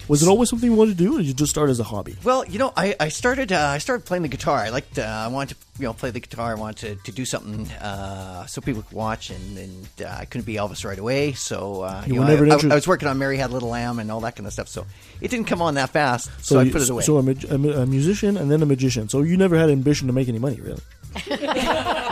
Was 0.08 0.22
it 0.22 0.28
always 0.28 0.48
something 0.50 0.70
you 0.70 0.76
wanted 0.76 0.96
to 0.98 1.04
do, 1.04 1.14
or 1.14 1.18
did 1.18 1.26
you 1.26 1.34
just 1.34 1.50
start 1.50 1.68
as 1.68 1.80
a 1.80 1.84
hobby? 1.84 2.16
Well, 2.22 2.44
you 2.46 2.58
know, 2.60 2.72
I, 2.76 2.94
I 3.00 3.08
started 3.08 3.50
uh, 3.50 3.66
I 3.66 3.78
started 3.78 4.06
playing 4.06 4.22
the 4.22 4.28
guitar. 4.28 4.58
I 4.58 4.68
liked 4.68 4.98
uh, 5.00 5.02
I 5.02 5.26
wanted 5.26 5.56
to 5.56 5.60
you 5.80 5.84
know 5.86 5.92
play 5.94 6.10
the 6.10 6.20
guitar. 6.20 6.52
I 6.52 6.54
wanted 6.54 6.76
to, 6.76 7.02
to 7.10 7.12
do 7.12 7.24
something 7.24 7.68
uh, 7.78 8.46
so 8.46 8.60
people 8.60 8.82
could 8.82 8.92
watch, 8.96 9.30
and, 9.30 9.58
and 9.58 9.88
uh, 10.04 10.16
I 10.20 10.24
couldn't 10.26 10.44
be 10.46 10.54
Elvis 10.54 10.84
right 10.84 10.98
away. 10.98 11.32
So 11.32 11.82
uh, 11.82 12.04
You 12.06 12.14
you 12.14 12.20
know, 12.20 12.26
never 12.28 12.46
I, 12.46 12.50
I, 12.54 12.72
I 12.72 12.74
was 12.76 12.86
working 12.86 13.08
on 13.08 13.18
Mary 13.18 13.36
Had 13.36 13.50
a 13.50 13.52
Little 13.52 13.70
Lamb 13.70 13.98
and 13.98 14.12
all 14.12 14.20
that 14.20 14.36
kind 14.36 14.46
of 14.46 14.52
stuff. 14.52 14.68
So 14.68 14.86
it 15.20 15.28
didn't 15.30 15.46
come 15.46 15.60
on 15.60 15.74
that 15.74 15.90
fast. 15.90 16.26
So, 16.44 16.54
So, 16.54 16.60
I 16.60 16.70
put 16.70 16.82
it 16.82 16.88
away. 16.90 17.02
So 17.02 17.16
a, 17.18 17.22
mag- 17.24 17.44
a, 17.44 17.54
a 17.82 17.86
musician 17.86 18.36
and 18.36 18.48
then 18.50 18.62
a 18.62 18.66
magician. 18.66 19.08
So 19.08 19.22
you 19.22 19.36
never 19.36 19.58
had 19.58 19.70
ambition 19.70 20.06
to 20.06 20.12
make 20.12 20.28
any 20.28 20.38
money, 20.38 20.60
really? 20.60 20.82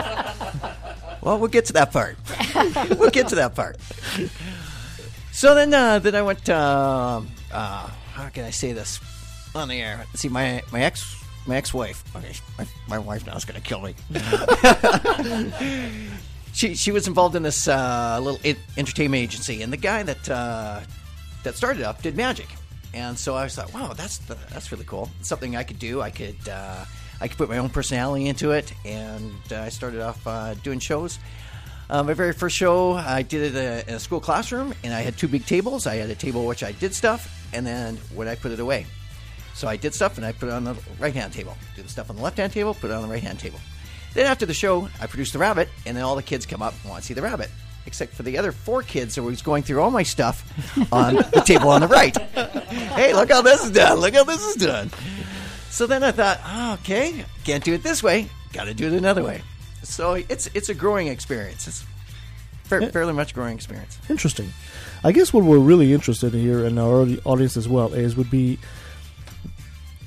Well, 1.22 1.38
we'll 1.38 1.48
get 1.48 1.64
to 1.66 1.72
that 1.72 1.90
part. 1.90 2.18
we'll 2.98 3.09
get 3.11 3.28
to 3.28 3.37
that 3.37 3.54
part. 3.54 3.78
So 5.33 5.54
then, 5.54 5.72
uh, 5.72 5.98
then 5.98 6.14
I 6.14 6.20
went. 6.20 6.46
Uh, 6.50 7.22
uh, 7.55 7.88
how 8.12 8.29
can 8.29 8.45
I 8.45 8.51
say 8.51 8.73
this 8.73 9.01
on 9.55 9.69
the 9.69 9.81
air? 9.81 10.05
See, 10.14 10.29
my 10.29 10.62
my 10.73 10.83
ex 10.83 11.25
my 11.47 11.57
ex 11.57 11.73
wife. 11.73 12.05
Okay, 12.17 12.35
my, 12.59 12.67
my 12.88 12.99
wife 12.99 13.27
now 13.27 13.37
is 13.37 13.45
going 13.45 13.61
to 13.61 13.67
kill 13.67 13.81
me. 13.81 13.95
she 16.53 16.75
she 16.75 16.93
was 16.93 17.07
involved 17.07 17.37
in 17.37 17.43
this 17.43 17.69
uh, 17.69 18.19
little 18.23 18.40
entertainment 18.77 19.23
agency, 19.23 19.62
and 19.62 19.73
the 19.73 19.77
guy 19.77 20.03
that 20.03 20.29
uh, 20.29 20.81
that 21.45 21.57
started 21.57 21.83
up 21.83 22.03
did 22.03 22.17
magic. 22.17 22.49
And 22.93 23.19
so 23.19 23.35
I 23.35 23.43
like, 23.43 23.74
wow, 23.74 23.93
that's 23.93 24.18
the, 24.18 24.37
that's 24.53 24.70
really 24.70 24.85
cool. 24.85 25.11
It's 25.18 25.28
something 25.28 25.57
I 25.57 25.64
could 25.64 25.81
do. 25.81 26.01
I 26.01 26.11
could 26.11 26.49
uh, 26.49 26.85
I 27.20 27.28
could 27.28 27.37
put 27.37 27.49
my 27.49 27.59
own 27.59 27.70
personality 27.70 28.28
into 28.28 28.53
it, 28.53 28.72
and 28.85 29.33
uh, 29.51 29.61
I 29.61 29.68
started 29.68 30.01
off 30.01 30.24
uh, 30.26 30.55
doing 30.55 30.78
shows. 30.78 31.18
Uh, 31.91 32.03
my 32.03 32.14
very 32.14 32.33
first 32.33 32.57
show, 32.57 32.93
I 32.93 33.22
did 33.22 33.55
it 33.55 33.89
in 33.89 33.95
a 33.95 33.99
school 33.99 34.20
classroom, 34.20 34.74
and 34.83 34.95
I 34.95 35.03
had 35.03 35.18
two 35.18 35.28
big 35.28 35.45
tables. 35.45 35.87
I 35.87 35.97
had 35.97 36.09
a 36.09 36.14
table 36.14 36.47
which 36.47 36.62
I 36.62 36.72
did 36.72 36.95
stuff, 36.95 37.34
and 37.53 37.66
then 37.66 37.97
when 38.14 38.28
I 38.28 38.34
put 38.34 38.53
it 38.53 38.61
away. 38.61 38.86
So 39.55 39.68
I 39.68 39.76
did 39.76 39.95
stuff, 39.95 40.16
and 40.16 40.26
I 40.26 40.32
put 40.32 40.49
it 40.49 40.53
on 40.53 40.64
the 40.64 40.76
right 40.99 41.14
hand 41.14 41.32
table. 41.32 41.57
Do 41.76 41.82
the 41.82 41.88
stuff 41.88 42.11
on 42.11 42.16
the 42.16 42.22
left 42.22 42.38
hand 42.38 42.53
table, 42.53 42.74
put 42.74 42.90
it 42.90 42.95
on 42.95 43.03
the 43.03 43.09
right 43.09 43.22
hand 43.22 43.38
table. 43.38 43.61
Then 44.14 44.26
after 44.26 44.47
the 44.47 44.55
show, 44.55 44.88
I 45.01 45.07
produced 45.07 45.32
the 45.32 45.38
rabbit, 45.38 45.68
and 45.86 45.97
then 45.97 46.05
all 46.05 46.16
the 46.16 46.22
kids 46.22 46.47
come 46.47 46.62
up 46.62 46.74
and 46.82 46.90
want 46.90 47.03
to 47.03 47.07
see 47.07 47.14
the 47.14 47.22
rabbit. 47.22 47.51
Except 47.86 48.14
for 48.14 48.22
the 48.22 48.38
other 48.38 48.51
four 48.51 48.82
kids 48.82 49.14
that 49.16 49.22
was 49.22 49.42
going 49.42 49.62
through 49.62 49.80
all 49.82 49.90
my 49.90 50.03
stuff 50.03 50.42
on 50.92 51.16
the 51.16 51.42
table 51.45 51.68
on 51.68 51.82
the 51.82 51.88
right. 51.88 52.16
Hey, 52.16 53.12
look 53.12 53.30
how 53.30 53.42
this 53.42 53.62
is 53.64 53.70
done! 53.70 53.99
Look 54.01 54.14
how 54.14 54.24
this 54.24 54.42
is 54.42 54.57
done. 54.57 54.90
So 55.70 55.86
then 55.86 56.03
I 56.03 56.12
thought, 56.12 56.40
oh, 56.45 56.74
okay, 56.74 57.24
can't 57.45 57.62
do 57.62 57.74
it 57.74 57.82
this 57.82 58.03
way. 58.03 58.28
Got 58.53 58.64
to 58.64 58.74
do 58.74 58.86
it 58.86 58.92
another 58.92 59.22
way. 59.22 59.42
So 59.82 60.14
it's 60.14 60.49
it's 60.55 60.68
a 60.68 60.74
growing 60.74 61.09
experience. 61.09 61.68
It's 61.68 61.84
fa- 62.64 62.90
fairly 62.90 63.12
much 63.12 63.34
growing 63.34 63.55
experience. 63.55 63.99
Interesting. 64.09 64.51
I 65.05 65.12
guess 65.12 65.32
what 65.32 65.44
we're 65.44 65.59
really 65.59 65.92
interested 65.92 66.34
in 66.34 66.40
here, 66.40 66.64
and 66.64 66.78
our 66.78 67.07
audience 67.24 67.57
as 67.57 67.68
well, 67.68 67.92
is 67.92 68.16
would 68.16 68.30
be 68.30 68.59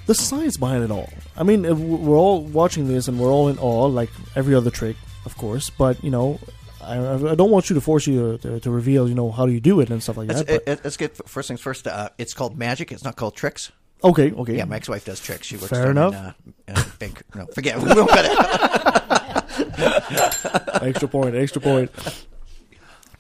the 0.08 0.16
science 0.16 0.58
behind 0.58 0.84
it 0.84 0.92
all. 0.92 1.10
I 1.38 1.44
mean, 1.44 1.66
if 1.66 1.78
we're 1.78 2.18
all 2.18 2.42
watching 2.44 2.88
this 2.88 3.08
and 3.08 3.20
we're 3.20 3.32
all 3.32 3.48
in 3.48 3.58
awe, 3.60 3.86
like 3.86 4.10
every 4.36 4.56
other 4.56 4.72
trick. 4.72 4.96
of 5.26 5.38
course. 5.38 5.70
But 5.70 6.04
you 6.04 6.10
know, 6.10 6.40
I, 6.82 6.98
I 7.32 7.36
don't 7.36 7.52
want 7.52 7.70
you 7.70 7.76
to 7.76 7.82
force 7.82 8.08
you 8.08 8.38
to, 8.38 8.50
to, 8.50 8.60
to 8.62 8.72
reveal, 8.72 9.08
you 9.08 9.14
know, 9.16 9.32
how 9.32 9.46
do 9.46 9.52
you 9.52 9.60
do 9.60 9.80
it 9.82 9.90
and 9.92 10.02
stuff 10.02 10.18
like 10.18 10.30
Let's, 10.30 10.44
that. 10.44 10.68
It- 10.68 10.82
let's 10.84 10.98
get 10.98 11.16
first 11.28 11.48
things 11.50 11.62
first. 11.62 11.86
Uh, 11.88 12.10
it's 12.18 12.34
called 12.34 12.58
magic. 12.58 12.92
It's 12.92 13.04
not 13.04 13.16
called 13.18 13.36
tricks. 13.36 13.72
Okay, 14.04 14.32
okay. 14.32 14.58
Yeah, 14.58 14.66
my 14.66 14.76
ex-wife 14.78 15.06
does 15.06 15.20
tricks. 15.20 15.48
She 15.48 15.58
works 15.58 15.70
Fair 15.70 15.90
enough. 15.92 16.14
In, 16.14 16.74
uh, 16.76 16.80
uh, 16.80 16.84
Bank- 17.00 17.22
no, 17.36 17.46
forget. 17.48 17.78
it. 17.78 17.84
We 17.84 17.94
won't 17.94 18.10
cut 18.10 18.26
it. 20.80 20.84
extra 20.84 21.08
point, 21.08 21.36
extra 21.36 21.62
point. 21.62 21.92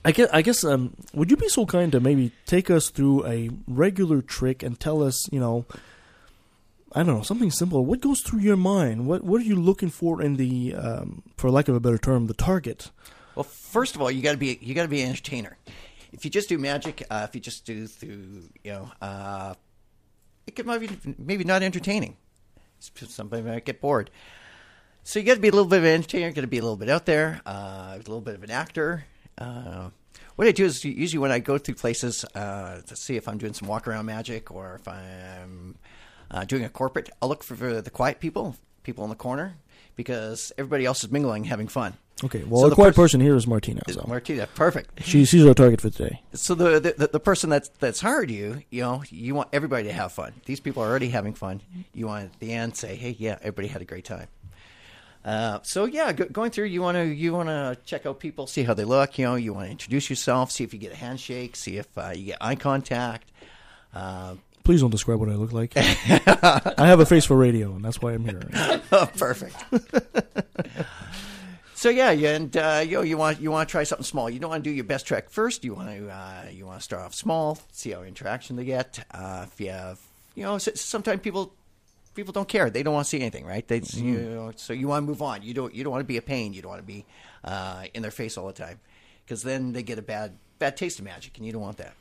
I 0.07 0.11
guess, 0.11 0.29
I 0.31 0.41
guess 0.41 0.63
um, 0.63 0.95
would 1.13 1.29
you 1.29 1.35
be 1.35 1.49
so 1.49 1.65
kind 1.65 1.91
to 1.91 1.99
maybe 1.99 2.31
take 2.45 2.69
us 2.69 2.89
through 2.89 3.25
a 3.25 3.49
regular 3.67 4.21
trick 4.21 4.63
and 4.63 4.79
tell 4.79 5.03
us, 5.03 5.27
you 5.33 5.39
know, 5.41 5.65
I 6.93 7.03
don't 7.03 7.17
know, 7.17 7.23
something 7.23 7.51
simple. 7.51 7.83
What 7.83 7.99
goes 7.99 8.21
through 8.21 8.39
your 8.39 8.55
mind? 8.55 9.05
What 9.05 9.25
What 9.25 9.41
are 9.41 9.43
you 9.43 9.57
looking 9.57 9.89
for 9.89 10.21
in 10.21 10.37
the, 10.37 10.75
um, 10.75 11.23
for 11.35 11.51
lack 11.51 11.67
of 11.67 11.75
a 11.75 11.81
better 11.81 11.97
term, 11.97 12.27
the 12.27 12.33
target? 12.33 12.89
Well, 13.35 13.43
first 13.43 13.95
of 13.95 14.01
all, 14.01 14.09
you 14.09 14.21
got 14.21 14.31
to 14.31 14.37
be 14.37 14.57
you 14.61 14.73
got 14.73 14.83
to 14.83 14.87
be 14.87 15.01
an 15.01 15.09
entertainer. 15.09 15.57
If 16.13 16.23
you 16.23 16.31
just 16.31 16.47
do 16.47 16.57
magic, 16.57 17.05
uh, 17.09 17.27
if 17.27 17.35
you 17.35 17.41
just 17.41 17.65
do 17.65 17.85
through, 17.85 18.49
you 18.63 18.71
know, 18.71 18.89
uh, 19.01 19.55
it 20.47 20.55
could 20.55 20.65
maybe 20.65 20.89
maybe 21.17 21.43
not 21.43 21.63
entertaining. 21.63 22.15
Somebody 22.79 23.43
might 23.43 23.65
get 23.65 23.81
bored. 23.81 24.09
So 25.03 25.19
you 25.19 25.25
got 25.25 25.35
to 25.35 25.41
be 25.41 25.49
a 25.49 25.51
little 25.51 25.67
bit 25.67 25.79
of 25.79 25.83
an 25.83 25.91
entertainer. 25.91 26.31
Got 26.31 26.41
to 26.41 26.47
be 26.47 26.59
a 26.59 26.61
little 26.61 26.77
bit 26.77 26.89
out 26.89 27.05
there. 27.05 27.41
Uh, 27.45 27.95
a 27.95 27.97
little 27.97 28.21
bit 28.21 28.35
of 28.35 28.43
an 28.43 28.51
actor. 28.51 29.03
Uh, 29.37 29.89
what 30.35 30.47
I 30.47 30.51
do 30.51 30.65
is 30.65 30.83
usually 30.85 31.19
when 31.19 31.31
I 31.31 31.39
go 31.39 31.57
through 31.57 31.75
places 31.75 32.23
uh, 32.35 32.81
to 32.85 32.95
see 32.95 33.15
if 33.15 33.27
I'm 33.27 33.37
doing 33.37 33.53
some 33.53 33.67
walk 33.67 33.87
around 33.87 34.05
magic 34.05 34.51
or 34.51 34.75
if 34.75 34.87
I'm 34.87 35.77
uh, 36.29 36.45
doing 36.45 36.63
a 36.63 36.69
corporate, 36.69 37.09
I'll 37.21 37.29
look 37.29 37.43
for 37.43 37.81
the 37.81 37.89
quiet 37.89 38.19
people, 38.19 38.55
people 38.83 39.03
in 39.03 39.09
the 39.09 39.15
corner, 39.15 39.55
because 39.95 40.51
everybody 40.57 40.85
else 40.85 41.03
is 41.03 41.11
mingling, 41.11 41.45
having 41.45 41.67
fun. 41.67 41.93
Okay, 42.23 42.43
well, 42.43 42.61
So 42.61 42.69
the 42.69 42.75
quiet 42.75 42.95
pers- 42.95 43.11
person 43.11 43.21
here 43.21 43.35
is 43.35 43.45
Martina. 43.45 43.81
So. 43.89 44.03
Martina, 44.07 44.47
perfect. 44.47 45.03
She, 45.03 45.23
she's 45.25 45.45
our 45.45 45.53
target 45.53 45.81
for 45.81 45.91
today. 45.91 46.21
So 46.33 46.55
the, 46.55 46.79
the 46.79 47.07
the 47.13 47.19
person 47.19 47.51
that's 47.51 47.69
that's 47.77 48.01
hired 48.01 48.31
you, 48.31 48.63
you 48.71 48.81
know, 48.81 49.03
you 49.09 49.35
want 49.35 49.49
everybody 49.53 49.83
to 49.83 49.93
have 49.93 50.13
fun. 50.13 50.33
These 50.45 50.59
people 50.59 50.81
are 50.81 50.87
already 50.87 51.09
having 51.09 51.35
fun. 51.35 51.61
You 51.93 52.07
want 52.07 52.25
at 52.25 52.39
the 52.39 52.53
end 52.53 52.75
say, 52.75 52.95
hey, 52.95 53.15
yeah, 53.19 53.37
everybody 53.41 53.67
had 53.67 53.83
a 53.83 53.85
great 53.85 54.05
time. 54.05 54.27
Uh, 55.27 55.59
so 55.61 55.83
yeah, 55.83 56.13
go, 56.13 56.23
going 56.23 56.49
through, 56.51 56.63
you 56.63 56.81
want 56.81 56.95
to 56.95 57.03
you 57.03 57.33
want 57.33 57.49
to 57.49 57.77
check 57.83 58.05
out 58.05 58.17
people, 58.17 58.47
see 58.47 58.63
how 58.63 58.73
they 58.73 58.85
look. 58.85 59.19
You 59.19 59.25
know, 59.25 59.35
you 59.35 59.53
want 59.53 59.65
to 59.65 59.71
introduce 59.71 60.09
yourself, 60.09 60.51
see 60.51 60.63
if 60.63 60.73
you 60.73 60.79
get 60.79 60.93
a 60.93 60.95
handshake, 60.95 61.57
see 61.57 61.75
if 61.75 61.97
uh, 61.97 62.13
you 62.15 62.27
get 62.27 62.37
eye 62.39 62.55
contact. 62.55 63.29
Uh, 63.93 64.35
Please 64.63 64.79
don't 64.79 64.89
describe 64.89 65.19
what 65.19 65.27
I 65.27 65.33
look 65.33 65.51
like. 65.51 65.73
I 65.75 66.87
have 66.87 67.01
a 67.01 67.05
face 67.05 67.25
for 67.25 67.35
radio, 67.35 67.73
and 67.73 67.83
that's 67.83 68.01
why 68.01 68.13
I'm 68.13 68.23
here. 68.23 68.41
oh, 68.93 69.09
perfect. 69.17 69.55
so 71.75 71.89
yeah, 71.89 72.11
yeah, 72.11 72.35
and 72.35 72.55
uh, 72.55 72.81
you 72.85 72.93
know, 72.93 73.01
you 73.01 73.17
want 73.17 73.41
you 73.41 73.51
want 73.51 73.67
to 73.67 73.71
try 73.71 73.83
something 73.83 74.05
small. 74.05 74.29
You 74.29 74.39
don't 74.39 74.49
want 74.49 74.63
to 74.63 74.69
do 74.69 74.73
your 74.73 74.85
best 74.85 75.05
trick 75.05 75.29
first. 75.29 75.65
You 75.65 75.73
want 75.73 75.89
to 75.89 76.09
uh, 76.09 76.45
you 76.53 76.65
want 76.65 76.79
to 76.79 76.83
start 76.83 77.01
off 77.01 77.13
small, 77.13 77.59
see 77.73 77.91
how 77.91 78.03
interaction 78.03 78.55
they 78.55 78.63
get. 78.63 79.05
Uh, 79.11 79.45
if 79.51 79.59
you 79.59 79.71
have, 79.71 79.99
you 80.35 80.43
know, 80.43 80.57
sometimes 80.57 81.19
people 81.19 81.53
people 82.17 82.33
don't 82.33 82.49
care. 82.49 82.69
They 82.69 82.83
don't 82.83 82.93
want 82.93 83.05
to 83.05 83.09
see 83.09 83.21
anything, 83.21 83.45
right? 83.45 83.65
They 83.65 83.79
Mm-hmm. 83.79 84.07
you 84.09 84.29
know, 84.37 84.51
so 84.57 84.73
you 84.73 84.87
want 84.89 85.03
to 85.03 85.07
move 85.07 85.21
on. 85.21 85.41
You 85.43 85.53
don't 85.53 85.73
you 85.73 85.83
don't 85.83 85.91
want 85.95 86.01
to 86.03 86.11
be 86.15 86.17
a 86.17 86.21
pain. 86.21 86.53
You 86.53 86.61
don't 86.61 86.71
want 86.75 86.81
to 86.81 86.91
be 86.95 87.05
uh, 87.45 87.85
in 87.93 88.01
their 88.01 88.11
face 88.11 88.37
all 88.37 88.47
the 88.47 88.53
time 88.65 88.79
because 89.23 89.43
then 89.43 89.71
they 89.73 89.83
get 89.83 89.97
a 89.97 90.01
bad 90.01 90.29
bad 90.59 90.75
taste 90.75 90.99
of 90.99 91.05
magic, 91.05 91.37
and 91.37 91.45
you 91.45 91.53
don't 91.53 91.61
want 91.61 91.77
that. 91.77 91.93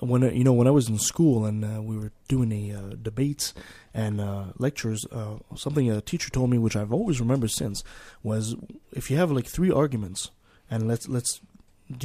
when 0.00 0.22
you 0.36 0.44
know 0.44 0.52
when 0.52 0.66
I 0.66 0.70
was 0.72 0.88
in 0.88 0.98
school 0.98 1.46
and 1.46 1.64
uh, 1.64 1.80
we 1.80 1.96
were 1.96 2.10
doing 2.28 2.50
a 2.52 2.76
uh, 2.76 2.80
debates 3.00 3.54
and 3.94 4.20
uh, 4.20 4.46
lectures, 4.58 5.00
uh, 5.12 5.36
something 5.54 5.90
a 5.90 6.00
teacher 6.00 6.30
told 6.30 6.50
me, 6.50 6.58
which 6.58 6.76
I've 6.76 6.92
always 6.92 7.20
remembered 7.20 7.52
since, 7.52 7.84
was 8.22 8.56
if 8.92 9.10
you 9.10 9.16
have 9.16 9.30
like 9.30 9.46
three 9.46 9.70
arguments, 9.70 10.30
and 10.70 10.88
let's 10.88 11.08
let's 11.08 11.40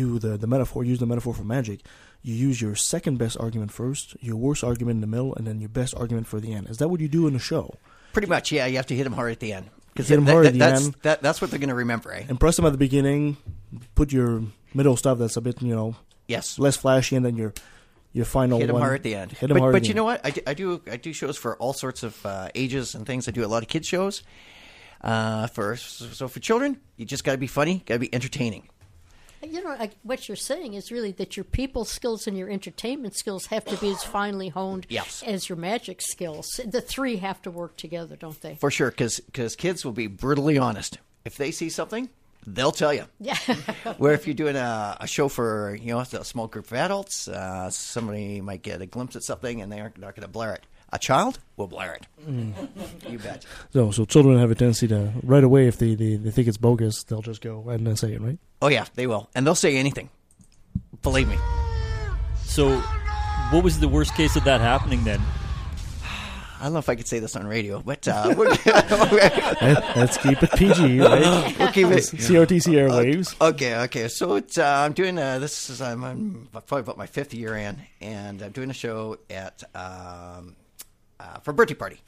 do 0.01 0.19
the 0.19 0.37
the 0.37 0.47
metaphor, 0.47 0.83
use 0.83 0.99
the 0.99 1.05
metaphor 1.07 1.33
for 1.33 1.43
magic. 1.43 1.79
You 2.27 2.35
use 2.35 2.61
your 2.61 2.75
second 2.75 3.17
best 3.19 3.37
argument 3.39 3.71
first, 3.71 4.17
your 4.21 4.35
worst 4.35 4.61
argument 4.61 4.95
in 4.97 5.01
the 5.01 5.07
middle, 5.07 5.33
and 5.35 5.47
then 5.47 5.61
your 5.61 5.69
best 5.69 5.95
argument 5.95 6.27
for 6.27 6.41
the 6.41 6.53
end. 6.53 6.67
Is 6.69 6.75
that 6.79 6.89
what 6.89 6.99
you 6.99 7.07
do 7.07 7.25
in 7.25 7.35
a 7.35 7.39
show? 7.39 7.75
Pretty 8.11 8.27
much, 8.27 8.51
yeah. 8.51 8.65
You 8.65 8.75
have 8.75 8.85
to 8.87 8.95
hit 8.95 9.05
them 9.05 9.13
hard 9.13 9.31
at 9.31 9.39
the 9.39 9.53
end 9.53 9.69
because 9.93 10.09
Hit 10.09 10.17
'em 10.17 10.25
hard 10.25 10.45
at 10.45 10.51
the 10.51 10.59
that's, 10.59 10.85
end. 10.87 10.95
That, 11.03 11.21
that's 11.21 11.39
what 11.39 11.51
they're 11.51 11.59
going 11.59 11.69
to 11.69 11.75
remember, 11.75 12.11
eh? 12.11 12.25
Impress 12.27 12.57
them 12.57 12.65
at 12.65 12.73
the 12.73 12.77
beginning, 12.77 13.37
put 13.95 14.11
your 14.11 14.43
middle 14.73 14.97
stuff 14.97 15.19
that's 15.19 15.37
a 15.37 15.41
bit 15.41 15.61
you 15.61 15.73
know 15.73 15.95
Yes. 16.27 16.59
less 16.59 16.75
flashy, 16.75 17.15
and 17.15 17.25
then 17.25 17.37
your 17.37 17.53
your 18.11 18.25
final 18.25 18.59
hit 18.59 18.67
them 18.67 18.73
one. 18.73 18.81
hard 18.81 18.95
at 18.95 19.03
the 19.03 19.15
end. 19.15 19.31
Hit 19.31 19.49
'em 19.49 19.55
but 19.55 19.61
hard 19.61 19.71
but 19.71 19.83
at 19.83 19.85
you 19.85 19.91
end. 19.91 19.95
know 19.95 20.03
what? 20.03 20.19
I 20.25 20.31
do, 20.31 20.41
I 20.45 20.53
do 20.53 20.81
I 20.91 20.97
do 20.97 21.13
shows 21.13 21.37
for 21.37 21.55
all 21.57 21.71
sorts 21.71 22.03
of 22.03 22.25
uh, 22.25 22.49
ages 22.55 22.93
and 22.93 23.05
things. 23.05 23.29
I 23.29 23.31
do 23.31 23.45
a 23.45 23.47
lot 23.47 23.63
of 23.63 23.69
kids 23.69 23.87
shows. 23.87 24.23
Uh, 25.01 25.47
for 25.47 25.77
so 25.77 26.27
for 26.27 26.39
children, 26.41 26.81
you 26.97 27.05
just 27.05 27.23
got 27.23 27.31
to 27.31 27.37
be 27.37 27.47
funny, 27.47 27.83
got 27.85 27.95
to 27.95 27.99
be 27.99 28.13
entertaining. 28.13 28.67
You 29.43 29.63
know, 29.63 29.71
I, 29.71 29.91
what 30.03 30.27
you're 30.27 30.35
saying 30.35 30.73
is 30.73 30.91
really 30.91 31.11
that 31.13 31.37
your 31.37 31.43
people 31.43 31.85
skills 31.85 32.27
and 32.27 32.37
your 32.37 32.49
entertainment 32.49 33.15
skills 33.15 33.47
have 33.47 33.65
to 33.65 33.77
be 33.77 33.89
as 33.91 34.03
finely 34.17 34.49
honed 34.49 34.85
Yes. 34.89 35.23
as 35.25 35.47
your 35.49 35.57
magic 35.57 36.01
skills. 36.01 36.59
The 36.65 36.81
three 36.81 37.17
have 37.17 37.41
to 37.43 37.51
work 37.51 37.77
together, 37.77 38.15
don't 38.15 38.39
they? 38.41 38.55
For 38.55 38.71
sure, 38.71 38.91
because 38.91 39.55
kids 39.55 39.85
will 39.85 39.91
be 39.93 40.07
brutally 40.07 40.57
honest. 40.57 40.97
If 41.25 41.37
they 41.37 41.51
see 41.51 41.69
something, 41.69 42.09
they'll 42.45 42.71
tell 42.71 42.93
you. 42.93 43.05
Yeah. 43.19 43.37
Where 43.97 44.13
if 44.13 44.25
you're 44.27 44.33
doing 44.33 44.55
a, 44.55 44.97
a 45.01 45.07
show 45.07 45.27
for 45.27 45.75
you 45.79 45.87
know 45.93 45.99
a 45.99 46.05
small 46.05 46.47
group 46.47 46.65
of 46.67 46.73
adults, 46.73 47.27
uh, 47.27 47.69
somebody 47.69 48.41
might 48.41 48.61
get 48.63 48.81
a 48.81 48.85
glimpse 48.85 49.15
at 49.15 49.23
something 49.23 49.61
and 49.61 49.71
they 49.71 49.79
aren't 49.81 49.97
not 49.99 50.15
going 50.15 50.23
to 50.25 50.31
blare 50.31 50.53
it. 50.53 50.65
A 50.93 50.99
child 50.99 51.39
will 51.57 51.67
blare 51.67 51.93
it. 51.95 52.07
Mm. 52.25 52.53
You 53.09 53.19
bet. 53.19 53.45
So, 53.71 53.91
so 53.91 54.05
children 54.05 54.37
have 54.39 54.51
a 54.51 54.55
tendency 54.55 54.87
to 54.89 55.11
right 55.23 55.43
away 55.43 55.67
if 55.67 55.77
they, 55.77 55.95
they, 55.95 56.15
they 56.15 56.31
think 56.31 56.47
it's 56.47 56.57
bogus, 56.57 57.03
they'll 57.03 57.21
just 57.21 57.41
go 57.41 57.67
and 57.69 57.85
then 57.87 57.95
say 57.95 58.13
it, 58.13 58.21
right? 58.21 58.37
Oh 58.61 58.67
yeah, 58.67 58.85
they 58.95 59.07
will, 59.07 59.29
and 59.35 59.45
they'll 59.47 59.55
say 59.55 59.77
anything. 59.77 60.09
Believe 61.03 61.27
me. 61.29 61.37
So, 62.43 62.77
what 63.51 63.63
was 63.63 63.79
the 63.79 63.87
worst 63.87 64.13
case 64.15 64.35
of 64.35 64.43
that 64.45 64.61
happening 64.61 65.03
then? 65.03 65.21
I 66.59 66.63
don't 66.63 66.73
know 66.73 66.79
if 66.79 66.89
I 66.89 66.95
could 66.95 67.07
say 67.07 67.19
this 67.19 67.35
on 67.35 67.45
radio, 67.47 67.81
but 67.81 68.07
uh, 68.07 68.33
Let- 68.37 69.95
Let's 69.97 70.17
keep 70.17 70.41
it 70.41 70.51
PG, 70.53 70.99
right? 71.01 71.57
We'll 71.59 71.71
keep 71.71 71.87
it 71.87 72.03
CRTC 72.03 72.73
airwaves. 72.73 73.35
Okay, 73.39 73.75
okay. 73.83 74.07
So 74.07 74.35
it's 74.35 74.57
uh, 74.57 74.65
I'm 74.85 74.93
doing 74.93 75.17
uh, 75.19 75.39
this 75.39 75.69
is 75.69 75.81
I'm, 75.81 76.03
I'm 76.03 76.47
probably 76.51 76.79
about 76.79 76.97
my 76.97 77.05
fifth 77.07 77.33
year 77.33 77.55
in, 77.55 77.77
and 78.01 78.41
I'm 78.41 78.51
doing 78.51 78.69
a 78.69 78.73
show 78.73 79.17
at 79.29 79.63
um, 79.75 80.55
uh, 81.19 81.39
for 81.39 81.51
a 81.51 81.53
birthday 81.53 81.75
party. 81.75 81.99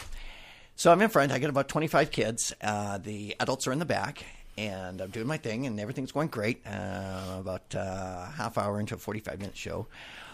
So 0.75 0.91
I'm 0.91 1.01
in 1.01 1.09
front. 1.09 1.31
I 1.31 1.39
got 1.39 1.49
about 1.49 1.67
25 1.67 2.11
kids. 2.11 2.53
Uh, 2.61 2.97
the 2.97 3.35
adults 3.39 3.67
are 3.67 3.71
in 3.71 3.79
the 3.79 3.85
back, 3.85 4.23
and 4.57 5.01
I'm 5.01 5.09
doing 5.09 5.27
my 5.27 5.37
thing, 5.37 5.65
and 5.65 5.79
everything's 5.79 6.11
going 6.11 6.29
great. 6.29 6.65
Uh, 6.65 7.37
about 7.39 7.75
uh, 7.75 8.25
half 8.31 8.57
hour 8.57 8.79
into 8.79 8.95
a 8.95 8.97
45 8.97 9.39
minute 9.39 9.57
show, 9.57 9.87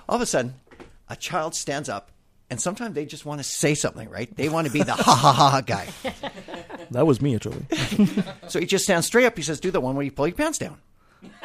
all 0.08 0.16
of 0.18 0.22
a 0.22 0.26
sudden, 0.26 0.54
a 1.10 1.16
child 1.16 1.56
stands 1.56 1.90
up. 1.90 2.12
And 2.48 2.62
sometimes 2.62 2.94
they 2.94 3.08
just 3.08 3.26
want 3.26 3.40
to 3.40 3.44
say 3.44 3.74
something, 3.74 4.08
right? 4.08 4.34
They 4.36 4.50
want 4.50 4.68
to 4.68 4.74
be 4.74 4.84
the 4.84 4.94
ha 4.94 5.16
ha 5.16 5.34
ha 5.34 5.50
ha 5.50 5.62
guy. 5.62 5.88
That 6.92 7.08
was 7.08 7.20
me, 7.20 7.34
actually. 7.36 7.66
So 8.50 8.60
he 8.60 8.68
just 8.68 8.84
stands 8.84 9.08
straight 9.08 9.26
up. 9.26 9.36
He 9.36 9.42
says, 9.42 9.60
"Do 9.60 9.72
the 9.72 9.82
one 9.82 9.96
where 9.96 10.06
you 10.06 10.12
pull 10.12 10.28
your 10.28 10.36
pants 10.36 10.60
down." 10.60 10.78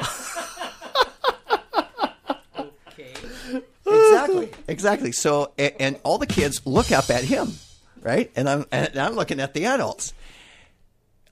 Exactly. 3.93 4.49
Exactly. 4.67 5.11
So, 5.11 5.51
and, 5.57 5.73
and 5.79 5.99
all 6.03 6.17
the 6.17 6.27
kids 6.27 6.61
look 6.65 6.91
up 6.91 7.09
at 7.09 7.23
him, 7.23 7.53
right? 8.01 8.31
And 8.35 8.49
I'm 8.49 8.65
and 8.71 8.97
I'm 8.97 9.13
looking 9.15 9.39
at 9.39 9.53
the 9.53 9.65
adults. 9.65 10.13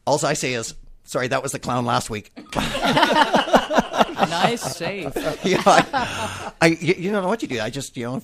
All 0.05 0.24
I 0.26 0.34
say 0.34 0.53
is, 0.53 0.74
"Sorry, 1.03 1.28
that 1.30 1.43
was 1.43 1.51
the 1.51 1.60
clown 1.60 1.86
last 1.86 2.10
week." 2.10 2.32
nice 2.55 4.62
save. 4.76 5.16
yeah, 5.43 5.62
I, 5.66 6.51
I- 6.62 6.68
you 6.68 6.95
you 6.97 7.12
don't 7.12 7.24
know 7.24 7.30
what 7.30 7.41
you 7.41 7.47
do. 7.47 7.60
I 7.62 7.70
just 7.70 7.95
you 7.97 8.05
know 8.05 8.22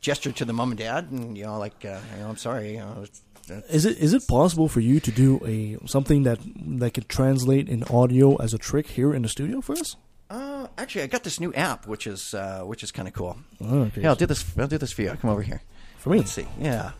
gesture 0.00 0.32
to 0.32 0.44
the 0.44 0.52
mom 0.52 0.70
and 0.70 0.78
dad, 0.78 1.10
and 1.10 1.36
you 1.36 1.44
know, 1.44 1.58
like, 1.58 1.84
uh, 1.84 1.98
you 2.14 2.22
know, 2.22 2.28
I'm 2.28 2.36
sorry. 2.36 2.72
You 2.72 2.78
know, 2.78 3.00
it's, 3.02 3.22
it's- 3.50 3.70
Is 3.70 3.84
it 3.86 3.98
is 3.98 4.12
it 4.14 4.26
possible 4.28 4.68
for 4.68 4.80
you 4.80 5.00
to 5.00 5.10
do 5.10 5.40
a 5.44 5.76
something 5.88 6.22
that 6.24 6.38
that 6.80 6.94
could 6.94 7.08
translate 7.08 7.68
in 7.68 7.82
audio 7.84 8.36
as 8.36 8.54
a 8.54 8.58
trick 8.58 8.88
here 8.88 9.12
in 9.14 9.22
the 9.22 9.28
studio 9.28 9.60
for 9.60 9.72
us? 9.72 9.96
Uh, 10.30 10.66
actually, 10.76 11.02
I 11.02 11.06
got 11.06 11.24
this 11.24 11.40
new 11.40 11.52
app, 11.54 11.86
which 11.86 12.06
is 12.06 12.34
uh, 12.34 12.60
which 12.64 12.82
is 12.82 12.92
kind 12.92 13.08
of 13.08 13.14
cool. 13.14 13.38
Oh, 13.60 13.80
okay. 13.84 14.02
Yeah, 14.02 14.10
I'll 14.10 14.14
do 14.16 14.26
this. 14.26 14.44
I'll 14.58 14.66
do 14.68 14.76
this 14.78 14.92
for 14.92 15.02
you. 15.02 15.10
Come 15.20 15.30
over 15.30 15.42
here. 15.42 15.62
For 15.98 16.10
me? 16.10 16.18
Let's 16.18 16.32
see. 16.32 16.46
Yeah. 16.60 16.90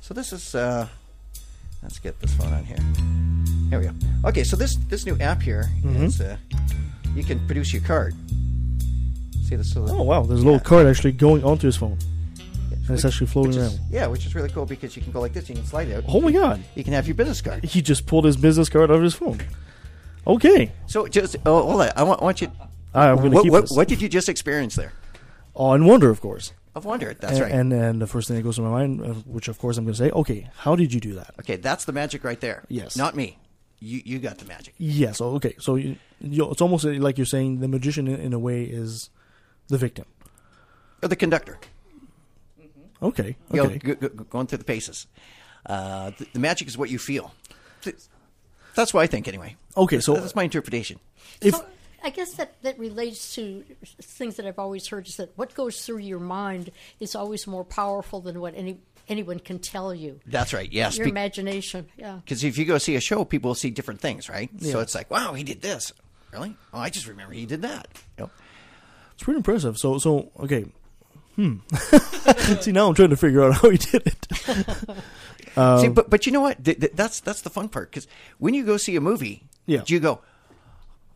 So 0.00 0.14
this 0.14 0.32
is. 0.32 0.54
Uh, 0.54 0.86
let's 1.82 1.98
get 1.98 2.18
this 2.20 2.32
phone 2.34 2.52
on 2.52 2.64
here. 2.64 2.78
Here 3.70 3.80
we 3.80 3.86
go. 3.86 4.28
Okay, 4.28 4.44
so 4.44 4.56
this 4.56 4.76
this 4.88 5.04
new 5.06 5.16
app 5.18 5.42
here 5.42 5.68
Mhm. 5.82 6.04
is, 6.04 6.20
uh, 6.20 6.36
you 7.14 7.24
can 7.24 7.44
produce 7.46 7.72
your 7.72 7.82
card. 7.82 8.14
See 9.48 9.56
this? 9.56 9.74
little- 9.74 10.00
Oh 10.00 10.02
wow, 10.04 10.22
there's 10.22 10.40
a 10.40 10.44
little 10.44 10.60
card 10.60 10.86
actually 10.86 11.12
going 11.12 11.42
onto 11.42 11.66
his 11.66 11.76
phone, 11.76 11.98
and 12.70 12.90
it's 12.90 13.04
actually 13.04 13.26
floating 13.26 13.52
is- 13.52 13.56
around. 13.74 13.80
Yeah, 13.90 14.06
which 14.06 14.24
is 14.24 14.34
really 14.34 14.50
cool 14.50 14.66
because 14.66 14.94
you 14.96 15.02
can 15.02 15.10
go 15.12 15.20
like 15.20 15.32
this. 15.32 15.48
You 15.48 15.56
can 15.56 15.64
slide 15.66 15.88
it 15.88 15.96
out. 15.96 16.04
Oh 16.06 16.20
my 16.20 16.30
god! 16.30 16.62
You 16.76 16.84
can 16.84 16.92
have 16.92 17.06
your 17.08 17.14
business 17.16 17.40
card. 17.40 17.64
He 17.64 17.82
just 17.82 18.06
pulled 18.06 18.24
his 18.24 18.36
business 18.36 18.68
card 18.68 18.90
out 18.90 18.96
of 18.96 19.02
his 19.02 19.14
phone. 19.14 19.40
Okay. 20.26 20.70
So 20.86 21.08
just 21.08 21.36
oh, 21.44 21.62
hold 21.62 21.80
on. 21.82 21.90
I 21.96 22.02
want, 22.04 22.20
I 22.20 22.24
want 22.24 22.40
you. 22.40 22.52
Ah, 22.98 23.10
I'm 23.10 23.16
gonna 23.16 23.30
what, 23.30 23.42
keep 23.42 23.52
what, 23.52 23.60
this. 23.62 23.70
what 23.72 23.88
did 23.88 24.00
you 24.02 24.08
just 24.08 24.28
experience 24.28 24.74
there? 24.74 24.92
Oh, 25.54 25.72
and 25.72 25.86
wonder, 25.86 26.10
of 26.10 26.20
course. 26.20 26.52
Of 26.74 26.84
wonder. 26.84 27.14
That's 27.14 27.34
and, 27.34 27.42
right. 27.42 27.52
And 27.52 27.72
and 27.72 28.02
the 28.02 28.06
first 28.06 28.28
thing 28.28 28.36
that 28.36 28.42
goes 28.42 28.56
to 28.56 28.62
my 28.62 28.70
mind, 28.70 29.00
uh, 29.00 29.14
which 29.26 29.48
of 29.48 29.58
course 29.58 29.76
I'm 29.78 29.84
going 29.84 29.94
to 29.94 29.98
say, 29.98 30.10
okay, 30.10 30.48
how 30.58 30.76
did 30.76 30.92
you 30.92 31.00
do 31.00 31.14
that? 31.14 31.34
Okay, 31.40 31.56
that's 31.56 31.84
the 31.84 31.92
magic 31.92 32.22
right 32.24 32.40
there. 32.40 32.64
Yes. 32.68 32.96
Not 32.96 33.16
me. 33.16 33.38
you 33.80 34.00
you 34.04 34.18
got 34.18 34.38
the 34.38 34.44
magic. 34.44 34.74
Yeah. 34.78 35.12
So 35.12 35.30
okay. 35.36 35.54
So 35.58 35.74
you, 35.76 35.96
you, 36.20 36.50
it's 36.50 36.60
almost 36.60 36.84
like 36.84 37.18
you're 37.18 37.26
saying 37.26 37.60
the 37.60 37.68
magician, 37.68 38.06
in, 38.06 38.20
in 38.20 38.32
a 38.32 38.38
way, 38.38 38.62
is 38.64 39.10
the 39.68 39.78
victim. 39.78 40.04
Or 41.02 41.08
the 41.08 41.16
conductor. 41.16 41.58
Okay. 43.02 43.36
You 43.52 43.56
know, 43.62 43.64
Okay. 43.64 43.78
g- 43.78 43.94
g- 44.00 44.08
going 44.30 44.46
through 44.48 44.58
the 44.58 44.64
paces. 44.64 45.06
Uh, 45.66 46.10
the, 46.18 46.26
the 46.32 46.40
magic 46.40 46.66
is 46.68 46.76
what 46.78 46.90
you 46.90 46.98
feel. 46.98 47.32
That's 48.74 48.92
what 48.94 49.02
I 49.02 49.06
think, 49.06 49.28
anyway. 49.28 49.56
Okay, 49.76 50.00
so- 50.00 50.14
that's 50.14 50.34
my 50.34 50.42
interpretation. 50.44 50.98
So 51.42 51.64
I 52.02 52.10
guess 52.10 52.34
that, 52.34 52.60
that 52.62 52.78
relates 52.78 53.34
to 53.34 53.64
things 54.00 54.36
that 54.36 54.46
I've 54.46 54.58
always 54.58 54.86
heard 54.86 55.06
is 55.08 55.16
that 55.16 55.32
what 55.36 55.54
goes 55.54 55.84
through 55.84 55.98
your 55.98 56.20
mind 56.20 56.70
is 57.00 57.14
always 57.14 57.46
more 57.46 57.64
powerful 57.64 58.20
than 58.20 58.40
what 58.40 58.54
any 58.54 58.78
anyone 59.08 59.38
can 59.40 59.58
tell 59.58 59.94
you. 59.94 60.20
That's 60.26 60.52
right. 60.52 60.70
Yes. 60.70 60.96
Your 60.98 61.06
Be- 61.06 61.10
imagination. 61.10 61.88
Yeah. 61.96 62.20
Because 62.24 62.44
if 62.44 62.58
you 62.58 62.64
go 62.66 62.78
see 62.78 62.94
a 62.94 63.00
show, 63.00 63.24
people 63.24 63.48
will 63.48 63.54
see 63.56 63.70
different 63.70 64.00
things, 64.00 64.28
right? 64.28 64.50
Yeah. 64.58 64.72
So 64.72 64.80
it's 64.80 64.94
like, 64.94 65.10
wow, 65.10 65.32
he 65.32 65.42
did 65.44 65.60
this. 65.62 65.92
Really? 66.32 66.54
Oh, 66.74 66.78
I 66.78 66.90
just 66.90 67.06
remember 67.08 67.32
he 67.32 67.46
did 67.46 67.62
that. 67.62 67.88
Yep. 68.18 68.30
It's 69.14 69.22
pretty 69.22 69.38
impressive. 69.38 69.78
So 69.78 69.98
so 69.98 70.30
okay. 70.40 70.66
Hmm. 71.36 71.56
See 72.60 72.72
now 72.72 72.88
I'm 72.88 72.94
trying 72.94 73.10
to 73.10 73.16
figure 73.16 73.42
out 73.44 73.54
how 73.54 73.70
he 73.70 73.78
did 73.78 74.06
it. 74.06 74.26
Um, 75.56 75.80
see, 75.80 75.88
but 75.88 76.08
but 76.08 76.24
you 76.26 76.30
know 76.30 76.42
what? 76.42 76.62
Th- 76.62 76.78
th- 76.78 76.92
that's 76.94 77.18
that's 77.20 77.40
the 77.40 77.50
fun 77.50 77.68
part. 77.68 77.90
Because 77.90 78.06
when 78.38 78.54
you 78.54 78.64
go 78.64 78.76
see 78.76 78.94
a 78.94 79.00
movie, 79.00 79.42
Yeah. 79.66 79.82
you 79.86 79.98
go, 79.98 80.20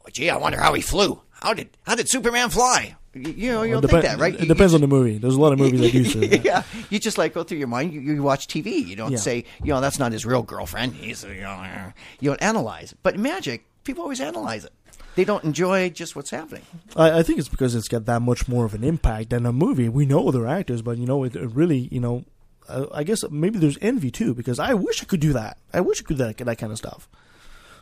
oh, 0.04 0.10
gee, 0.10 0.30
I 0.30 0.36
wonder 0.36 0.60
how 0.60 0.74
he 0.74 0.82
flew. 0.82 1.20
How 1.30 1.54
did 1.54 1.70
how 1.84 1.94
did 1.94 2.08
Superman 2.08 2.50
fly? 2.50 2.96
You, 3.14 3.52
know, 3.52 3.62
you 3.62 3.72
don't 3.74 3.82
depen- 3.84 3.90
think 3.90 4.04
that, 4.04 4.18
right? 4.18 4.34
It 4.34 4.48
depends 4.48 4.72
on 4.72 4.80
the 4.80 4.86
movie. 4.86 5.18
There's 5.18 5.34
a 5.34 5.40
lot 5.40 5.52
of 5.52 5.58
movies 5.58 5.80
that 5.80 5.92
do 5.92 6.02
that. 6.28 6.44
yeah, 6.44 6.62
you 6.88 6.98
just 6.98 7.18
like 7.18 7.34
go 7.34 7.42
through 7.44 7.58
your 7.58 7.68
mind. 7.68 7.92
You, 7.92 8.00
you 8.00 8.22
watch 8.22 8.46
TV. 8.48 8.86
You 8.86 8.96
don't 8.96 9.12
Yeah. 9.12 9.18
say, 9.18 9.44
you 9.62 9.66
know, 9.74 9.82
that's 9.82 9.98
not 9.98 10.12
his 10.12 10.24
real 10.24 10.42
girlfriend. 10.42 10.94
He's, 10.94 11.22
you 11.22 11.42
know, 11.42 11.92
you 12.20 12.30
don't 12.30 12.42
analyze. 12.42 12.94
But 13.02 13.18
magic, 13.18 13.66
people 13.84 14.02
always 14.02 14.20
analyze 14.20 14.64
it. 14.64 14.72
They 15.14 15.24
don't 15.24 15.44
enjoy 15.44 15.90
just 15.90 16.16
what's 16.16 16.30
happening. 16.30 16.62
I, 16.96 17.18
I 17.18 17.22
think 17.22 17.38
it's 17.38 17.48
because 17.50 17.74
it's 17.74 17.88
got 17.88 18.06
that 18.06 18.22
much 18.22 18.48
more 18.48 18.64
of 18.64 18.72
an 18.72 18.82
impact 18.82 19.28
than 19.28 19.44
a 19.44 19.52
movie. 19.52 19.90
We 19.90 20.06
know 20.06 20.30
they're 20.30 20.46
actors, 20.48 20.80
but 20.80 20.96
you 20.96 21.04
know, 21.04 21.22
it, 21.24 21.36
it 21.36 21.50
really, 21.54 21.88
you 21.92 22.00
know, 22.00 22.24
uh, 22.66 22.86
I 22.94 23.04
guess 23.04 23.28
maybe 23.30 23.58
there's 23.58 23.76
envy 23.82 24.10
too 24.10 24.32
because 24.32 24.58
I 24.58 24.72
wish 24.72 25.02
I 25.02 25.04
could 25.04 25.20
do 25.20 25.34
that. 25.34 25.58
I 25.74 25.80
wish 25.82 26.00
I 26.00 26.04
could 26.04 26.16
do 26.16 26.24
that, 26.24 26.38
that 26.38 26.56
kind 26.56 26.72
of 26.72 26.78
stuff. 26.78 27.10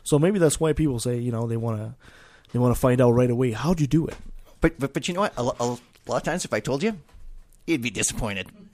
So 0.03 0.19
maybe 0.19 0.39
that's 0.39 0.59
why 0.59 0.73
people 0.73 0.99
say, 0.99 1.17
you 1.17 1.31
know, 1.31 1.47
they 1.47 1.57
want 1.57 1.79
to 1.79 1.93
they 2.51 2.59
want 2.59 2.75
to 2.75 2.79
find 2.79 2.99
out 2.99 3.11
right 3.11 3.29
away 3.29 3.51
how'd 3.51 3.79
you 3.79 3.87
do 3.87 4.07
it. 4.07 4.15
But 4.59 4.79
but 4.79 4.93
but 4.93 5.07
you 5.07 5.13
know 5.13 5.21
what? 5.21 5.33
A, 5.37 5.41
a 5.41 5.77
lot 6.07 6.17
of 6.17 6.23
times, 6.23 6.45
if 6.45 6.53
I 6.53 6.59
told 6.59 6.83
you, 6.83 6.97
you'd 7.67 7.81
be 7.81 7.89
disappointed. 7.89 8.47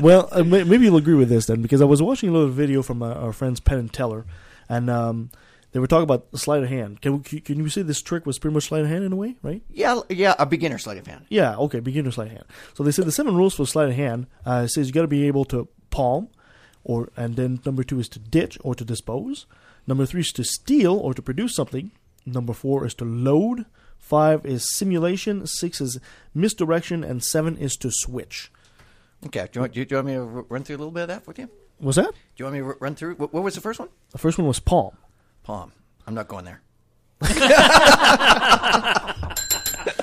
well, 0.00 0.28
uh, 0.32 0.42
maybe 0.44 0.84
you'll 0.84 0.96
agree 0.96 1.14
with 1.14 1.28
this 1.28 1.46
then, 1.46 1.62
because 1.62 1.80
I 1.80 1.84
was 1.84 2.02
watching 2.02 2.28
a 2.28 2.32
little 2.32 2.48
video 2.48 2.82
from 2.82 3.02
uh, 3.02 3.12
our 3.14 3.32
friends 3.32 3.60
Penn 3.60 3.78
and 3.78 3.92
Teller, 3.92 4.24
and 4.68 4.90
um, 4.90 5.30
they 5.72 5.80
were 5.80 5.86
talking 5.86 6.04
about 6.04 6.26
sleight 6.34 6.62
of 6.62 6.68
hand. 6.68 7.00
Can, 7.00 7.22
we, 7.22 7.40
can 7.40 7.58
you 7.58 7.68
say 7.68 7.82
this 7.82 8.02
trick 8.02 8.26
was 8.26 8.38
pretty 8.38 8.54
much 8.54 8.64
sleight 8.64 8.82
of 8.82 8.88
hand 8.88 9.04
in 9.04 9.12
a 9.12 9.16
way, 9.16 9.36
right? 9.42 9.62
yeah, 9.70 10.00
yeah, 10.08 10.34
a 10.38 10.46
beginner 10.46 10.78
sleight 10.78 10.98
of 10.98 11.06
hand. 11.06 11.26
Yeah, 11.28 11.56
okay, 11.56 11.80
beginner 11.80 12.10
sleight 12.10 12.28
of 12.28 12.32
hand. 12.32 12.46
So 12.74 12.82
they 12.82 12.90
said 12.90 13.04
the 13.04 13.12
seven 13.12 13.36
rules 13.36 13.54
for 13.54 13.66
sleight 13.66 13.90
of 13.90 13.94
hand 13.94 14.26
uh, 14.44 14.66
says 14.66 14.88
you 14.88 14.92
got 14.92 15.02
to 15.02 15.08
be 15.08 15.26
able 15.26 15.44
to 15.46 15.68
palm, 15.90 16.28
or 16.84 17.10
and 17.16 17.36
then 17.36 17.60
number 17.64 17.82
two 17.82 18.00
is 18.00 18.08
to 18.10 18.18
ditch 18.18 18.58
or 18.62 18.74
to 18.74 18.84
dispose. 18.84 19.46
Number 19.86 20.06
three 20.06 20.20
is 20.20 20.32
to 20.32 20.44
steal 20.44 20.96
or 20.96 21.14
to 21.14 21.22
produce 21.22 21.54
something. 21.54 21.90
Number 22.26 22.52
four 22.52 22.86
is 22.86 22.94
to 22.94 23.04
load. 23.04 23.66
Five 23.98 24.46
is 24.46 24.76
simulation. 24.76 25.46
Six 25.46 25.80
is 25.80 25.98
misdirection, 26.34 27.04
and 27.04 27.22
seven 27.22 27.56
is 27.56 27.76
to 27.76 27.90
switch. 27.90 28.50
Okay, 29.26 29.46
do 29.52 29.58
you, 29.58 29.60
want, 29.60 29.72
do 29.74 29.80
you 29.80 29.86
do 29.86 29.94
you 29.94 29.96
want 29.96 30.06
me 30.06 30.14
to 30.14 30.46
run 30.48 30.64
through 30.64 30.76
a 30.76 30.78
little 30.78 30.92
bit 30.92 31.02
of 31.02 31.08
that 31.08 31.26
with 31.26 31.38
you? 31.38 31.48
What's 31.78 31.96
that? 31.96 32.12
Do 32.12 32.16
you 32.36 32.44
want 32.46 32.54
me 32.54 32.60
to 32.60 32.76
run 32.80 32.94
through? 32.94 33.14
What, 33.16 33.32
what 33.32 33.42
was 33.42 33.54
the 33.54 33.60
first 33.60 33.78
one? 33.78 33.88
The 34.10 34.18
first 34.18 34.38
one 34.38 34.46
was 34.46 34.60
palm. 34.60 34.96
Palm. 35.42 35.72
I'm 36.06 36.14
not 36.14 36.28
going 36.28 36.44
there. 36.44 36.62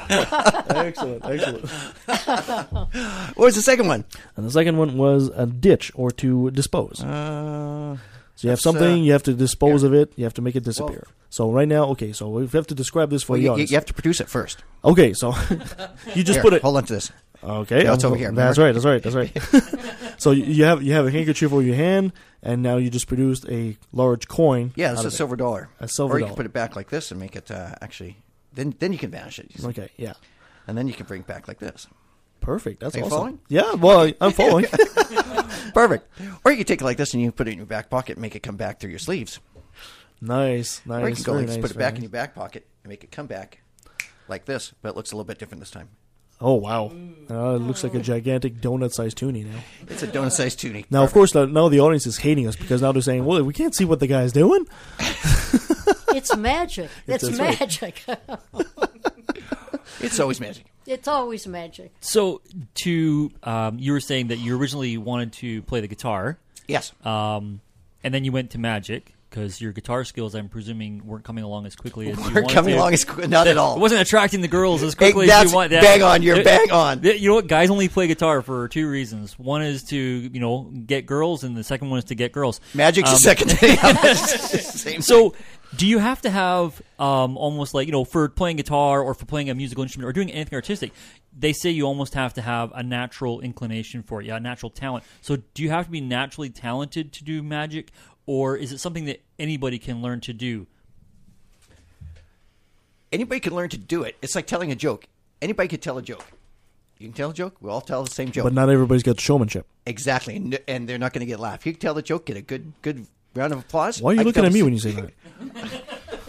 excellent, 0.69 1.25
excellent. 1.25 1.69
What 3.35 3.45
was 3.45 3.55
the 3.55 3.61
second 3.61 3.87
one? 3.87 4.05
And 4.35 4.45
the 4.45 4.51
second 4.51 4.77
one 4.77 4.97
was 4.97 5.29
a 5.35 5.45
ditch 5.45 5.91
or 5.95 6.11
to 6.11 6.51
dispose. 6.51 7.03
Uh, 7.03 7.97
so 8.35 8.47
you 8.47 8.49
have 8.51 8.59
something, 8.59 8.93
uh, 9.01 9.03
you 9.03 9.11
have 9.13 9.23
to 9.23 9.33
dispose 9.33 9.83
of 9.83 9.93
it, 9.93 10.13
you 10.15 10.23
have 10.23 10.33
to 10.35 10.41
make 10.41 10.55
it 10.55 10.63
disappear. 10.63 11.05
so 11.29 11.51
right 11.51 11.67
now, 11.67 11.85
okay, 11.85 12.13
so 12.13 12.29
we 12.29 12.47
have 12.47 12.67
to 12.67 12.75
describe 12.75 13.09
this 13.09 13.23
for 13.23 13.33
Well, 13.33 13.41
you, 13.41 13.55
you 13.57 13.63
you 13.65 13.75
have 13.75 13.85
to 13.85 13.93
produce 13.93 14.21
it 14.21 14.29
first. 14.29 14.63
Okay, 14.83 15.13
so 15.13 15.33
you 16.15 16.23
just 16.23 16.37
Here, 16.37 16.41
put 16.41 16.53
it. 16.53 16.61
Hold 16.61 16.77
on 16.77 16.83
to 16.85 16.93
this. 16.93 17.11
Okay, 17.43 17.83
No, 17.83 17.93
it's 17.93 18.03
over 18.03 18.15
here. 18.15 18.31
That's 18.31 18.57
right. 18.57 18.71
That's 18.73 18.85
right. 18.85 19.01
That's 19.03 19.15
right. 19.15 19.31
so 20.17 20.31
you- 20.31 20.45
you 20.45 20.63
have 20.65 20.81
you 20.81 20.93
have 20.93 21.05
a 21.05 21.11
handkerchief 21.11 21.51
over 21.51 21.61
your 21.61 21.75
hand, 21.75 22.11
and 22.41 22.63
now 22.63 22.77
you 22.77 22.89
just 22.89 23.07
produced 23.07 23.45
a 23.49 23.77
large 23.93 24.27
coin. 24.27 24.71
Yeah, 24.75 24.87
out 24.89 24.93
it's 24.93 25.03
a 25.03 25.07
of 25.07 25.13
it. 25.13 25.17
silver 25.17 25.35
dollar. 25.35 25.69
A 25.79 25.87
silver 25.87 26.15
or 26.15 26.17
you 26.19 26.25
dollar. 26.25 26.29
can 26.31 26.37
put 26.37 26.45
it 26.47 26.53
back 26.53 26.75
like 26.75 26.89
this 26.89 27.11
and 27.11 27.19
make 27.19 27.35
it 27.35 27.51
uh, 27.51 27.75
actually. 27.81 28.17
Then 28.53 28.75
then 28.79 28.91
you 28.93 28.99
can 28.99 29.11
vanish 29.11 29.39
it. 29.39 29.51
Okay, 29.63 29.89
yeah. 29.97 30.13
And 30.67 30.77
then 30.77 30.87
you 30.87 30.93
can 30.93 31.05
bring 31.05 31.21
it 31.21 31.27
back 31.27 31.47
like 31.47 31.59
this. 31.59 31.87
Perfect. 32.41 32.79
That's 32.79 32.95
Are 32.95 32.99
you 32.99 33.05
awesome. 33.05 33.17
following? 33.17 33.39
Yeah. 33.47 33.73
Well, 33.73 34.11
I'm 34.21 34.31
following. 34.31 34.65
Perfect. 35.73 36.07
Or 36.43 36.51
you 36.51 36.57
can 36.57 36.65
take 36.65 36.81
it 36.81 36.83
like 36.85 36.97
this 36.97 37.13
and 37.13 37.21
you 37.21 37.31
put 37.31 37.47
it 37.47 37.51
in 37.51 37.57
your 37.57 37.65
back 37.65 37.89
pocket 37.89 38.13
and 38.17 38.21
make 38.21 38.35
it 38.35 38.43
come 38.43 38.57
back 38.57 38.79
through 38.79 38.89
your 38.91 38.99
sleeves. 38.99 39.39
nice. 40.21 40.81
Nice. 40.85 41.03
or 41.03 41.09
you 41.09 41.15
can 41.15 41.23
go 41.23 41.33
like 41.33 41.47
nice, 41.47 41.57
put 41.57 41.71
it 41.71 41.77
back 41.77 41.95
in 41.95 42.01
your 42.01 42.09
back 42.09 42.35
pocket 42.35 42.67
and 42.83 42.89
make 42.89 43.03
it 43.03 43.11
come 43.11 43.27
back 43.27 43.61
like 44.27 44.45
this, 44.45 44.73
but 44.81 44.89
it 44.89 44.95
looks 44.95 45.11
a 45.11 45.15
little 45.15 45.25
bit 45.25 45.39
different 45.39 45.61
this 45.61 45.71
time. 45.71 45.89
Oh 46.39 46.53
wow! 46.53 46.91
Uh, 47.31 47.55
it 47.55 47.61
looks 47.63 47.83
like 47.83 47.95
a 47.95 47.99
gigantic 47.99 48.61
donut-sized 48.61 49.17
toonie 49.17 49.43
now. 49.43 49.59
It's 49.87 50.03
a 50.03 50.07
donut-sized 50.07 50.59
toonie. 50.59 50.85
Now, 50.91 51.03
of 51.03 51.11
course, 51.11 51.33
now 51.33 51.67
the 51.67 51.79
audience 51.79 52.05
is 52.05 52.17
hating 52.19 52.45
us 52.45 52.55
because 52.55 52.83
now 52.83 52.91
they're 52.91 53.01
saying, 53.01 53.25
"Well, 53.25 53.43
we 53.43 53.53
can't 53.53 53.73
see 53.73 53.85
what 53.85 53.99
the 53.99 54.05
guy's 54.05 54.33
doing." 54.33 54.67
It's 56.17 56.35
magic. 56.35 56.89
It's- 57.07 57.23
It's, 57.23 57.37
that's 57.37 57.39
right. 57.39 57.59
magic. 57.59 58.03
It's 59.99 60.19
always 60.19 60.39
magic. 60.39 60.65
it's 60.85 61.07
always 61.07 61.47
magic. 61.47 61.91
So, 62.01 62.41
to 62.75 63.31
um, 63.43 63.79
you 63.79 63.91
were 63.93 63.99
saying 63.99 64.27
that 64.27 64.37
you 64.37 64.57
originally 64.57 64.97
wanted 64.97 65.33
to 65.33 65.61
play 65.63 65.79
the 65.81 65.87
guitar. 65.87 66.37
Yes. 66.67 66.91
Um, 67.03 67.61
and 68.03 68.13
then 68.13 68.23
you 68.23 68.31
went 68.31 68.51
to 68.51 68.57
magic 68.59 69.13
because 69.37 69.61
your 69.61 69.71
guitar 69.71 70.03
skills, 70.03 70.33
I'm 70.33 70.49
presuming, 70.49 71.05
weren't 71.05 71.23
coming 71.23 71.43
along 71.43 71.67
as 71.67 71.75
quickly 71.75 72.09
as 72.09 72.17
you 72.17 72.23
Weren't 72.23 72.35
wanted 72.35 72.49
coming 72.53 72.73
to. 72.73 72.79
along 72.79 72.93
as 72.93 73.05
qu- 73.05 73.27
not 73.27 73.45
at 73.45 73.55
all. 73.57 73.75
It 73.75 73.79
wasn't 73.79 74.01
attracting 74.01 74.41
the 74.41 74.47
girls 74.47 74.81
as 74.81 74.93
Hey, 74.95 75.11
quickly 75.11 75.25
as 75.25 75.29
that's 75.29 75.51
you 75.51 75.55
want. 75.55 75.69
bang 75.71 76.01
on, 76.01 76.23
you're 76.23 76.43
bang 76.43 76.71
on. 76.71 77.03
You 77.03 77.29
know 77.29 77.35
what? 77.35 77.45
Guys 77.47 77.69
only 77.69 77.87
play 77.87 78.07
guitar 78.07 78.41
for 78.41 78.67
two 78.67 78.89
reasons. 78.89 79.37
One 79.37 79.61
is 79.61 79.83
to 79.85 79.95
you 79.97 80.39
know 80.39 80.71
get 80.85 81.05
girls, 81.05 81.43
and 81.43 81.55
the 81.55 81.63
second 81.63 81.91
one 81.91 81.99
is 81.99 82.05
to 82.05 82.15
get 82.15 82.31
girls. 82.31 82.59
Magic's 82.73 83.09
the 83.09 83.15
Um, 83.15 83.19
second. 83.19 83.61
Yeah, 83.61 84.13
same 84.13 85.01
so, 85.03 85.35
do 85.75 85.85
you 85.85 85.99
have 85.99 86.21
to 86.23 86.31
have 86.31 86.81
um, 86.97 87.37
almost 87.37 87.75
like 87.75 87.85
you 87.85 87.91
know 87.91 88.05
for 88.05 88.27
playing 88.29 88.57
guitar 88.57 89.01
or 89.03 89.13
for 89.13 89.25
playing 89.25 89.51
a 89.51 89.55
musical 89.55 89.83
instrument 89.83 90.09
or 90.09 90.13
doing 90.13 90.31
anything 90.31 90.55
artistic? 90.55 90.91
They 91.39 91.53
say 91.53 91.69
you 91.69 91.85
almost 91.85 92.15
have 92.15 92.33
to 92.33 92.41
have 92.41 92.71
a 92.73 92.81
natural 92.81 93.41
inclination 93.41 94.01
for 94.01 94.21
it, 94.21 94.25
yeah, 94.25 94.37
a 94.37 94.39
natural 94.39 94.71
talent. 94.71 95.03
So, 95.21 95.35
do 95.53 95.61
you 95.61 95.69
have 95.69 95.85
to 95.85 95.91
be 95.91 96.01
naturally 96.01 96.49
talented 96.49 97.13
to 97.13 97.23
do 97.23 97.43
magic, 97.43 97.91
or 98.27 98.55
is 98.55 98.71
it 98.71 98.77
something 98.77 99.05
that 99.05 99.23
anybody 99.39 99.79
can 99.79 100.03
learn 100.03 100.19
to 100.21 100.33
do? 100.33 100.67
Anybody 103.11 103.39
can 103.39 103.55
learn 103.55 103.69
to 103.69 103.77
do 103.77 104.03
it. 104.03 104.17
It's 104.21 104.35
like 104.35 104.45
telling 104.45 104.71
a 104.71 104.75
joke. 104.75 105.07
Anybody 105.41 105.69
can 105.69 105.79
tell 105.79 105.97
a 105.97 106.01
joke. 106.01 106.25
You 106.99 107.07
can 107.07 107.13
tell 107.13 107.29
a 107.29 107.33
joke. 107.33 107.55
We 107.61 107.69
all 107.69 107.81
tell 107.81 108.03
the 108.03 108.11
same 108.11 108.31
joke. 108.31 108.43
But 108.43 108.53
not 108.53 108.69
everybody's 108.69 109.03
got 109.03 109.19
showmanship. 109.19 109.65
Exactly, 109.85 110.35
and, 110.35 110.59
and 110.67 110.89
they're 110.89 110.97
not 110.97 111.13
going 111.13 111.21
to 111.21 111.25
get 111.25 111.39
a 111.39 111.41
laugh. 111.41 111.65
You 111.65 111.71
can 111.71 111.79
tell 111.79 111.93
the 111.93 112.01
joke, 112.01 112.25
get 112.25 112.37
a 112.37 112.41
good 112.41 112.73
good 112.81 113.07
round 113.33 113.53
of 113.53 113.59
applause. 113.59 114.01
Why 114.01 114.11
are 114.11 114.13
you 114.15 114.21
I 114.21 114.23
looking 114.23 114.45
at 114.45 114.51
me 114.51 114.63
when 114.63 114.73
you 114.73 114.79
say 114.79 114.91
that? 114.91 115.13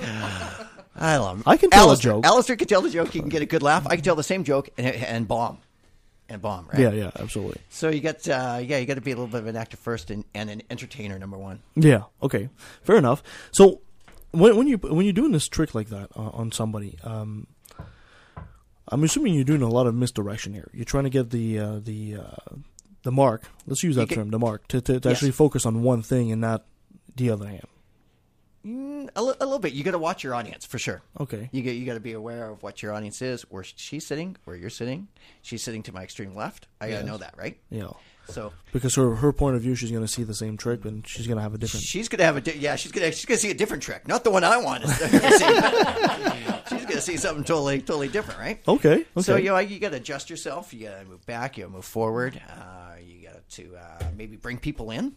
I 0.95 1.17
love. 1.17 1.43
I 1.47 1.57
can 1.57 1.71
tell 1.71 1.91
a 1.91 1.97
joke. 1.97 2.27
Alistair 2.27 2.57
can 2.57 2.69
tell 2.69 2.83
the 2.83 2.91
joke. 2.91 3.09
He 3.09 3.21
can 3.21 3.29
get 3.29 3.41
a 3.41 3.47
good 3.47 3.63
laugh. 3.63 3.87
I 3.87 3.97
can 3.97 4.05
tell 4.05 4.17
the 4.17 4.23
same 4.23 4.45
joke 4.45 4.69
and, 4.77 4.87
and 4.87 5.27
bomb, 5.27 5.59
and 6.29 6.43
bomb. 6.43 6.67
Right? 6.69 6.81
Yeah, 6.81 6.91
yeah, 6.93 7.11
absolutely. 7.19 7.61
So 7.71 7.89
you 7.89 8.01
got, 8.01 8.27
uh, 8.29 8.61
yeah, 8.63 8.79
you 8.79 8.87
got 8.87 8.95
to 8.95 9.01
be 9.01 9.13
a 9.13 9.17
little 9.17 9.31
bit 9.31 9.41
of 9.41 9.47
an 9.47 9.57
actor 9.57 9.77
first 9.77 10.11
and, 10.11 10.25
and 10.35 10.51
an 10.51 10.63
entertainer 10.71 11.19
number 11.19 11.39
one. 11.39 11.61
Yeah. 11.75 12.03
Okay. 12.23 12.49
Fair 12.83 12.97
enough. 12.97 13.23
So 13.53 13.81
when 14.33 14.57
when 14.57 14.67
you 14.67 14.77
when 14.79 15.05
you're 15.07 15.13
doing 15.15 15.33
this 15.33 15.47
trick 15.49 15.75
like 15.75 15.89
that 15.89 16.11
uh, 16.17 16.29
on 16.31 16.53
somebody, 16.53 16.99
um, 17.03 17.47
I'm 18.89 19.05
assuming 19.05 19.35
you're 19.35 19.45
doing 19.45 19.63
a 19.63 19.69
lot 19.69 19.87
of 19.87 19.95
misdirection 19.95 20.53
here. 20.55 20.71
You're 20.73 20.85
trying 20.85 21.05
to 21.05 21.11
get 21.11 21.31
the 21.31 21.59
uh, 21.59 21.81
the 21.83 22.17
uh, 22.17 22.57
the 23.03 23.13
mark. 23.13 23.45
Let's 23.67 23.83
use 23.83 23.97
that 23.97 24.09
get- 24.09 24.17
term, 24.17 24.31
the 24.31 24.39
mark, 24.39 24.69
to 24.69 24.81
to, 24.81 25.01
to 25.01 25.09
Yes. 25.09 25.17
actually 25.19 25.33
focus 25.33 25.65
on 25.67 25.83
one 25.83 26.03
thing 26.03 26.31
and 26.33 26.41
not 26.41 26.65
the 27.17 27.31
other 27.31 27.47
hand. 27.47 27.65
Mm, 28.67 29.09
a, 29.15 29.23
li- 29.23 29.35
a 29.41 29.45
little 29.45 29.59
bit. 29.61 29.73
You 29.73 29.85
got 29.85 29.93
to 29.93 29.99
watch 29.99 30.25
your 30.25 30.35
audience 30.35 30.67
for 30.67 30.79
sure. 30.79 31.01
Okay. 31.21 31.49
You 31.53 31.63
get 31.63 31.77
you 31.77 31.87
got 31.87 31.95
to 31.95 32.01
be 32.01 32.13
aware 32.13 32.51
of 32.51 32.63
what 32.63 32.83
your 32.83 32.93
audience 32.93 33.23
is, 33.23 33.43
where 33.43 33.63
she's 33.63 34.05
sitting, 34.07 34.37
where 34.45 34.57
you're 34.57 34.69
sitting. 34.71 35.09
She's 35.43 35.63
sitting 35.63 35.83
to 35.85 35.93
my 35.93 36.03
extreme 36.03 36.35
left. 36.35 36.67
I 36.81 36.87
got 36.89 36.91
Yes. 36.93 37.01
to 37.03 37.07
know 37.07 37.17
that, 37.19 37.35
right? 37.39 37.57
Yeah. 37.71 37.91
So 38.29 38.53
Because 38.73 38.95
her 38.97 39.15
her 39.15 39.33
point 39.33 39.57
of 39.57 39.63
view, 39.63 39.75
she's 39.75 39.91
going 39.91 40.03
to 40.05 40.09
see 40.09 40.23
the 40.23 40.35
same 40.35 40.57
trick, 40.59 40.85
and 40.85 41.07
she's 41.07 41.27
going 41.27 41.37
to 41.39 41.43
have 41.43 41.55
a 41.55 41.59
different. 41.59 41.85
she's 41.87 42.09
gonna 42.11 42.25
have 42.25 42.37
a 42.37 42.41
di- 42.43 42.59
yeah. 42.59 42.77
She's 42.77 42.93
gonna 42.93 43.11
she's 43.13 43.25
gonna 43.25 43.39
see 43.39 43.51
a 43.51 43.55
different 43.55 43.83
trick, 43.83 44.07
not 44.09 44.23
the 44.25 44.31
one 44.31 44.45
I 44.45 44.59
want 44.59 44.83
to 44.83 44.89
see. 44.91 45.09
she's 46.77 46.85
gonna 46.85 47.01
see 47.01 47.17
something 47.17 47.45
totally 47.45 47.79
totally 47.81 48.09
different, 48.09 48.39
right? 48.41 48.61
Okay, 48.69 49.07
So 49.21 49.37
you 49.37 49.47
know 49.51 49.59
you 49.59 49.79
got 49.79 49.91
to 49.91 49.97
adjust 49.97 50.29
yourself. 50.31 50.75
You 50.75 50.89
got 50.89 50.99
to 51.01 51.05
move 51.07 51.25
back. 51.27 51.57
You 51.57 51.65
got 51.65 51.69
to 51.71 51.77
move 51.77 51.85
forward. 51.87 52.39
Uh, 52.51 52.97
you 53.03 53.27
got 53.29 53.49
to 53.51 53.77
uh, 53.77 54.05
maybe 54.17 54.37
bring 54.37 54.59
people 54.59 54.91
in. 54.91 55.15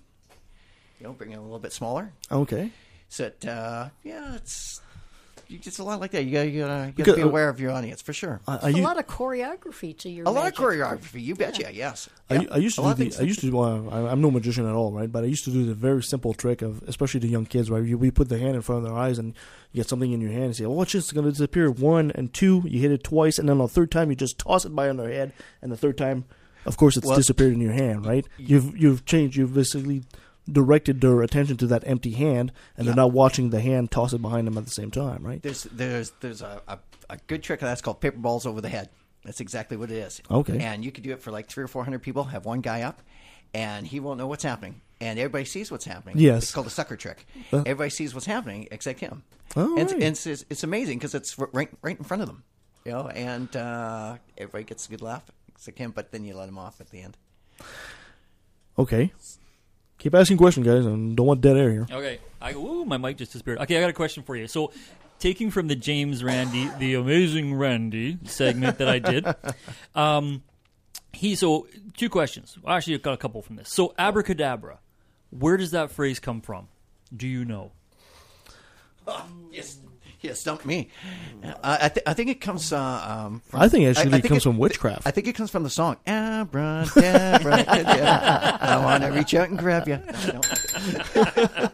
You 0.99 1.07
know, 1.07 1.13
bring 1.13 1.31
it 1.31 1.37
a 1.37 1.41
little 1.41 1.59
bit 1.59 1.73
smaller. 1.73 2.13
Okay. 2.31 2.69
So 3.12 3.26
it, 3.26 3.45
uh, 3.45 3.89
yeah, 4.05 4.36
it's 4.36 4.80
it's 5.49 5.80
a 5.80 5.84
lot 5.84 5.99
like 5.99 6.12
that. 6.12 6.24
You 6.24 6.32
gotta, 6.32 6.49
you 6.49 6.62
gotta, 6.62 6.93
you 6.95 7.03
gotta 7.03 7.16
be 7.18 7.22
aware 7.24 7.49
of 7.49 7.59
your 7.59 7.72
audience 7.72 8.01
for 8.01 8.14
sure. 8.14 8.39
I, 8.47 8.55
I, 8.55 8.70
a 8.70 8.72
u- 8.72 8.84
lot 8.84 8.97
of 8.97 9.05
choreography 9.05 9.97
to 9.97 10.09
your 10.09 10.26
a 10.26 10.30
lot 10.32 10.47
of 10.47 10.53
choreography. 10.53 11.22
You 11.22 11.36
betcha. 11.36 11.74
Yes. 11.74 12.07
I, 12.30 12.36
Yeah. 12.36 12.41
I 12.53 12.57
used 12.57 12.78
to 12.78 12.84
do 12.84 12.93
the, 13.09 13.18
I 13.20 13.24
used 13.24 13.41
to 13.41 13.51
do, 13.51 13.59
I, 13.59 14.09
I'm 14.09 14.22
no 14.22 14.32
magician 14.32 14.66
at 14.66 14.74
all, 14.76 14.93
right? 14.93 15.12
But 15.12 15.26
I 15.26 15.28
used 15.28 15.43
to 15.43 15.51
do 15.51 15.66
the 15.66 15.74
very 15.74 16.01
simple 16.03 16.34
trick 16.34 16.62
of, 16.62 16.84
especially 16.88 17.20
the 17.20 17.28
young 17.28 17.45
kids, 17.45 17.70
right? 17.70 17.84
You, 17.84 17.97
we 17.97 18.12
put 18.12 18.30
the 18.30 18.39
hand 18.39 18.55
in 18.55 18.62
front 18.62 18.86
of 18.86 18.89
their 18.89 18.97
eyes 18.97 19.20
and 19.20 19.34
you 19.74 19.82
get 19.82 19.89
something 19.89 20.09
in 20.14 20.22
your 20.22 20.32
hand 20.32 20.45
and 20.45 20.55
say, 20.55 20.64
"Oh, 20.64 20.82
it's 20.84 20.93
just 20.93 21.14
going 21.14 21.26
to 21.26 21.32
disappear." 21.32 21.70
One 21.70 22.12
and 22.16 22.34
two, 22.34 22.64
you 22.66 22.80
hit 22.80 22.91
it 22.93 23.03
twice, 23.03 23.38
and 23.38 23.49
then 23.49 23.57
on 23.59 23.68
the 23.68 23.74
third 23.74 23.91
time, 23.91 24.09
you 24.09 24.16
just 24.16 24.39
toss 24.39 24.64
it 24.64 24.74
by 24.74 24.88
on 24.88 24.95
their 24.95 25.12
head, 25.12 25.34
and 25.62 25.70
the 25.70 25.76
third 25.78 25.97
time, 25.97 26.24
of 26.66 26.78
course, 26.78 26.95
it's 26.95 27.05
Well- 27.05 27.18
disappeared 27.18 27.51
in 27.51 27.59
your 27.59 27.74
hand, 27.74 28.05
right? 28.05 28.26
You've 28.38 28.78
you've 28.78 29.03
changed, 29.03 29.36
you've 29.36 29.53
basically 29.53 30.03
directed 30.53 31.01
their 31.01 31.21
attention 31.21 31.57
to 31.57 31.67
that 31.67 31.83
empty 31.85 32.11
hand, 32.11 32.51
and 32.77 32.87
they're 32.87 32.95
not 32.95 33.11
watching 33.11 33.49
the 33.49 33.61
hand 33.61 33.91
toss 33.91 34.13
it 34.13 34.21
behind 34.21 34.47
them 34.47 34.57
at 34.57 34.65
the 34.65 34.71
same 34.71 34.91
time, 34.91 35.25
right? 35.25 35.41
There's 35.41 35.63
there's 35.63 36.11
there's 36.21 36.41
a, 36.41 36.61
a, 36.67 36.79
a 37.09 37.17
good 37.27 37.43
trick 37.43 37.59
that's 37.59 37.81
called 37.81 38.01
paper 38.01 38.17
balls 38.17 38.45
over 38.45 38.61
the 38.61 38.69
head. 38.69 38.89
That's 39.23 39.39
exactly 39.39 39.77
what 39.77 39.91
it 39.91 39.97
is. 39.97 40.21
Okay. 40.31 40.59
And 40.59 40.83
you 40.83 40.91
could 40.91 41.03
do 41.03 41.11
it 41.11 41.21
for 41.21 41.31
like 41.31 41.47
three 41.47 41.63
or 41.63 41.67
four 41.67 41.83
hundred 41.83 42.01
people. 42.01 42.23
Have 42.25 42.45
one 42.45 42.61
guy 42.61 42.81
up, 42.81 43.01
and 43.53 43.85
he 43.85 43.99
won't 43.99 44.17
know 44.17 44.27
what's 44.27 44.43
happening, 44.43 44.81
and 44.99 45.19
everybody 45.19 45.45
sees 45.45 45.71
what's 45.71 45.85
happening. 45.85 46.17
Yes. 46.17 46.43
It's 46.43 46.51
called 46.51 46.67
a 46.67 46.71
sucker 46.71 46.95
trick. 46.95 47.25
Uh. 47.53 47.59
everybody 47.59 47.89
sees 47.89 48.13
what's 48.13 48.25
happening 48.25 48.67
except 48.71 48.99
him. 48.99 49.23
Oh, 49.55 49.71
and, 49.71 49.79
it's, 49.79 49.93
right. 49.93 50.01
and 50.01 50.11
it's, 50.11 50.25
it's, 50.25 50.45
it's 50.49 50.63
amazing 50.63 50.97
because 50.97 51.13
it's 51.13 51.37
right 51.37 51.69
right 51.81 51.97
in 51.97 52.03
front 52.03 52.23
of 52.23 52.27
them. 52.27 52.43
You 52.85 52.93
know, 52.93 53.07
and 53.09 53.55
uh, 53.55 54.17
everybody 54.37 54.63
gets 54.63 54.87
a 54.87 54.89
good 54.89 55.01
laugh 55.01 55.29
except 55.49 55.77
him. 55.77 55.91
But 55.91 56.11
then 56.11 56.23
you 56.23 56.35
let 56.35 56.49
him 56.49 56.57
off 56.57 56.81
at 56.81 56.89
the 56.89 57.01
end. 57.01 57.17
Okay. 58.79 59.11
Keep 60.01 60.15
asking 60.15 60.37
questions, 60.37 60.65
guys, 60.65 60.83
and 60.83 61.15
don't 61.15 61.27
want 61.27 61.41
dead 61.41 61.55
air 61.55 61.69
here. 61.69 61.87
Okay. 61.91 62.17
I, 62.41 62.53
ooh, 62.53 62.85
my 62.85 62.97
mic 62.97 63.17
just 63.17 63.33
disappeared. 63.33 63.59
Okay, 63.59 63.77
I 63.77 63.81
got 63.81 63.91
a 63.91 63.93
question 63.93 64.23
for 64.23 64.35
you. 64.35 64.47
So, 64.47 64.71
taking 65.19 65.51
from 65.51 65.67
the 65.67 65.75
James 65.75 66.23
Randi, 66.23 66.71
the 66.79 66.95
amazing 66.95 67.53
Randi 67.53 68.17
segment 68.23 68.79
that 68.79 68.87
I 68.87 68.97
did, 68.97 69.27
um, 69.95 70.41
he 71.13 71.35
so 71.35 71.67
two 71.95 72.09
questions. 72.09 72.57
Well, 72.59 72.75
Actually, 72.75 72.95
I've 72.95 73.03
got 73.03 73.13
a 73.13 73.17
couple 73.17 73.43
from 73.43 73.57
this. 73.57 73.71
So, 73.71 73.93
abracadabra, 73.95 74.79
where 75.29 75.55
does 75.55 75.69
that 75.69 75.91
phrase 75.91 76.19
come 76.19 76.41
from? 76.41 76.67
Do 77.15 77.27
you 77.27 77.45
know? 77.45 77.71
yes, 79.51 79.77
yes, 80.22 80.39
stump 80.39 80.65
me. 80.65 80.89
Uh, 81.43 81.53
I, 81.63 81.89
th- 81.89 82.03
I 82.07 82.13
think 82.13 82.30
it 82.30 82.41
comes. 82.41 82.72
Uh, 82.74 82.80
um, 82.80 83.41
from, 83.47 83.59
I 83.61 83.67
think 83.69 83.88
actually 83.88 84.07
it 84.09 84.11
think 84.22 84.26
comes 84.26 84.43
from 84.43 84.57
witchcraft. 84.57 85.05
I 85.05 85.11
think 85.11 85.28
it 85.28 85.34
comes 85.34 85.51
from 85.51 85.63
the 85.63 85.69
song 85.69 85.97
Abracadabra. 86.07 87.65
I 88.61 88.78
want 88.84 89.03
to 89.03 89.09
reach 89.09 89.34
out 89.36 89.49
and 89.49 89.57
grab 89.57 89.88
you. 89.88 89.99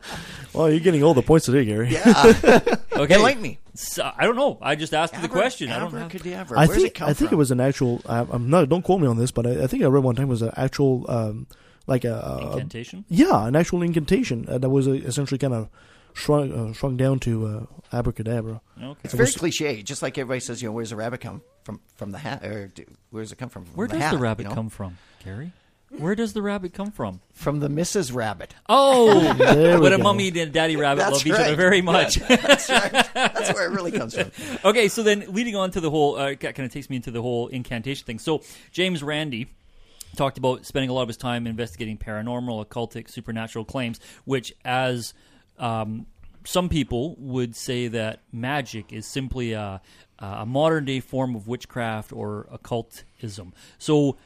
Well, 0.54 0.72
you're 0.72 0.80
getting 0.80 1.04
all 1.04 1.14
the 1.14 1.22
points 1.22 1.46
today, 1.46 1.66
Gary. 1.66 1.90
Yeah. 1.90 2.76
Okay. 2.98 3.14
Enlighten 3.14 3.44
me. 3.44 3.60
So, 3.76 4.12
I 4.18 4.26
don't 4.26 4.36
know. 4.36 4.58
I 4.60 4.74
just 4.76 4.92
asked 4.92 5.14
you 5.14 5.20
the 5.20 5.28
Abra- 5.28 5.40
question. 5.40 5.70
I 5.70 5.78
don't 5.78 5.94
have. 5.94 6.06
Abracadabra. 6.06 6.58
I 6.60 6.66
Where's 6.66 6.78
think 6.80 6.88
it 6.88 6.96
come 6.96 7.10
I 7.10 7.14
think 7.14 7.30
from? 7.30 7.36
it 7.36 7.38
was 7.38 7.52
an 7.52 7.60
actual. 7.60 8.02
I, 8.10 8.26
I'm 8.28 8.50
not. 8.50 8.68
Don't 8.70 8.82
quote 8.82 9.00
me 9.00 9.06
on 9.06 9.18
this, 9.18 9.30
but 9.30 9.46
I, 9.46 9.66
I 9.66 9.68
think 9.68 9.84
I 9.84 9.86
read 9.86 10.04
one 10.04 10.16
time 10.16 10.26
it 10.26 10.30
was 10.30 10.42
an 10.42 10.50
actual, 10.58 11.06
um, 11.12 11.46
like 11.86 12.06
a, 12.06 12.16
a 12.16 12.54
Incantation? 12.54 13.06
Yeah, 13.08 13.46
an 13.46 13.56
actual 13.56 13.84
incantation 13.84 14.48
uh, 14.50 14.58
that 14.58 14.70
was 14.72 14.88
uh, 14.88 14.94
essentially 14.94 15.38
kind 15.38 15.54
of 15.54 15.70
shrunk 16.18 16.54
uh, 16.54 16.74
shrunk 16.74 16.98
down 16.98 17.20
to 17.20 17.46
uh, 17.46 17.96
abracadabra. 17.96 18.62
Okay. 18.82 19.00
It's 19.04 19.14
very 19.14 19.32
cliche. 19.32 19.84
Just 19.84 20.02
like 20.02 20.18
everybody 20.18 20.40
says, 20.40 20.62
you 20.62 20.70
know, 20.70 20.74
where's 20.74 20.90
the 20.90 20.96
rabbit 20.96 21.22
come 21.22 21.42
from? 21.64 21.80
From 21.96 22.12
the 22.12 22.18
hat, 22.18 22.44
or 22.44 22.68
do, 22.68 22.84
where's 23.12 23.32
it 23.32 23.38
come 23.38 23.50
from? 23.50 23.66
from 23.66 23.76
Where 23.76 23.88
the 23.88 23.94
does 23.94 24.04
hat, 24.04 24.12
the 24.12 24.18
rabbit 24.18 24.44
you 24.44 24.50
know? 24.50 24.56
come 24.56 24.70
from, 24.70 24.98
Gary? 25.24 25.52
Where 25.90 26.16
does 26.16 26.34
the 26.34 26.42
rabbit 26.42 26.74
come 26.74 26.92
from? 26.92 27.22
From 27.32 27.62
the 27.62 27.70
Mrs. 27.70 28.14
Rabbit. 28.14 28.54
Oh, 28.68 29.34
There 29.38 29.76
we 29.76 29.82
but 29.82 29.94
a 29.94 29.98
mummy 29.98 30.28
and 30.38 30.52
Daddy 30.52 30.76
Rabbit 30.76 31.00
That's 31.00 31.26
love 31.26 31.28
each 31.28 31.34
other 31.34 31.56
very 31.56 31.82
much. 31.82 32.18
Yeah, 32.18 32.36
that's 32.36 32.70
right. 32.70 32.92
That's 33.14 33.54
where 33.54 33.72
it 33.72 33.74
really 33.74 33.94
comes 33.94 34.14
from. 34.14 34.32
okay, 34.66 34.90
so 34.90 35.02
then 35.02 35.24
leading 35.30 35.56
on 35.56 35.72
to 35.72 35.80
the 35.80 35.90
whole, 35.90 36.18
uh, 36.18 36.36
kind 36.36 36.60
of 36.60 36.74
takes 36.74 36.90
me 36.90 36.98
into 36.98 37.12
the 37.12 37.22
whole 37.22 37.48
incantation 37.48 38.06
thing. 38.06 38.20
So 38.20 38.44
James 38.72 39.02
Randi 39.02 39.48
talked 40.18 40.38
about 40.38 40.66
spending 40.66 40.90
a 40.90 40.94
lot 40.94 41.04
of 41.04 41.08
his 41.08 41.18
time 41.18 41.48
investigating 41.48 41.98
paranormal, 41.98 42.66
occultic, 42.66 43.10
supernatural 43.10 43.64
claims, 43.64 44.02
which, 44.26 44.54
as 44.66 45.14
um, 45.58 46.06
some 46.46 46.70
people 46.70 47.16
would 47.20 47.56
say, 47.56 47.88
that 47.90 48.22
magic 48.32 48.94
is 48.94 49.06
simply 49.06 49.54
a, 49.54 49.82
a 50.20 50.46
modern 50.46 50.86
day 50.86 51.00
form 51.00 51.36
of 51.36 51.48
witchcraft 51.48 52.12
or 52.14 52.48
occultism. 52.52 53.54
So. 53.78 54.18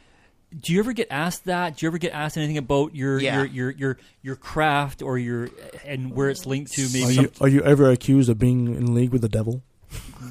Do 0.53 0.73
you 0.73 0.79
ever 0.79 0.91
get 0.91 1.07
asked 1.09 1.45
that? 1.45 1.77
Do 1.77 1.86
you 1.86 1.89
ever 1.89 1.97
get 1.97 2.11
asked 2.11 2.36
anything 2.36 2.57
about 2.57 2.93
your 2.93 3.17
Yeah. 3.21 3.38
your, 3.38 3.45
your 3.45 3.71
your 3.71 3.97
your 4.21 4.36
craft 4.36 5.01
or 5.01 5.17
your 5.17 5.47
and 5.86 6.11
where 6.11 6.29
it's 6.29 6.45
linked 6.45 6.73
to 6.73 6.89
maybe 6.91 7.19
Are 7.19 7.21
you, 7.21 7.32
are 7.39 7.47
you 7.47 7.61
ever 7.63 7.89
accused 7.89 8.29
of 8.29 8.38
being 8.38 8.67
in 8.67 8.93
league 8.93 9.11
with 9.13 9.21
the 9.21 9.29
devil? 9.29 9.63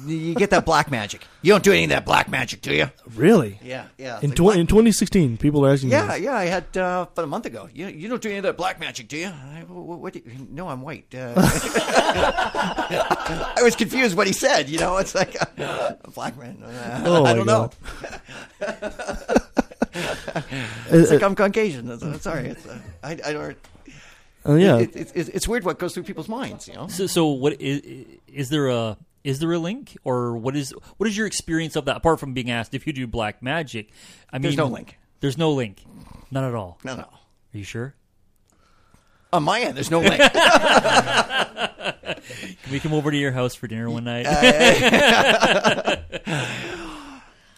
You 0.05 0.33
get 0.35 0.49
that 0.51 0.65
black 0.65 0.89
magic. 0.89 1.25
You 1.41 1.51
don't 1.53 1.63
do 1.63 1.71
any 1.73 1.83
of 1.83 1.89
that 1.91 2.05
black 2.05 2.29
magic, 2.29 2.61
do 2.61 2.73
you? 2.73 2.89
Really? 3.13 3.59
Yeah, 3.61 3.85
yeah. 3.97 4.19
In, 4.21 4.29
Like, 4.31 4.37
tw- 4.37 4.55
in 4.57 4.67
2016, 4.67 5.37
people 5.37 5.65
are 5.65 5.71
asking. 5.71 5.89
Me. 5.89 5.95
Yeah, 5.95 6.07
this. 6.07 6.21
yeah. 6.21 6.33
I 6.35 6.45
had 6.45 6.65
uh, 6.77 7.05
about 7.11 7.23
a 7.23 7.27
month 7.27 7.45
ago. 7.45 7.67
You, 7.73 7.87
you 7.87 8.07
don't 8.09 8.21
do 8.21 8.29
any 8.29 8.37
of 8.37 8.43
that 8.43 8.55
black 8.57 8.79
magic, 8.79 9.07
do 9.09 9.17
you? 9.17 9.27
I, 9.27 9.63
what, 9.67 9.99
what 9.99 10.13
do 10.13 10.21
you 10.25 10.47
no, 10.49 10.69
I'm 10.69 10.81
white. 10.81 11.13
Uh, 11.13 11.33
I 13.57 13.61
was 13.61 13.75
confused 13.75 14.15
what 14.17 14.27
he 14.27 14.33
said. 14.33 14.69
You 14.69 14.79
know, 14.79 14.97
it's 14.97 15.13
like 15.13 15.35
uh, 15.59 15.93
a 16.03 16.11
black 16.15 16.37
man. 16.37 16.63
Uh, 16.63 17.03
Oh, 17.05 17.25
I 17.25 17.33
don't 17.33 17.45
God. 17.45 17.75
know. 18.61 18.61
it's 20.89 21.11
like 21.11 21.23
I'm 21.23 21.35
Caucasian. 21.35 21.87
That's, 21.87 22.01
that's 22.01 22.23
sorry. 22.23 22.47
It's, 22.47 22.65
uh, 22.65 22.79
I, 23.03 23.11
I 23.25 23.33
don't. 23.33 23.57
Uh, 24.47 24.53
yeah. 24.55 24.77
It, 24.77 24.95
it, 24.95 25.11
it, 25.15 25.29
it's 25.35 25.47
weird 25.47 25.63
what 25.63 25.79
goes 25.79 25.93
through 25.93 26.03
people's 26.03 26.29
minds. 26.29 26.67
You 26.67 26.73
know. 26.75 26.87
So, 26.87 27.07
so 27.07 27.27
what 27.27 27.59
is 27.61 28.05
is 28.27 28.49
there 28.49 28.67
a 28.69 28.97
is 29.23 29.39
there 29.39 29.51
a 29.51 29.59
link 29.59 29.97
or 30.03 30.35
what 30.35 30.55
is 30.55 30.73
what 30.97 31.07
is 31.07 31.15
your 31.17 31.27
experience 31.27 31.75
of 31.75 31.85
that 31.85 31.97
apart 31.97 32.19
from 32.19 32.33
being 32.33 32.49
asked 32.49 32.73
if 32.73 32.87
you 32.87 32.93
do 32.93 33.07
black 33.07 33.41
magic? 33.41 33.89
I 34.31 34.37
mean, 34.37 34.43
There's 34.43 34.57
no 34.57 34.67
link. 34.67 34.97
There's 35.19 35.37
no 35.37 35.51
link, 35.51 35.83
not 36.31 36.43
at 36.43 36.55
all. 36.55 36.79
No, 36.83 36.95
no. 36.95 37.03
Are 37.03 37.57
you 37.57 37.63
sure? 37.63 37.93
On 39.33 39.43
my 39.43 39.61
end, 39.61 39.77
there's 39.77 39.91
no 39.91 39.99
link. 40.01 40.19
Can 42.61 42.71
we 42.71 42.79
come 42.79 42.93
over 42.93 43.11
to 43.11 43.17
your 43.17 43.31
house 43.31 43.55
for 43.55 43.67
dinner 43.67 43.89
one 43.89 44.03
night? 44.03 44.25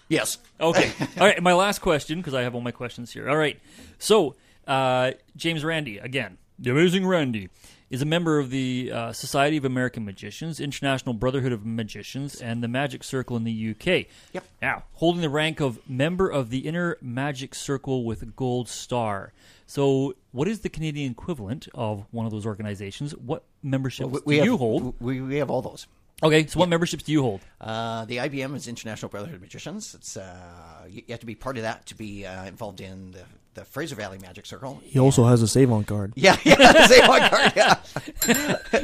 yes. 0.07 0.37
Okay. 0.59 0.91
All 1.19 1.25
right. 1.25 1.41
My 1.41 1.53
last 1.53 1.79
question, 1.79 2.19
because 2.19 2.33
I 2.33 2.43
have 2.43 2.53
all 2.53 2.61
my 2.61 2.71
questions 2.71 3.11
here. 3.11 3.27
All 3.29 3.37
right. 3.37 3.59
So, 3.97 4.35
uh, 4.67 5.11
James 5.35 5.63
Randi, 5.63 5.97
again, 5.97 6.37
the 6.59 6.71
amazing 6.71 7.05
Randi, 7.05 7.49
is 7.93 8.01
a 8.01 8.05
member 8.05 8.39
of 8.39 8.49
the 8.49 8.91
uh, 8.91 9.13
Society 9.13 9.55
of 9.55 9.65
American 9.65 10.03
Magicians, 10.03 10.59
International 10.59 11.13
Brotherhood 11.13 11.51
of 11.51 11.63
Magicians, 11.63 12.41
and 12.41 12.63
the 12.63 12.67
Magic 12.67 13.03
Circle 13.03 13.37
in 13.37 13.43
the 13.43 13.69
UK. 13.69 14.07
Yep. 14.33 14.43
Now, 14.63 14.83
holding 14.93 15.21
the 15.21 15.29
rank 15.29 15.59
of 15.59 15.77
member 15.87 16.27
of 16.27 16.49
the 16.49 16.57
Inner 16.67 16.97
Magic 17.03 17.53
Circle 17.53 18.03
with 18.03 18.23
a 18.23 18.25
Gold 18.25 18.67
Star. 18.67 19.31
So, 19.67 20.15
what 20.31 20.47
is 20.47 20.61
the 20.61 20.69
Canadian 20.69 21.11
equivalent 21.11 21.67
of 21.75 22.07
one 22.09 22.25
of 22.25 22.31
those 22.31 22.47
organizations? 22.47 23.15
What 23.15 23.43
memberships 23.61 24.09
We- 24.09 24.21
we 24.25 24.39
do 24.39 24.45
you 24.45 24.57
hold? 24.57 24.95
We, 24.99 25.21
we 25.21 25.35
have 25.35 25.51
all 25.51 25.61
those. 25.61 25.85
Okay, 26.23 26.47
so 26.47 26.57
what 26.57 26.69
memberships 26.69 27.03
do 27.03 27.11
you 27.11 27.21
hold? 27.21 27.41
Uh, 27.61 28.05
the 28.05 28.17
IBM 28.17 28.55
is 28.55 28.67
International 28.67 29.09
Brotherhood 29.09 29.35
of 29.35 29.41
Magicians. 29.41 29.93
It's 29.93 30.17
uh, 30.17 30.87
you 30.89 31.03
you 31.05 31.11
have 31.11 31.19
to 31.19 31.27
be 31.27 31.35
part 31.35 31.57
of 31.57 31.63
that 31.63 31.85
to 31.87 31.95
be 31.95 32.25
uh, 32.25 32.45
involved 32.45 32.81
in 32.81 33.11
the, 33.11 33.23
the 33.53 33.65
Fraser 33.65 33.95
Valley 33.95 34.19
Magic 34.19 34.45
Circle. 34.45 34.81
He 34.83 34.99
also 34.99 35.25
has 35.25 35.41
a 35.41 35.47
save 35.47 35.71
on 35.71 35.83
card. 35.83 36.13
Yeah, 36.15 36.37
yeah, 36.43 36.85
same 36.87 37.09
on 37.09 37.19
card, 37.29 37.53
yeah, 37.55 37.75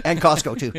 and 0.06 0.22
Costco 0.22 0.58
too. 0.60 0.72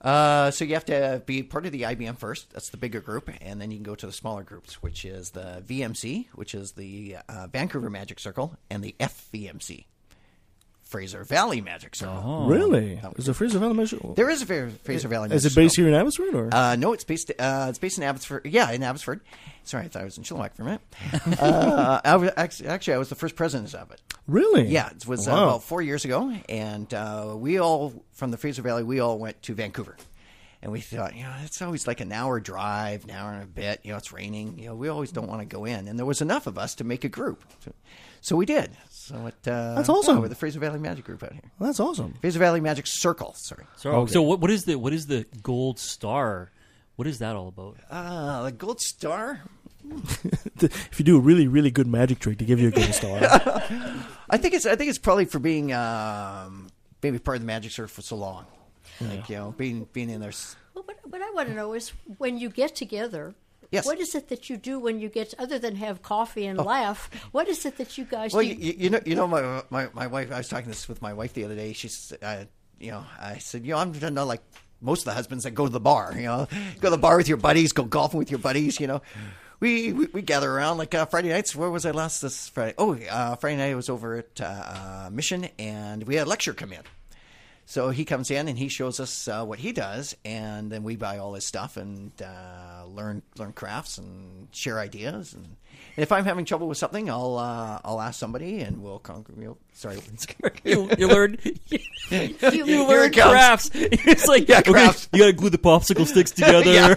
uh, 0.00 0.50
so 0.50 0.64
you 0.64 0.74
have 0.74 0.84
to 0.86 1.22
be 1.26 1.42
part 1.42 1.66
of 1.66 1.72
the 1.72 1.82
IBM 1.82 2.18
first. 2.18 2.52
That's 2.52 2.70
the 2.70 2.76
bigger 2.76 3.00
group, 3.00 3.30
and 3.40 3.60
then 3.60 3.70
you 3.70 3.76
can 3.78 3.84
go 3.84 3.94
to 3.94 4.06
the 4.06 4.12
smaller 4.12 4.42
groups, 4.42 4.82
which 4.82 5.04
is 5.04 5.30
the 5.30 5.62
VMC, 5.66 6.26
which 6.34 6.54
is 6.54 6.72
the 6.72 7.16
uh, 7.28 7.46
Vancouver 7.52 7.90
Magic 7.90 8.20
Circle, 8.20 8.56
and 8.70 8.82
the 8.82 8.94
FVMC, 9.00 9.86
Fraser 10.86 11.24
Valley 11.24 11.60
Magic 11.60 11.94
Circle. 11.96 12.46
Really? 12.48 13.00
Is 13.16 13.28
it 13.28 13.34
Fraser 13.34 13.58
Valley 13.58 13.74
Magic? 13.74 14.00
There 14.14 14.30
is 14.30 14.40
a 14.42 14.46
Fra- 14.46 14.70
Fraser 14.70 15.08
Valley. 15.08 15.34
Is 15.34 15.44
it 15.44 15.54
based 15.54 15.74
Circle. 15.74 15.86
here 15.90 15.94
in 15.94 16.00
Abbotsford 16.00 16.34
or? 16.34 16.48
Uh, 16.54 16.76
no, 16.76 16.92
it's 16.92 17.02
based. 17.04 17.30
Uh, 17.38 17.66
it's 17.68 17.78
based 17.80 17.98
in 17.98 18.04
Abbotsford. 18.04 18.46
Yeah, 18.46 18.70
in 18.70 18.82
Abbotsford. 18.82 19.20
Sorry, 19.64 19.84
I 19.84 19.88
thought 19.88 20.02
I 20.02 20.04
was 20.04 20.16
in 20.16 20.22
Chilliwack 20.22 20.54
for 20.54 20.62
a 20.62 20.64
minute. 20.66 20.80
uh, 21.40 22.00
I 22.04 22.14
was, 22.16 22.30
actually, 22.36 22.68
actually, 22.68 22.94
I 22.94 22.98
was 22.98 23.08
the 23.08 23.16
first 23.16 23.34
president 23.34 23.74
of 23.74 23.90
it. 23.90 24.00
Really? 24.28 24.66
Yeah, 24.68 24.88
it 24.90 25.06
was 25.08 25.26
uh, 25.26 25.32
Wow. 25.32 25.42
about 25.48 25.64
four 25.64 25.82
years 25.82 26.04
ago, 26.04 26.32
and 26.48 26.92
uh, 26.94 27.34
we 27.36 27.58
all 27.58 27.92
from 28.12 28.30
the 28.30 28.36
Fraser 28.36 28.62
Valley, 28.62 28.84
we 28.84 29.00
all 29.00 29.18
went 29.18 29.42
to 29.42 29.54
Vancouver, 29.54 29.96
and 30.62 30.70
we 30.70 30.80
thought, 30.80 31.16
you 31.16 31.24
know, 31.24 31.32
it's 31.42 31.60
always 31.62 31.88
like 31.88 32.00
an 32.00 32.12
hour 32.12 32.38
drive, 32.38 33.02
an 33.04 33.10
hour 33.10 33.32
and 33.32 33.42
a 33.42 33.46
bit. 33.46 33.80
You 33.82 33.90
know, 33.90 33.96
it's 33.98 34.12
raining. 34.12 34.56
You 34.60 34.66
know, 34.66 34.76
we 34.76 34.86
always 34.88 35.10
don't 35.10 35.26
want 35.28 35.40
to 35.40 35.46
go 35.46 35.64
in, 35.64 35.88
and 35.88 35.98
there 35.98 36.06
was 36.06 36.22
enough 36.22 36.46
of 36.46 36.58
us 36.58 36.76
to 36.76 36.84
make 36.84 37.02
a 37.02 37.08
group, 37.08 37.42
so, 37.64 37.72
so 38.20 38.36
we 38.36 38.46
did. 38.46 38.70
So 39.06 39.26
it, 39.26 39.34
uh, 39.46 39.74
That's 39.76 39.88
awesome. 39.88 40.16
yeah, 40.16 40.22
we're 40.22 40.28
the 40.28 40.34
Fraser 40.34 40.58
Valley 40.58 40.80
Magic 40.80 41.04
Group 41.04 41.22
out 41.22 41.32
here. 41.32 41.42
That's 41.60 41.78
awesome. 41.78 42.14
Fraser 42.20 42.40
Valley 42.40 42.60
Magic 42.60 42.86
Circle. 42.88 43.34
Sorry. 43.36 43.64
So, 43.76 43.92
oh, 43.92 44.06
so 44.06 44.20
what, 44.20 44.40
what 44.40 44.50
is 44.50 44.64
the 44.64 44.74
what 44.76 44.92
is 44.92 45.06
the 45.06 45.26
gold 45.44 45.78
star? 45.78 46.50
What 46.96 47.06
is 47.06 47.20
that 47.20 47.36
all 47.36 47.46
about? 47.46 47.76
Uh, 47.88 48.42
the 48.42 48.50
gold 48.50 48.80
star. 48.80 49.42
if 50.60 50.98
you 50.98 51.04
do 51.04 51.16
a 51.16 51.20
really, 51.20 51.46
really 51.46 51.70
good 51.70 51.86
magic 51.86 52.18
trick, 52.18 52.38
to 52.38 52.44
give 52.44 52.58
you 52.58 52.66
a 52.68 52.70
gold 52.72 52.92
star. 52.94 53.18
I 54.28 54.38
think 54.38 54.54
it's 54.54 54.66
I 54.66 54.74
think 54.74 54.90
it's 54.90 54.98
probably 54.98 55.26
for 55.26 55.38
being 55.38 55.72
um, 55.72 56.68
maybe 57.00 57.20
part 57.20 57.36
of 57.36 57.42
the 57.42 57.46
Magic 57.46 57.70
Circle 57.70 57.90
for 57.90 58.02
so 58.02 58.16
long, 58.16 58.46
like 59.00 59.28
you 59.28 59.36
know, 59.36 59.54
being 59.56 59.86
being 59.92 60.10
in 60.10 60.20
there. 60.20 60.32
Well, 60.74 60.82
what, 60.84 60.96
what 61.08 61.22
I 61.22 61.30
want 61.30 61.48
to 61.48 61.54
know 61.54 61.74
is 61.74 61.92
when 62.18 62.38
you 62.38 62.48
get 62.48 62.74
together. 62.74 63.36
Yes. 63.70 63.84
What 63.86 63.98
is 64.00 64.14
it 64.14 64.28
that 64.28 64.48
you 64.48 64.56
do 64.56 64.78
when 64.78 65.00
you 65.00 65.08
get, 65.08 65.34
other 65.38 65.58
than 65.58 65.76
have 65.76 66.02
coffee 66.02 66.46
and 66.46 66.58
Oh. 66.60 66.64
laugh? 66.64 67.10
What 67.32 67.48
is 67.48 67.64
it 67.66 67.76
that 67.78 67.98
you 67.98 68.04
guys 68.04 68.32
Well, 68.32 68.42
do? 68.42 68.48
you, 68.48 68.74
you 68.78 68.90
know, 68.90 69.00
you 69.04 69.14
know, 69.16 69.26
my, 69.26 69.62
my 69.70 69.88
my 69.92 70.06
wife. 70.06 70.30
I 70.32 70.38
was 70.38 70.48
talking 70.48 70.68
this 70.68 70.88
with 70.88 71.02
my 71.02 71.12
wife 71.12 71.32
the 71.34 71.44
other 71.44 71.56
day. 71.56 71.72
She's, 71.72 72.12
uh, 72.22 72.44
you 72.78 72.90
know, 72.92 73.04
I 73.20 73.38
said, 73.38 73.64
you 73.64 73.72
know, 73.72 73.78
I'm 73.78 73.92
not 74.14 74.26
like 74.26 74.42
most 74.80 75.00
of 75.00 75.04
the 75.06 75.12
husbands 75.14 75.44
that 75.44 75.52
go 75.52 75.66
to 75.66 75.72
the 75.72 75.80
bar. 75.80 76.12
You 76.16 76.22
know, 76.24 76.48
go 76.80 76.86
to 76.88 76.90
the 76.90 76.98
bar 76.98 77.16
with 77.16 77.28
your 77.28 77.38
buddies, 77.38 77.72
go 77.72 77.84
golfing 77.84 78.18
with 78.18 78.30
your 78.30 78.38
buddies. 78.38 78.78
You 78.78 78.86
know, 78.86 79.02
we 79.60 79.92
we, 79.92 80.06
we 80.12 80.22
gather 80.22 80.50
around 80.50 80.78
like 80.78 80.94
uh, 80.94 81.06
Friday 81.06 81.30
nights. 81.30 81.56
Where 81.56 81.70
was 81.70 81.84
I 81.86 81.90
last 81.90 82.20
this 82.22 82.48
Friday? 82.48 82.74
Oh, 82.78 82.94
uh, 82.94 83.36
Friday 83.36 83.56
night 83.56 83.70
I 83.70 83.74
was 83.74 83.88
over 83.88 84.16
at 84.16 84.40
uh, 84.40 84.44
uh, 84.44 85.10
Mission, 85.10 85.48
and 85.58 86.04
we 86.04 86.14
had 86.16 86.26
a 86.26 86.30
lecture 86.30 86.52
come 86.54 86.72
in. 86.72 86.82
So 87.68 87.90
he 87.90 88.04
comes 88.04 88.30
in 88.30 88.46
and 88.46 88.56
he 88.56 88.68
shows 88.68 89.00
us 89.00 89.26
uh, 89.26 89.44
what 89.44 89.58
he 89.58 89.72
does, 89.72 90.16
and 90.24 90.70
then 90.70 90.84
we 90.84 90.94
buy 90.94 91.18
all 91.18 91.34
his 91.34 91.44
stuff 91.44 91.76
and 91.76 92.12
uh, 92.22 92.84
learn 92.86 93.22
learn 93.36 93.52
crafts 93.52 93.98
and 93.98 94.46
share 94.52 94.78
ideas. 94.78 95.34
And, 95.34 95.44
and 95.44 96.02
if 96.02 96.12
I'm 96.12 96.24
having 96.24 96.44
trouble 96.44 96.68
with 96.68 96.78
something, 96.78 97.10
I'll 97.10 97.36
uh, 97.36 97.80
I'll 97.84 98.00
ask 98.00 98.20
somebody, 98.20 98.60
and 98.60 98.80
we'll 98.80 99.00
conquer. 99.00 99.32
You 99.36 99.44
know, 99.44 99.56
sorry, 99.72 99.98
You, 100.64 100.88
you 100.96 101.08
learn 101.08 101.38
you, 101.42 101.78
Here 102.38 102.86
learn 102.86 103.12
crafts. 103.12 103.70
It's 103.74 104.28
like 104.28 104.48
Yeah, 104.48 104.60
okay, 104.60 104.90
you 105.12 105.18
gotta 105.18 105.32
glue 105.32 105.50
the 105.50 105.58
popsicle 105.58 106.06
sticks 106.06 106.30
together. 106.32 106.70
Yeah. 106.72 106.94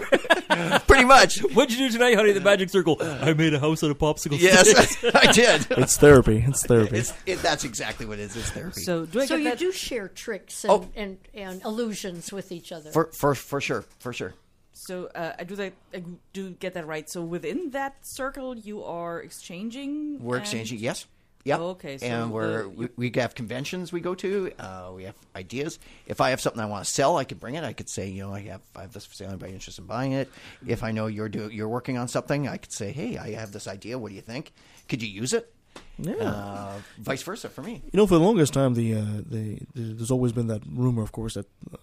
Pretty 0.86 1.04
much. 1.04 1.38
What'd 1.40 1.72
you 1.76 1.86
do 1.88 1.92
tonight, 1.92 2.14
honey? 2.16 2.32
The 2.32 2.40
magic 2.40 2.70
circle. 2.70 2.96
I 3.00 3.32
made 3.34 3.54
a 3.54 3.60
house 3.60 3.82
out 3.84 3.90
of 3.90 3.98
popsicle 3.98 4.38
Yes, 4.40 4.68
sticks. 4.70 5.14
I 5.14 5.32
did. 5.32 5.66
It's 5.70 5.96
therapy. 5.96 6.44
It's 6.46 6.64
therapy. 6.66 6.98
It's, 6.98 7.12
it, 7.26 7.40
that's 7.42 7.64
exactly 7.64 8.06
what 8.06 8.18
it 8.18 8.22
is. 8.22 8.36
It's 8.36 8.50
therapy. 8.50 8.80
So 8.82 9.06
do 9.06 9.20
I 9.20 9.26
so 9.26 9.36
get 9.36 9.42
you 9.42 9.50
that? 9.50 9.58
do 9.58 9.72
share 9.72 10.08
tricks 10.08 10.64
and, 10.64 10.72
Oh. 10.72 10.88
and, 10.96 11.18
and 11.34 11.62
illusions 11.64 12.32
with 12.32 12.52
each 12.52 12.72
other. 12.72 12.90
for 12.90 13.06
for 13.12 13.34
for 13.34 13.60
sure, 13.60 13.84
for 13.98 14.12
sure. 14.12 14.34
So 14.72 15.06
uh, 15.14 15.32
I 15.38 15.44
do 15.44 15.56
that. 15.56 15.72
I 15.94 16.02
do 16.32 16.50
get 16.52 16.74
that 16.74 16.86
right. 16.86 17.08
So 17.08 17.22
within 17.22 17.70
that 17.70 17.96
circle, 18.06 18.56
you 18.56 18.82
are 18.84 19.20
exchanging. 19.20 20.22
We're 20.22 20.36
and- 20.36 20.42
exchanging, 20.42 20.78
yes. 20.78 21.06
Yeah. 21.44 21.56
Okay, 21.58 21.96
so 21.96 22.06
and 22.06 22.30
we're 22.30 22.64
the- 22.64 22.68
we, 22.68 22.88
we 22.96 23.12
have 23.16 23.34
conventions 23.34 23.92
we 23.92 24.00
go 24.00 24.14
to. 24.14 24.52
Uh, 24.58 24.92
we 24.94 25.04
have 25.04 25.14
ideas. 25.34 25.78
If 26.06 26.20
I 26.20 26.30
have 26.30 26.40
something 26.40 26.60
I 26.60 26.66
want 26.66 26.84
to 26.84 26.90
sell, 26.90 27.16
I 27.16 27.24
could 27.24 27.40
bring 27.40 27.54
it. 27.54 27.64
I 27.64 27.72
could 27.72 27.88
say, 27.88 28.08
you 28.08 28.22
know, 28.22 28.34
I 28.34 28.40
have 28.42 28.60
I 28.76 28.82
have 28.82 28.92
this 28.92 29.06
for 29.06 29.14
sale. 29.14 29.28
Anybody 29.28 29.54
interested 29.54 29.80
in 29.82 29.86
buying 29.86 30.12
it? 30.12 30.30
If 30.66 30.82
I 30.82 30.90
know 30.92 31.06
you're 31.06 31.30
do, 31.30 31.48
you're 31.48 31.68
working 31.68 31.96
on 31.96 32.08
something, 32.08 32.46
I 32.46 32.58
could 32.58 32.72
say, 32.72 32.92
hey, 32.92 33.16
I 33.16 33.30
have 33.32 33.52
this 33.52 33.66
idea. 33.66 33.98
What 33.98 34.10
do 34.10 34.16
you 34.16 34.20
think? 34.20 34.52
Could 34.88 35.02
you 35.02 35.08
use 35.08 35.32
it? 35.32 35.52
Yeah. 35.98 36.14
Uh, 36.14 36.72
vice 36.98 37.22
versa 37.22 37.48
for 37.48 37.62
me. 37.62 37.82
You 37.92 37.96
know, 37.96 38.06
for 38.06 38.14
the 38.14 38.20
longest 38.24 38.52
time, 38.52 38.74
the, 38.74 38.94
uh, 38.94 39.04
the, 39.26 39.60
the 39.74 39.94
there's 39.94 40.10
always 40.10 40.32
been 40.32 40.48
that 40.48 40.62
rumor, 40.66 41.02
of 41.02 41.12
course, 41.12 41.34
that 41.34 41.46
uh, 41.72 41.76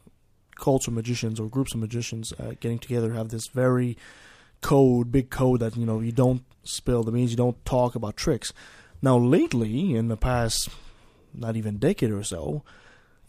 cults 0.56 0.88
of 0.88 0.94
magicians 0.94 1.40
or 1.40 1.48
groups 1.50 1.74
of 1.74 1.80
magicians 1.80 2.34
uh, 2.40 2.54
getting 2.60 2.80
together 2.80 3.14
have 3.14 3.30
this 3.30 3.48
very 3.48 3.98
code, 4.62 5.12
big 5.12 5.30
code 5.30 5.60
that 5.62 5.78
you 5.78 5.86
know 5.86 6.00
you 6.00 6.12
don't 6.12 6.44
spill. 6.64 7.04
That 7.04 7.14
means 7.14 7.32
you 7.32 7.38
don't 7.38 7.64
talk 7.66 7.96
about 7.96 8.18
tricks. 8.18 8.54
Now, 9.02 9.18
lately, 9.18 9.96
in 9.96 10.08
the 10.08 10.18
past, 10.18 10.70
not 11.34 11.56
even 11.56 11.78
decade 11.78 12.12
or 12.12 12.24
so, 12.24 12.64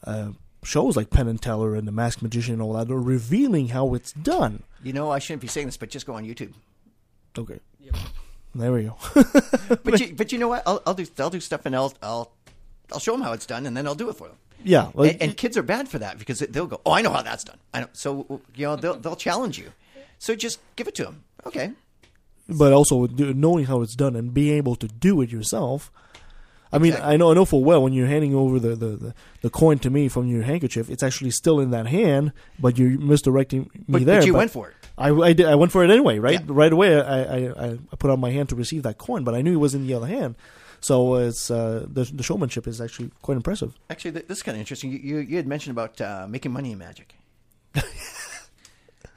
uh, 0.04 0.30
shows 0.64 0.96
like 0.96 1.10
Penn 1.10 1.28
and 1.28 1.40
Teller 1.40 1.74
and 1.74 1.86
the 1.86 1.92
Masked 1.92 2.22
Magician 2.22 2.54
and 2.54 2.62
all 2.62 2.72
that 2.74 2.90
are 2.90 3.00
revealing 3.00 3.68
how 3.68 3.94
it's 3.94 4.12
done. 4.12 4.62
You 4.82 4.92
know, 4.92 5.10
I 5.10 5.18
shouldn't 5.18 5.42
be 5.42 5.48
saying 5.48 5.66
this, 5.66 5.76
but 5.76 5.90
just 5.90 6.06
go 6.06 6.14
on 6.14 6.24
YouTube. 6.24 6.52
Okay. 7.36 7.60
There 8.54 8.72
we 8.72 8.84
go. 8.84 8.96
But 9.84 10.00
you, 10.00 10.14
but 10.16 10.32
you 10.32 10.38
know 10.38 10.48
what? 10.48 10.62
I'll, 10.66 10.82
I'll 10.86 10.94
do 10.94 11.06
I'll 11.18 11.30
do 11.30 11.40
stuff 11.40 11.66
and 11.66 11.76
I'll 11.76 11.92
I'll 12.02 12.32
I'll 12.92 12.98
show 12.98 13.12
them 13.12 13.20
how 13.20 13.32
it's 13.32 13.44
done, 13.46 13.66
and 13.66 13.76
then 13.76 13.86
I'll 13.86 13.94
do 13.94 14.08
it 14.08 14.16
for 14.16 14.26
them. 14.28 14.36
Yeah, 14.64 14.90
well- 14.94 15.08
and, 15.10 15.22
and 15.22 15.36
kids 15.36 15.56
are 15.56 15.62
bad 15.62 15.88
for 15.88 15.98
that 15.98 16.18
because 16.18 16.38
they'll 16.40 16.66
go, 16.66 16.80
"Oh, 16.86 16.92
I 16.92 17.02
know 17.02 17.10
how 17.10 17.22
that's 17.22 17.44
done." 17.44 17.58
I 17.74 17.80
know. 17.82 17.88
So 17.92 18.40
you 18.56 18.66
know 18.66 18.76
they'll 18.76 18.96
they'll 18.98 19.14
challenge 19.16 19.58
you. 19.58 19.72
So 20.18 20.34
just 20.34 20.58
give 20.76 20.88
it 20.88 20.94
to 20.96 21.04
them. 21.04 21.24
Okay. 21.46 21.72
But 22.48 22.72
also 22.72 23.06
knowing 23.06 23.66
how 23.66 23.82
it's 23.82 23.94
done 23.94 24.16
and 24.16 24.32
being 24.32 24.56
able 24.56 24.76
to 24.76 24.88
do 24.88 25.20
it 25.20 25.30
yourself. 25.30 25.90
I 26.70 26.76
mean, 26.78 26.94
I 27.00 27.16
know, 27.16 27.30
I 27.30 27.34
know 27.34 27.46
full 27.46 27.64
well 27.64 27.82
when 27.82 27.94
you're 27.94 28.06
handing 28.08 28.34
over 28.34 28.58
the, 28.58 28.76
the, 28.76 28.86
the, 28.96 29.14
the 29.40 29.48
coin 29.50 29.78
to 29.78 29.88
me 29.90 30.08
from 30.08 30.26
your 30.28 30.42
handkerchief, 30.42 30.90
it's 30.90 31.02
actually 31.02 31.30
still 31.30 31.60
in 31.60 31.70
that 31.70 31.86
hand, 31.86 32.32
but 32.58 32.76
you're 32.78 32.98
misdirecting 32.98 33.62
me 33.62 33.70
But- 33.88 33.98
but 34.00 34.04
there. 34.06 34.22
you 34.26 34.34
went 34.34 34.50
for 34.50 34.68
it. 34.68 34.74
I, 34.98 35.10
I, 35.10 35.32
did, 35.32 35.46
I 35.46 35.54
went 35.54 35.72
for 35.72 35.82
it 35.84 35.90
anyway, 35.90 36.18
right? 36.18 36.34
Yeah. 36.40 36.46
Right 36.46 36.72
away, 36.72 37.00
I, 37.00 37.22
I, 37.22 37.36
I 37.68 37.78
I 37.92 37.96
put 37.96 38.10
out 38.10 38.18
my 38.18 38.32
hand 38.32 38.48
to 38.48 38.56
receive 38.56 38.82
that 38.82 38.98
coin, 38.98 39.22
but 39.24 39.32
I 39.34 39.42
knew 39.42 39.52
it 39.52 39.56
was 39.58 39.72
in 39.74 39.86
the 39.86 39.94
other 39.94 40.08
hand. 40.08 40.34
So 40.80 41.14
it's 41.14 41.50
uh, 41.52 41.86
the, 41.88 42.02
the 42.04 42.22
showmanship 42.24 42.66
is 42.66 42.80
actually 42.80 43.12
quite 43.22 43.36
impressive. 43.36 43.78
Actually, 43.88 44.10
this 44.12 44.38
is 44.38 44.42
kind 44.42 44.56
of 44.56 44.60
interesting. 44.60 44.90
You, 44.90 44.98
you 44.98 45.18
you 45.20 45.36
had 45.36 45.46
mentioned 45.46 45.70
about 45.78 46.00
uh, 46.00 46.26
making 46.28 46.52
money 46.52 46.72
in 46.72 46.78
magic. 46.78 47.14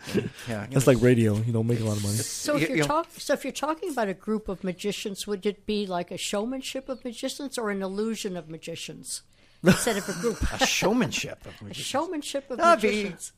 yeah, 0.48 0.66
That's 0.72 0.88
like 0.88 1.02
radio, 1.02 1.36
you 1.38 1.54
know, 1.54 1.64
make 1.64 1.80
a 1.80 1.84
lot 1.84 1.98
of 1.98 2.04
money. 2.04 2.16
So 2.18 2.56
if 2.56 2.62
You- 2.64 2.68
you're 2.70 2.78
you 2.78 2.84
talk, 2.84 3.08
so 3.18 3.34
if 3.34 3.44
you're 3.44 3.52
talking 3.54 3.90
about 3.92 4.08
a 4.10 4.14
group 4.14 4.50
of 4.50 4.64
magicians, 4.64 5.28
would 5.28 5.46
it 5.46 5.66
be 5.66 5.86
like 5.86 6.12
a 6.12 6.18
showmanship 6.18 6.90
of 6.90 7.04
magicians 7.06 7.58
or 7.58 7.70
an 7.70 7.82
illusion 7.82 8.36
of 8.36 8.50
magicians 8.50 9.22
instead 9.64 9.98
of 9.98 10.10
a 10.10 10.14
group? 10.14 10.42
a 10.62 10.66
showmanship 10.66 11.46
of 11.46 11.54
a 11.70 11.74
showmanship 11.74 12.50
of 12.50 12.58
That'd 12.58 12.82
be- 12.82 12.88
magicians. 13.04 13.32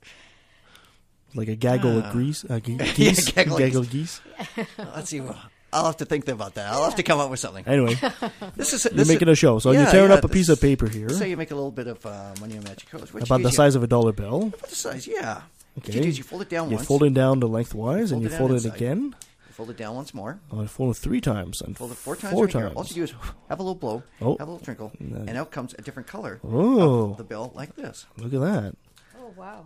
Like 1.36 1.48
a 1.48 1.56
gaggle 1.56 1.98
Ah. 2.02 2.06
of 2.08 2.12
grease, 2.12 2.46
uh, 2.46 2.60
ge- 2.60 2.70
Yeah, 2.80 2.94
geese, 2.94 3.32
gaggle 3.32 3.58
gaggle, 3.58 3.80
of 3.82 3.88
of 3.88 3.92
geese. 3.92 4.22
Let's 4.78 5.10
see. 5.10 5.20
I'll 5.74 5.86
have 5.88 5.98
to 5.98 6.06
think 6.06 6.28
about 6.28 6.54
that. 6.54 6.72
I'll 6.72 6.84
have 6.84 6.94
to 6.98 7.02
come 7.04 7.20
up 7.20 7.32
with 7.32 7.40
something. 7.40 7.66
Anyway, 7.66 7.96
this 8.56 8.72
is 8.74 8.86
you're 8.94 9.06
making 9.08 9.28
is, 9.30 9.32
a 9.32 9.36
show, 9.36 9.58
so 9.58 9.72
Yeah, 9.72 9.82
you're 9.82 9.92
tearing 9.92 10.12
yeah, 10.12 10.18
up 10.18 10.24
a 10.24 10.28
piece 10.28 10.50
of 10.50 10.62
paper 10.62 10.88
here. 10.88 11.10
Say 11.10 11.32
you 11.32 11.38
make 11.38 11.50
a 11.50 11.56
little 11.56 11.72
bit 11.72 11.88
of 11.88 12.06
uh, 12.06 12.36
money 12.40 12.56
in 12.56 12.64
magic 12.64 12.88
codes. 12.88 13.10
About 13.10 13.42
the 13.42 13.48
is 13.48 13.54
you- 13.54 13.58
size 13.58 13.74
of 13.74 13.82
a 13.82 13.88
dollar 13.88 14.12
bill. 14.12 14.44
About 14.54 14.70
the 14.70 14.76
size, 14.76 15.08
yeah. 15.08 15.42
What 15.76 15.88
you 15.88 16.02
do 16.02 16.08
is 16.08 16.18
you 16.18 16.24
fold 16.24 16.42
it 16.44 16.50
down 16.50 16.64
once. 16.64 16.72
You 16.72 16.76
once. 16.78 16.88
fold 16.88 17.04
it 17.04 17.14
down 17.14 17.40
to 17.42 17.48
lengthwise, 17.48 18.12
and 18.12 18.22
you 18.22 18.30
down 18.30 18.38
fold 18.38 18.52
it 18.52 18.56
inside. 18.56 18.76
again. 18.76 19.16
You 19.48 19.54
fold 19.54 19.70
it 19.72 19.78
down 19.78 19.96
once 19.96 20.14
more. 20.14 20.40
Oh, 20.52 20.62
I 20.62 20.66
fold 20.68 20.96
it 20.96 21.00
three 21.00 21.22
times 21.22 21.62
and 21.62 21.76
Fold 21.78 21.92
it 21.92 21.96
four 21.98 22.16
times. 22.16 22.34
Four 22.34 22.46
right 22.46 22.54
here. 22.54 22.62
times. 22.64 22.76
All 22.76 22.86
you 22.86 22.94
do 22.96 23.04
is 23.04 23.14
have 23.50 23.60
a 23.60 23.64
little 23.64 23.76
blow, 23.76 24.04
Oh. 24.22 24.38
have 24.38 24.48
a 24.48 24.52
little 24.52 24.66
trinkle, 24.76 25.00
And 25.00 25.28
and 25.30 25.38
out 25.38 25.52
comes 25.52 25.74
a 25.78 25.82
different 25.82 26.08
color 26.08 26.40
Oh. 26.44 27.12
of 27.12 27.18
the 27.18 27.24
bill, 27.24 27.52
like 27.56 27.76
this. 27.76 28.06
Look 28.18 28.34
at 28.34 28.40
that. 28.42 28.76
Oh 29.20 29.34
wow! 29.38 29.66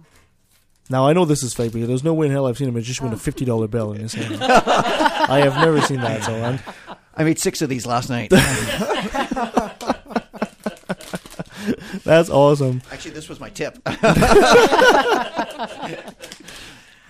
Now 0.89 1.05
I 1.07 1.11
know 1.13 1.25
this 1.25 1.43
is 1.43 1.53
fake 1.53 1.73
because 1.73 1.87
there's 1.89 2.03
no 2.03 2.13
way 2.13 2.27
in 2.27 2.31
hell 2.31 2.45
I've 2.47 2.57
seen 2.57 2.69
a 2.69 2.71
magician 2.71 3.05
with 3.05 3.13
a 3.13 3.15
oh. 3.17 3.19
fifty 3.19 3.43
dollar 3.43 3.67
bill 3.67 3.91
in 3.93 4.01
his 4.01 4.13
hand. 4.13 4.37
I 4.41 5.41
have 5.43 5.55
never 5.55 5.81
seen 5.81 5.99
that. 6.01 6.23
So 6.23 6.33
I'm, 6.41 6.59
I 7.15 7.23
made 7.25 7.39
six 7.39 7.61
of 7.61 7.67
these 7.69 7.85
last 7.85 8.09
night. 8.09 8.31
that's 12.07 12.29
awesome, 12.29 12.81
Actually, 12.91 13.11
this 13.11 13.29
was 13.29 13.39
my 13.39 13.49
tip. 13.49 13.77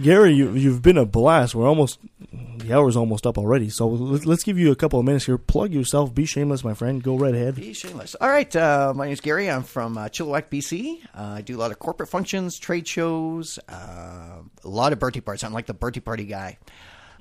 Gary. 0.02 0.34
You 0.34 0.52
you've 0.52 0.82
been 0.82 0.98
a 0.98 1.06
blast. 1.06 1.56
We're 1.56 1.68
almost 1.68 2.00
the 2.32 2.74
hour's 2.74 2.96
almost 2.96 3.26
up 3.26 3.38
already. 3.38 3.70
So 3.70 3.88
let's, 3.88 4.26
let's 4.26 4.44
give 4.44 4.60
you 4.60 4.72
a 4.72 4.76
couple 4.76 5.00
of 5.00 5.06
minutes 5.06 5.26
here. 5.26 5.38
Plug 5.38 5.74
yourself. 5.74 6.14
Be 6.14 6.26
shameless, 6.26 6.64
my 6.64 6.74
friend. 6.74 7.02
Go 7.02 7.18
right 7.18 7.34
ahead. 7.34 7.56
Be 7.56 7.74
shameless. 7.74 8.16
All 8.20 8.30
right, 8.30 8.54
uh, 8.56 8.94
my 8.96 9.06
name 9.06 9.14
is 9.14 9.22
Gary. 9.22 9.50
I'm 9.50 9.64
from 9.64 9.98
uh, 9.98 10.06
Chilliwack, 10.06 10.50
BC. 10.50 11.00
Uh, 11.16 11.36
I 11.38 11.42
do 11.42 11.58
a 11.58 11.60
lot 11.60 11.72
of 11.72 11.80
corporate 11.80 12.10
functions, 12.10 12.60
trade 12.60 12.88
shows, 12.88 13.58
uh, 13.70 14.42
a 14.64 14.68
lot 14.68 14.94
of 14.94 15.00
birthday 15.00 15.22
parties. 15.22 15.44
I'm 15.44 15.54
like 15.54 15.66
the 15.66 15.74
birthday 15.74 16.02
party 16.02 16.26
guy. 16.26 16.58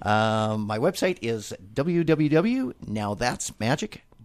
Um, 0.03 0.67
my 0.67 0.79
website 0.79 1.19
is 1.23 1.55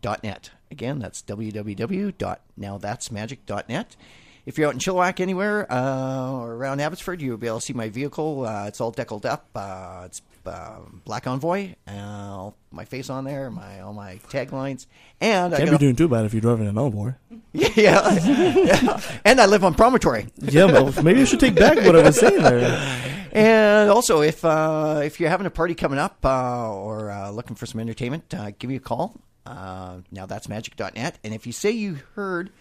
www.nowthat'smagic.net. 0.01 0.51
Again, 0.69 0.99
that's 0.99 1.21
www.nowthat'smagic.net. 1.21 3.95
If 4.43 4.57
you're 4.57 4.67
out 4.67 4.73
in 4.73 4.79
Chilliwack 4.79 5.19
anywhere 5.19 5.71
uh, 5.71 6.31
or 6.31 6.55
around 6.55 6.81
Abbotsford, 6.81 7.21
you'll 7.21 7.37
be 7.37 7.45
able 7.45 7.59
to 7.59 7.65
see 7.65 7.73
my 7.73 7.89
vehicle. 7.89 8.47
Uh, 8.47 8.65
it's 8.67 8.81
all 8.81 8.89
deckled 8.89 9.23
up. 9.25 9.45
Uh, 9.53 10.01
it's 10.05 10.23
uh, 10.47 10.79
Black 11.05 11.27
Envoy. 11.27 11.75
Uh, 11.87 12.49
my 12.71 12.85
face 12.85 13.11
on 13.11 13.25
there, 13.25 13.51
my 13.51 13.81
all 13.81 13.93
my 13.93 14.15
taglines, 14.29 14.87
and 15.19 15.53
I 15.53 15.57
Can't 15.57 15.69
got 15.69 15.79
be 15.79 15.85
doing 15.85 15.95
too 15.95 16.07
bad 16.07 16.25
if 16.25 16.33
you're 16.33 16.41
driving 16.41 16.67
an 16.67 16.79
envoy. 16.79 17.11
yeah, 17.53 17.69
yeah. 17.75 18.99
and 19.25 19.39
I 19.39 19.45
live 19.45 19.63
on 19.63 19.75
Promontory. 19.75 20.25
Yeah, 20.37 20.65
but 20.65 21.03
maybe 21.03 21.21
I 21.21 21.25
should 21.25 21.39
take 21.39 21.53
back 21.53 21.77
what 21.77 21.95
I 21.95 22.01
was 22.01 22.19
saying 22.19 22.41
there. 22.41 23.11
And 23.33 23.89
also, 23.89 24.21
if 24.21 24.43
uh, 24.43 25.01
if 25.03 25.19
you're 25.19 25.29
having 25.29 25.47
a 25.47 25.51
party 25.51 25.73
coming 25.73 25.97
up 25.97 26.17
uh, 26.25 26.69
or 26.69 27.11
uh, 27.11 27.31
looking 27.31 27.55
for 27.55 27.65
some 27.65 27.79
entertainment, 27.79 28.33
uh, 28.33 28.51
give 28.59 28.69
me 28.69 28.75
a 28.75 28.81
call. 28.81 29.15
Uh, 29.45 29.97
now 30.11 30.25
that's 30.25 30.47
magic.net. 30.47 31.17
And 31.23 31.33
if 31.33 31.47
you 31.47 31.53
say 31.53 31.71
you 31.71 31.97
heard 32.15 32.51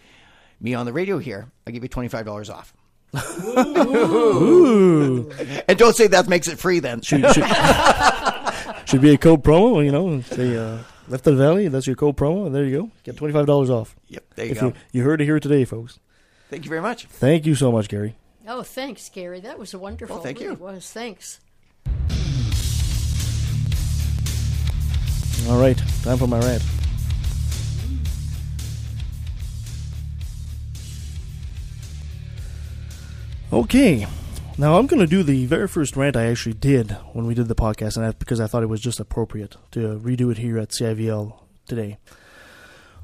me 0.61 0.75
on 0.75 0.87
the 0.87 0.93
radio 0.93 1.19
here, 1.19 1.51
I'll 1.67 1.73
give 1.73 1.83
you 1.83 1.89
twenty 1.89 2.09
five 2.09 2.25
dollars 2.25 2.51
off. 2.51 2.73
Ooh. 3.77 5.31
And 5.69 5.79
don't 5.79 5.95
say 5.97 6.07
that 6.09 6.29
makes 6.29 6.49
it 6.49 6.59
free. 6.59 6.81
Then 6.81 7.01
Should, 7.03 7.21
should, 7.33 7.45
should 8.87 9.01
be 9.01 9.15
a 9.15 9.19
code 9.19 9.43
promo, 9.43 9.85
you 9.85 9.93
know. 9.93 10.21
Say 10.23 10.57
uh, 10.57 10.79
left 11.09 11.27
of 11.27 11.37
the 11.37 11.43
valley. 11.43 11.69
That's 11.69 11.87
your 11.87 11.97
code 11.97 12.17
promo, 12.17 12.47
and 12.47 12.55
there 12.55 12.65
you 12.65 12.83
go. 12.83 12.91
Get 13.05 13.17
twenty 13.17 13.33
five 13.35 13.47
dollars 13.47 13.71
off. 13.71 13.97
Yep, 14.09 14.25
there 14.37 14.47
you 14.47 14.53
if 14.53 14.61
go. 14.61 14.67
You, 14.69 14.75
you 14.93 15.03
heard 15.03 15.21
it 15.21 15.25
here 15.25 15.41
today, 15.41 15.65
folks. 15.65 15.99
Thank 16.51 16.65
you 16.65 16.69
very 16.69 16.83
much. 16.83 17.07
Thank 17.07 17.47
you 17.47 17.55
so 17.55 17.71
much, 17.71 17.89
Gary. 17.89 18.17
Oh, 18.49 18.63
thanks, 18.63 19.09
Gary. 19.11 19.41
That 19.41 19.59
was 19.59 19.75
wonderful. 19.77 20.17
Well, 20.17 20.23
thank 20.25 20.39
Really 20.41 20.53
you. 20.53 20.57
was. 20.57 20.91
Thanks. 20.91 21.41
All 25.49 25.61
right, 25.61 25.77
time 26.03 26.19
for 26.19 26.27
my 26.27 26.39
rant. 26.39 26.63
Okay, 33.53 34.07
now 34.59 34.79
I'm 34.79 34.87
going 34.87 35.01
to 35.01 35.09
do 35.09 35.23
the 35.23 35.47
very 35.47 35.67
first 35.67 35.97
rant 35.97 36.17
I 36.17 36.27
actually 36.27 36.53
did 36.53 36.93
when 37.13 37.27
we 37.27 37.35
did 37.35 37.49
the 37.49 37.55
podcast, 37.57 37.97
and 37.97 38.05
that's 38.05 38.19
because 38.19 38.41
I 38.41 38.47
thought 38.47 38.63
it 38.63 38.69
was 38.69 38.81
just 38.81 39.01
appropriate 39.01 39.57
to 39.73 39.99
redo 39.99 40.31
it 40.31 40.39
here 40.39 40.59
at 40.59 40.69
CIVL 40.69 41.37
today. 41.67 41.99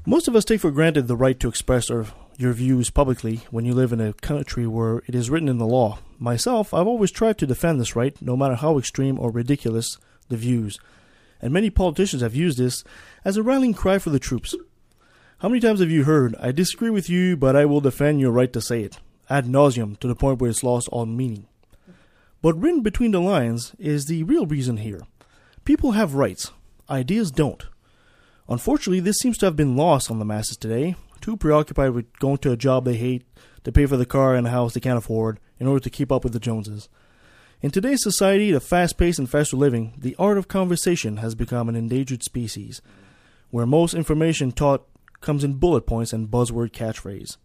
Most 0.05 0.29
of 0.29 0.35
us 0.35 0.45
take 0.45 0.61
for 0.61 0.71
granted 0.71 1.07
the 1.07 1.17
right 1.17 1.37
to 1.41 1.49
express 1.49 1.89
our, 1.89 2.05
your 2.37 2.53
views 2.53 2.89
publicly 2.89 3.41
when 3.51 3.65
you 3.65 3.73
live 3.73 3.91
in 3.91 3.99
a 3.99 4.13
country 4.13 4.65
where 4.65 5.01
it 5.07 5.15
is 5.15 5.29
written 5.29 5.49
in 5.49 5.57
the 5.57 5.65
law. 5.65 5.99
Myself, 6.17 6.73
I've 6.73 6.87
always 6.87 7.11
tried 7.11 7.37
to 7.39 7.47
defend 7.47 7.81
this 7.81 7.95
right, 7.95 8.15
no 8.21 8.37
matter 8.37 8.55
how 8.55 8.77
extreme 8.77 9.19
or 9.19 9.31
ridiculous 9.31 9.97
the 10.29 10.37
views. 10.37 10.79
And 11.41 11.53
many 11.53 11.69
politicians 11.69 12.21
have 12.21 12.35
used 12.35 12.57
this 12.57 12.83
as 13.23 13.37
a 13.37 13.43
rallying 13.43 13.73
cry 13.73 13.99
for 13.99 14.09
the 14.09 14.19
troops. 14.19 14.55
How 15.39 15.49
many 15.49 15.59
times 15.59 15.79
have 15.79 15.91
you 15.91 16.05
heard, 16.05 16.35
I 16.39 16.51
disagree 16.51 16.89
with 16.89 17.09
you, 17.09 17.37
but 17.37 17.55
I 17.55 17.65
will 17.65 17.81
defend 17.81 18.19
your 18.19 18.31
right 18.31 18.51
to 18.53 18.61
say 18.61 18.81
it, 18.81 18.99
ad 19.29 19.45
nauseum, 19.45 19.99
to 19.99 20.07
the 20.07 20.15
point 20.15 20.39
where 20.39 20.49
it's 20.49 20.63
lost 20.63 20.87
all 20.89 21.05
meaning? 21.05 21.45
But 22.41 22.59
written 22.59 22.81
between 22.81 23.11
the 23.11 23.21
lines 23.21 23.75
is 23.77 24.05
the 24.05 24.23
real 24.23 24.45
reason 24.45 24.77
here. 24.77 25.01
People 25.63 25.91
have 25.91 26.15
rights, 26.15 26.51
ideas 26.89 27.29
don't. 27.29 27.65
Unfortunately, 28.49 28.99
this 28.99 29.17
seems 29.17 29.37
to 29.39 29.45
have 29.45 29.55
been 29.55 29.75
lost 29.75 30.09
on 30.09 30.19
the 30.19 30.25
masses 30.25 30.57
today, 30.57 30.95
too 31.21 31.35
preoccupied 31.35 31.91
with 31.91 32.11
going 32.19 32.37
to 32.39 32.51
a 32.51 32.57
job 32.57 32.85
they 32.85 32.95
hate, 32.95 33.25
to 33.63 33.71
pay 33.71 33.85
for 33.85 33.97
the 33.97 34.05
car 34.05 34.33
and 34.33 34.45
the 34.45 34.51
house 34.51 34.73
they 34.73 34.79
can't 34.79 34.97
afford, 34.97 35.39
in 35.59 35.67
order 35.67 35.81
to 35.81 35.89
keep 35.89 36.11
up 36.11 36.23
with 36.23 36.33
the 36.33 36.39
Joneses. 36.39 36.87
In 37.59 37.71
today's 37.71 38.03
society, 38.03 38.51
the 38.51 38.59
fast 38.59 38.99
paced 38.99 39.17
and 39.17 39.27
faster 39.27 39.57
living, 39.57 39.93
the 39.97 40.15
art 40.19 40.37
of 40.37 40.47
conversation 40.47 41.17
has 41.17 41.33
become 41.33 41.67
an 41.67 41.75
endangered 41.75 42.21
species, 42.21 42.83
where 43.49 43.65
most 43.65 43.95
information 43.95 44.51
taught 44.51 44.87
comes 45.21 45.43
in 45.43 45.55
bullet 45.55 45.87
points 45.87 46.13
and 46.13 46.29
buzzword 46.29 46.71
catchphrase. 46.71 47.37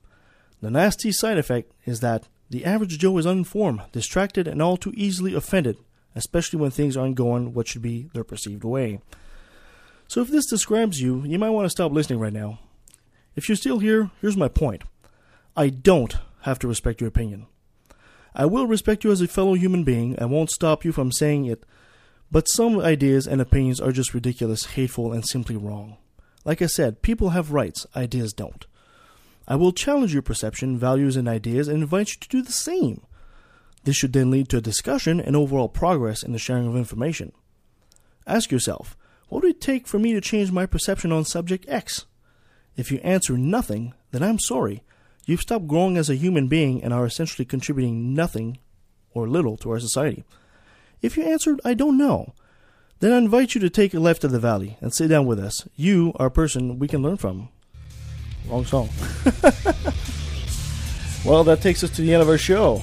The 0.60 0.70
nasty 0.70 1.12
side 1.12 1.38
effect 1.38 1.72
is 1.86 2.00
that 2.00 2.28
the 2.50 2.66
average 2.66 2.98
Joe 2.98 3.16
is 3.16 3.26
uninformed, 3.26 3.80
distracted, 3.90 4.46
and 4.46 4.60
all 4.60 4.76
too 4.76 4.92
easily 4.94 5.32
offended, 5.32 5.78
especially 6.14 6.60
when 6.60 6.70
things 6.70 6.94
aren't 6.94 7.14
going 7.14 7.54
what 7.54 7.66
should 7.66 7.80
be 7.80 8.10
their 8.12 8.22
perceived 8.22 8.64
way. 8.64 9.00
So 10.08 10.20
if 10.20 10.28
this 10.28 10.44
describes 10.44 11.00
you, 11.00 11.24
you 11.24 11.38
might 11.38 11.50
want 11.50 11.64
to 11.64 11.70
stop 11.70 11.90
listening 11.90 12.18
right 12.18 12.34
now. 12.34 12.58
If 13.34 13.48
you're 13.48 13.56
still 13.56 13.78
here, 13.78 14.10
here's 14.20 14.36
my 14.36 14.48
point. 14.48 14.82
I 15.56 15.70
don't 15.70 16.18
have 16.42 16.58
to 16.58 16.68
respect 16.68 17.00
your 17.00 17.08
opinion. 17.08 17.46
I 18.34 18.46
will 18.46 18.66
respect 18.66 19.04
you 19.04 19.12
as 19.12 19.20
a 19.20 19.28
fellow 19.28 19.54
human 19.54 19.84
being 19.84 20.16
and 20.16 20.30
won't 20.30 20.50
stop 20.50 20.84
you 20.84 20.92
from 20.92 21.12
saying 21.12 21.44
it, 21.46 21.64
but 22.30 22.48
some 22.48 22.80
ideas 22.80 23.26
and 23.26 23.40
opinions 23.40 23.80
are 23.80 23.92
just 23.92 24.14
ridiculous, 24.14 24.64
hateful, 24.64 25.12
and 25.12 25.26
simply 25.26 25.56
wrong. 25.56 25.98
Like 26.44 26.62
I 26.62 26.66
said, 26.66 27.02
people 27.02 27.30
have 27.30 27.52
rights, 27.52 27.86
ideas 27.94 28.32
don't. 28.32 28.66
I 29.46 29.56
will 29.56 29.72
challenge 29.72 30.12
your 30.12 30.22
perception, 30.22 30.78
values, 30.78 31.16
and 31.16 31.28
ideas 31.28 31.68
and 31.68 31.82
invite 31.82 32.10
you 32.10 32.16
to 32.20 32.28
do 32.28 32.42
the 32.42 32.52
same. 32.52 33.02
This 33.84 33.96
should 33.96 34.12
then 34.12 34.30
lead 34.30 34.48
to 34.50 34.58
a 34.58 34.62
discussion 34.62 35.20
and 35.20 35.36
overall 35.36 35.68
progress 35.68 36.22
in 36.22 36.32
the 36.32 36.38
sharing 36.38 36.66
of 36.66 36.76
information. 36.76 37.32
Ask 38.26 38.50
yourself, 38.50 38.96
what 39.28 39.42
would 39.42 39.50
it 39.50 39.60
take 39.60 39.86
for 39.86 39.98
me 39.98 40.12
to 40.12 40.20
change 40.20 40.52
my 40.52 40.66
perception 40.66 41.12
on 41.12 41.24
subject 41.24 41.64
X? 41.68 42.06
If 42.76 42.92
you 42.92 42.98
answer 42.98 43.36
nothing, 43.36 43.94
then 44.12 44.22
I'm 44.22 44.38
sorry. 44.38 44.82
You've 45.24 45.40
stopped 45.40 45.68
growing 45.68 45.96
as 45.96 46.10
a 46.10 46.16
human 46.16 46.48
being 46.48 46.82
and 46.82 46.92
are 46.92 47.06
essentially 47.06 47.44
contributing 47.44 48.14
nothing 48.14 48.58
or 49.14 49.28
little 49.28 49.56
to 49.58 49.70
our 49.70 49.78
society. 49.78 50.24
If 51.00 51.16
you 51.16 51.24
answered, 51.24 51.60
I 51.64 51.74
don't 51.74 51.96
know, 51.98 52.34
then 53.00 53.12
I 53.12 53.18
invite 53.18 53.54
you 53.54 53.60
to 53.60 53.70
take 53.70 53.94
a 53.94 54.00
left 54.00 54.24
of 54.24 54.30
the 54.32 54.38
valley 54.38 54.78
and 54.80 54.94
sit 54.94 55.08
down 55.08 55.26
with 55.26 55.38
us. 55.38 55.66
You 55.76 56.12
are 56.16 56.26
a 56.26 56.30
person 56.30 56.78
we 56.78 56.88
can 56.88 57.02
learn 57.02 57.16
from. 57.16 57.48
Wrong 58.48 58.64
song. 58.64 58.88
well, 61.24 61.44
that 61.44 61.60
takes 61.60 61.84
us 61.84 61.90
to 61.90 62.02
the 62.02 62.12
end 62.12 62.22
of 62.22 62.28
our 62.28 62.38
show. 62.38 62.82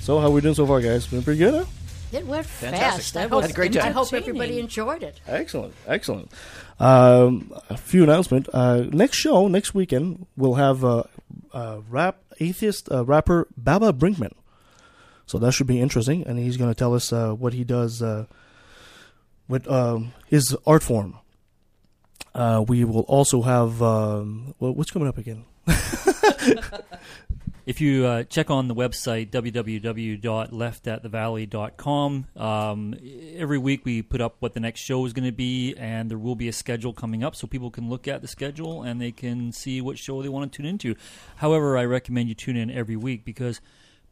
So, 0.00 0.18
how 0.18 0.26
are 0.26 0.30
we 0.30 0.40
doing 0.42 0.54
so 0.54 0.66
far, 0.66 0.80
guys? 0.82 1.06
Been 1.06 1.22
pretty 1.22 1.38
good, 1.38 1.54
huh? 1.54 1.64
It 2.12 2.26
went 2.26 2.46
Fantastic. 2.46 3.02
fast. 3.02 3.16
I 3.16 3.20
Had 3.22 3.30
hope, 3.30 3.44
a 3.44 3.52
great 3.52 3.72
time. 3.72 3.86
I 3.86 3.90
hope 3.90 4.12
everybody 4.12 4.60
enjoyed 4.60 5.02
it. 5.02 5.20
Excellent, 5.26 5.74
excellent. 5.86 6.30
Um, 6.78 7.52
a 7.70 7.76
few 7.76 8.04
announcements. 8.04 8.48
Uh, 8.52 8.86
next 8.92 9.16
show, 9.16 9.48
next 9.48 9.74
weekend, 9.74 10.26
we'll 10.36 10.54
have 10.54 10.84
uh, 10.84 11.04
uh, 11.54 11.80
rap 11.88 12.18
atheist 12.40 12.90
uh, 12.90 13.04
rapper 13.04 13.48
Baba 13.56 13.92
Brinkman. 13.92 14.32
So 15.26 15.38
that 15.38 15.52
should 15.52 15.66
be 15.66 15.80
interesting, 15.80 16.26
and 16.26 16.38
he's 16.38 16.58
going 16.58 16.70
to 16.70 16.74
tell 16.74 16.94
us 16.94 17.10
uh, 17.12 17.32
what 17.32 17.54
he 17.54 17.64
does 17.64 18.02
uh, 18.02 18.26
with 19.48 19.66
um, 19.70 20.12
his 20.26 20.54
art 20.66 20.82
form. 20.82 21.18
Uh, 22.34 22.62
we 22.66 22.84
will 22.84 23.02
also 23.02 23.42
have 23.42 23.80
um, 23.80 24.54
well, 24.58 24.74
what's 24.74 24.90
coming 24.90 25.08
up 25.08 25.16
again? 25.16 25.44
If 27.66 27.80
you 27.80 28.04
uh, 28.04 28.24
check 28.24 28.50
on 28.50 28.68
the 28.68 28.74
website 28.74 29.30
www.leftatthevalley.com, 29.30 32.26
um, 32.36 32.94
every 33.36 33.56
week 33.56 33.86
we 33.86 34.02
put 34.02 34.20
up 34.20 34.36
what 34.40 34.52
the 34.52 34.60
next 34.60 34.80
show 34.80 35.06
is 35.06 35.14
going 35.14 35.24
to 35.24 35.32
be, 35.32 35.74
and 35.78 36.10
there 36.10 36.18
will 36.18 36.34
be 36.34 36.48
a 36.48 36.52
schedule 36.52 36.92
coming 36.92 37.24
up 37.24 37.34
so 37.34 37.46
people 37.46 37.70
can 37.70 37.88
look 37.88 38.06
at 38.06 38.20
the 38.20 38.28
schedule 38.28 38.82
and 38.82 39.00
they 39.00 39.12
can 39.12 39.50
see 39.50 39.80
what 39.80 39.96
show 39.96 40.20
they 40.20 40.28
want 40.28 40.52
to 40.52 40.56
tune 40.58 40.66
into. 40.66 40.94
However, 41.36 41.78
I 41.78 41.86
recommend 41.86 42.28
you 42.28 42.34
tune 42.34 42.58
in 42.58 42.70
every 42.70 42.96
week 42.96 43.24
because 43.24 43.62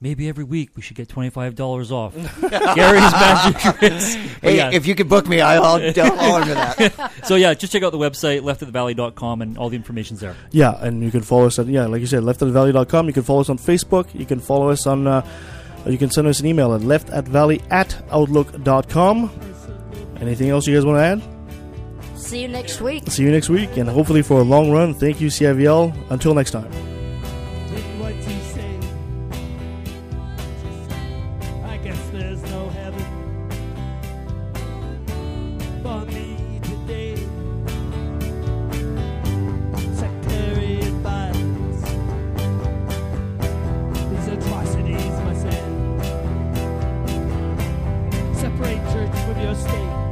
maybe 0.02 0.28
every 0.28 0.44
week 0.44 0.70
we 0.74 0.82
should 0.82 0.96
get 0.96 1.08
$25 1.08 1.90
off 1.92 2.14
Gary's 2.74 3.12
Magic 3.12 3.56
Tricks. 3.78 4.14
Hey, 4.42 4.56
yeah. 4.56 4.70
if 4.72 4.86
you 4.86 4.94
could 4.94 5.08
book 5.08 5.26
me, 5.28 5.40
I'll, 5.40 5.62
I'll, 5.62 6.00
I'll 6.00 6.32
honor 6.32 6.54
that. 6.54 7.12
so 7.24 7.36
yeah, 7.36 7.54
just 7.54 7.72
check 7.72 7.82
out 7.82 7.92
the 7.92 7.98
website 7.98 8.40
leftatthevalley.com 8.42 9.42
and 9.42 9.56
all 9.56 9.70
the 9.70 9.76
information's 9.76 10.20
there. 10.20 10.36
Yeah, 10.50 10.76
and 10.84 11.02
you 11.02 11.10
can 11.10 11.22
follow 11.22 11.46
us 11.46 11.58
at 11.58 11.68
yeah, 11.68 11.86
like 11.86 12.00
you 12.00 12.06
said, 12.06 12.24
leftatthevalley.com. 12.24 13.06
You 13.06 13.12
can 13.12 13.22
follow 13.22 13.40
us 13.40 13.48
on 13.48 13.58
Facebook. 13.58 14.12
You 14.12 14.26
can 14.26 14.40
follow 14.40 14.70
us 14.70 14.86
on. 14.86 15.06
Uh, 15.06 15.26
you 15.86 15.98
can 15.98 16.10
send 16.10 16.26
us 16.28 16.40
an 16.40 16.46
email 16.46 16.74
at 16.74 16.80
leftatvalley 16.82 17.62
at 17.70 17.96
outlook.com. 18.10 19.30
Anything 20.20 20.50
else 20.50 20.66
you 20.66 20.74
guys 20.74 20.84
want 20.84 20.98
to 20.98 21.02
add? 21.02 22.18
See 22.18 22.42
you 22.42 22.48
next 22.48 22.80
week. 22.80 23.10
See 23.10 23.24
you 23.24 23.30
next 23.30 23.48
week, 23.48 23.76
and 23.76 23.88
hopefully 23.88 24.22
for 24.22 24.40
a 24.40 24.44
long 24.44 24.70
run. 24.70 24.94
Thank 24.94 25.20
you, 25.20 25.28
CIVL. 25.28 26.10
Until 26.10 26.34
next 26.34 26.52
time. 26.52 26.91
Your 49.42 49.54
state. 49.56 50.11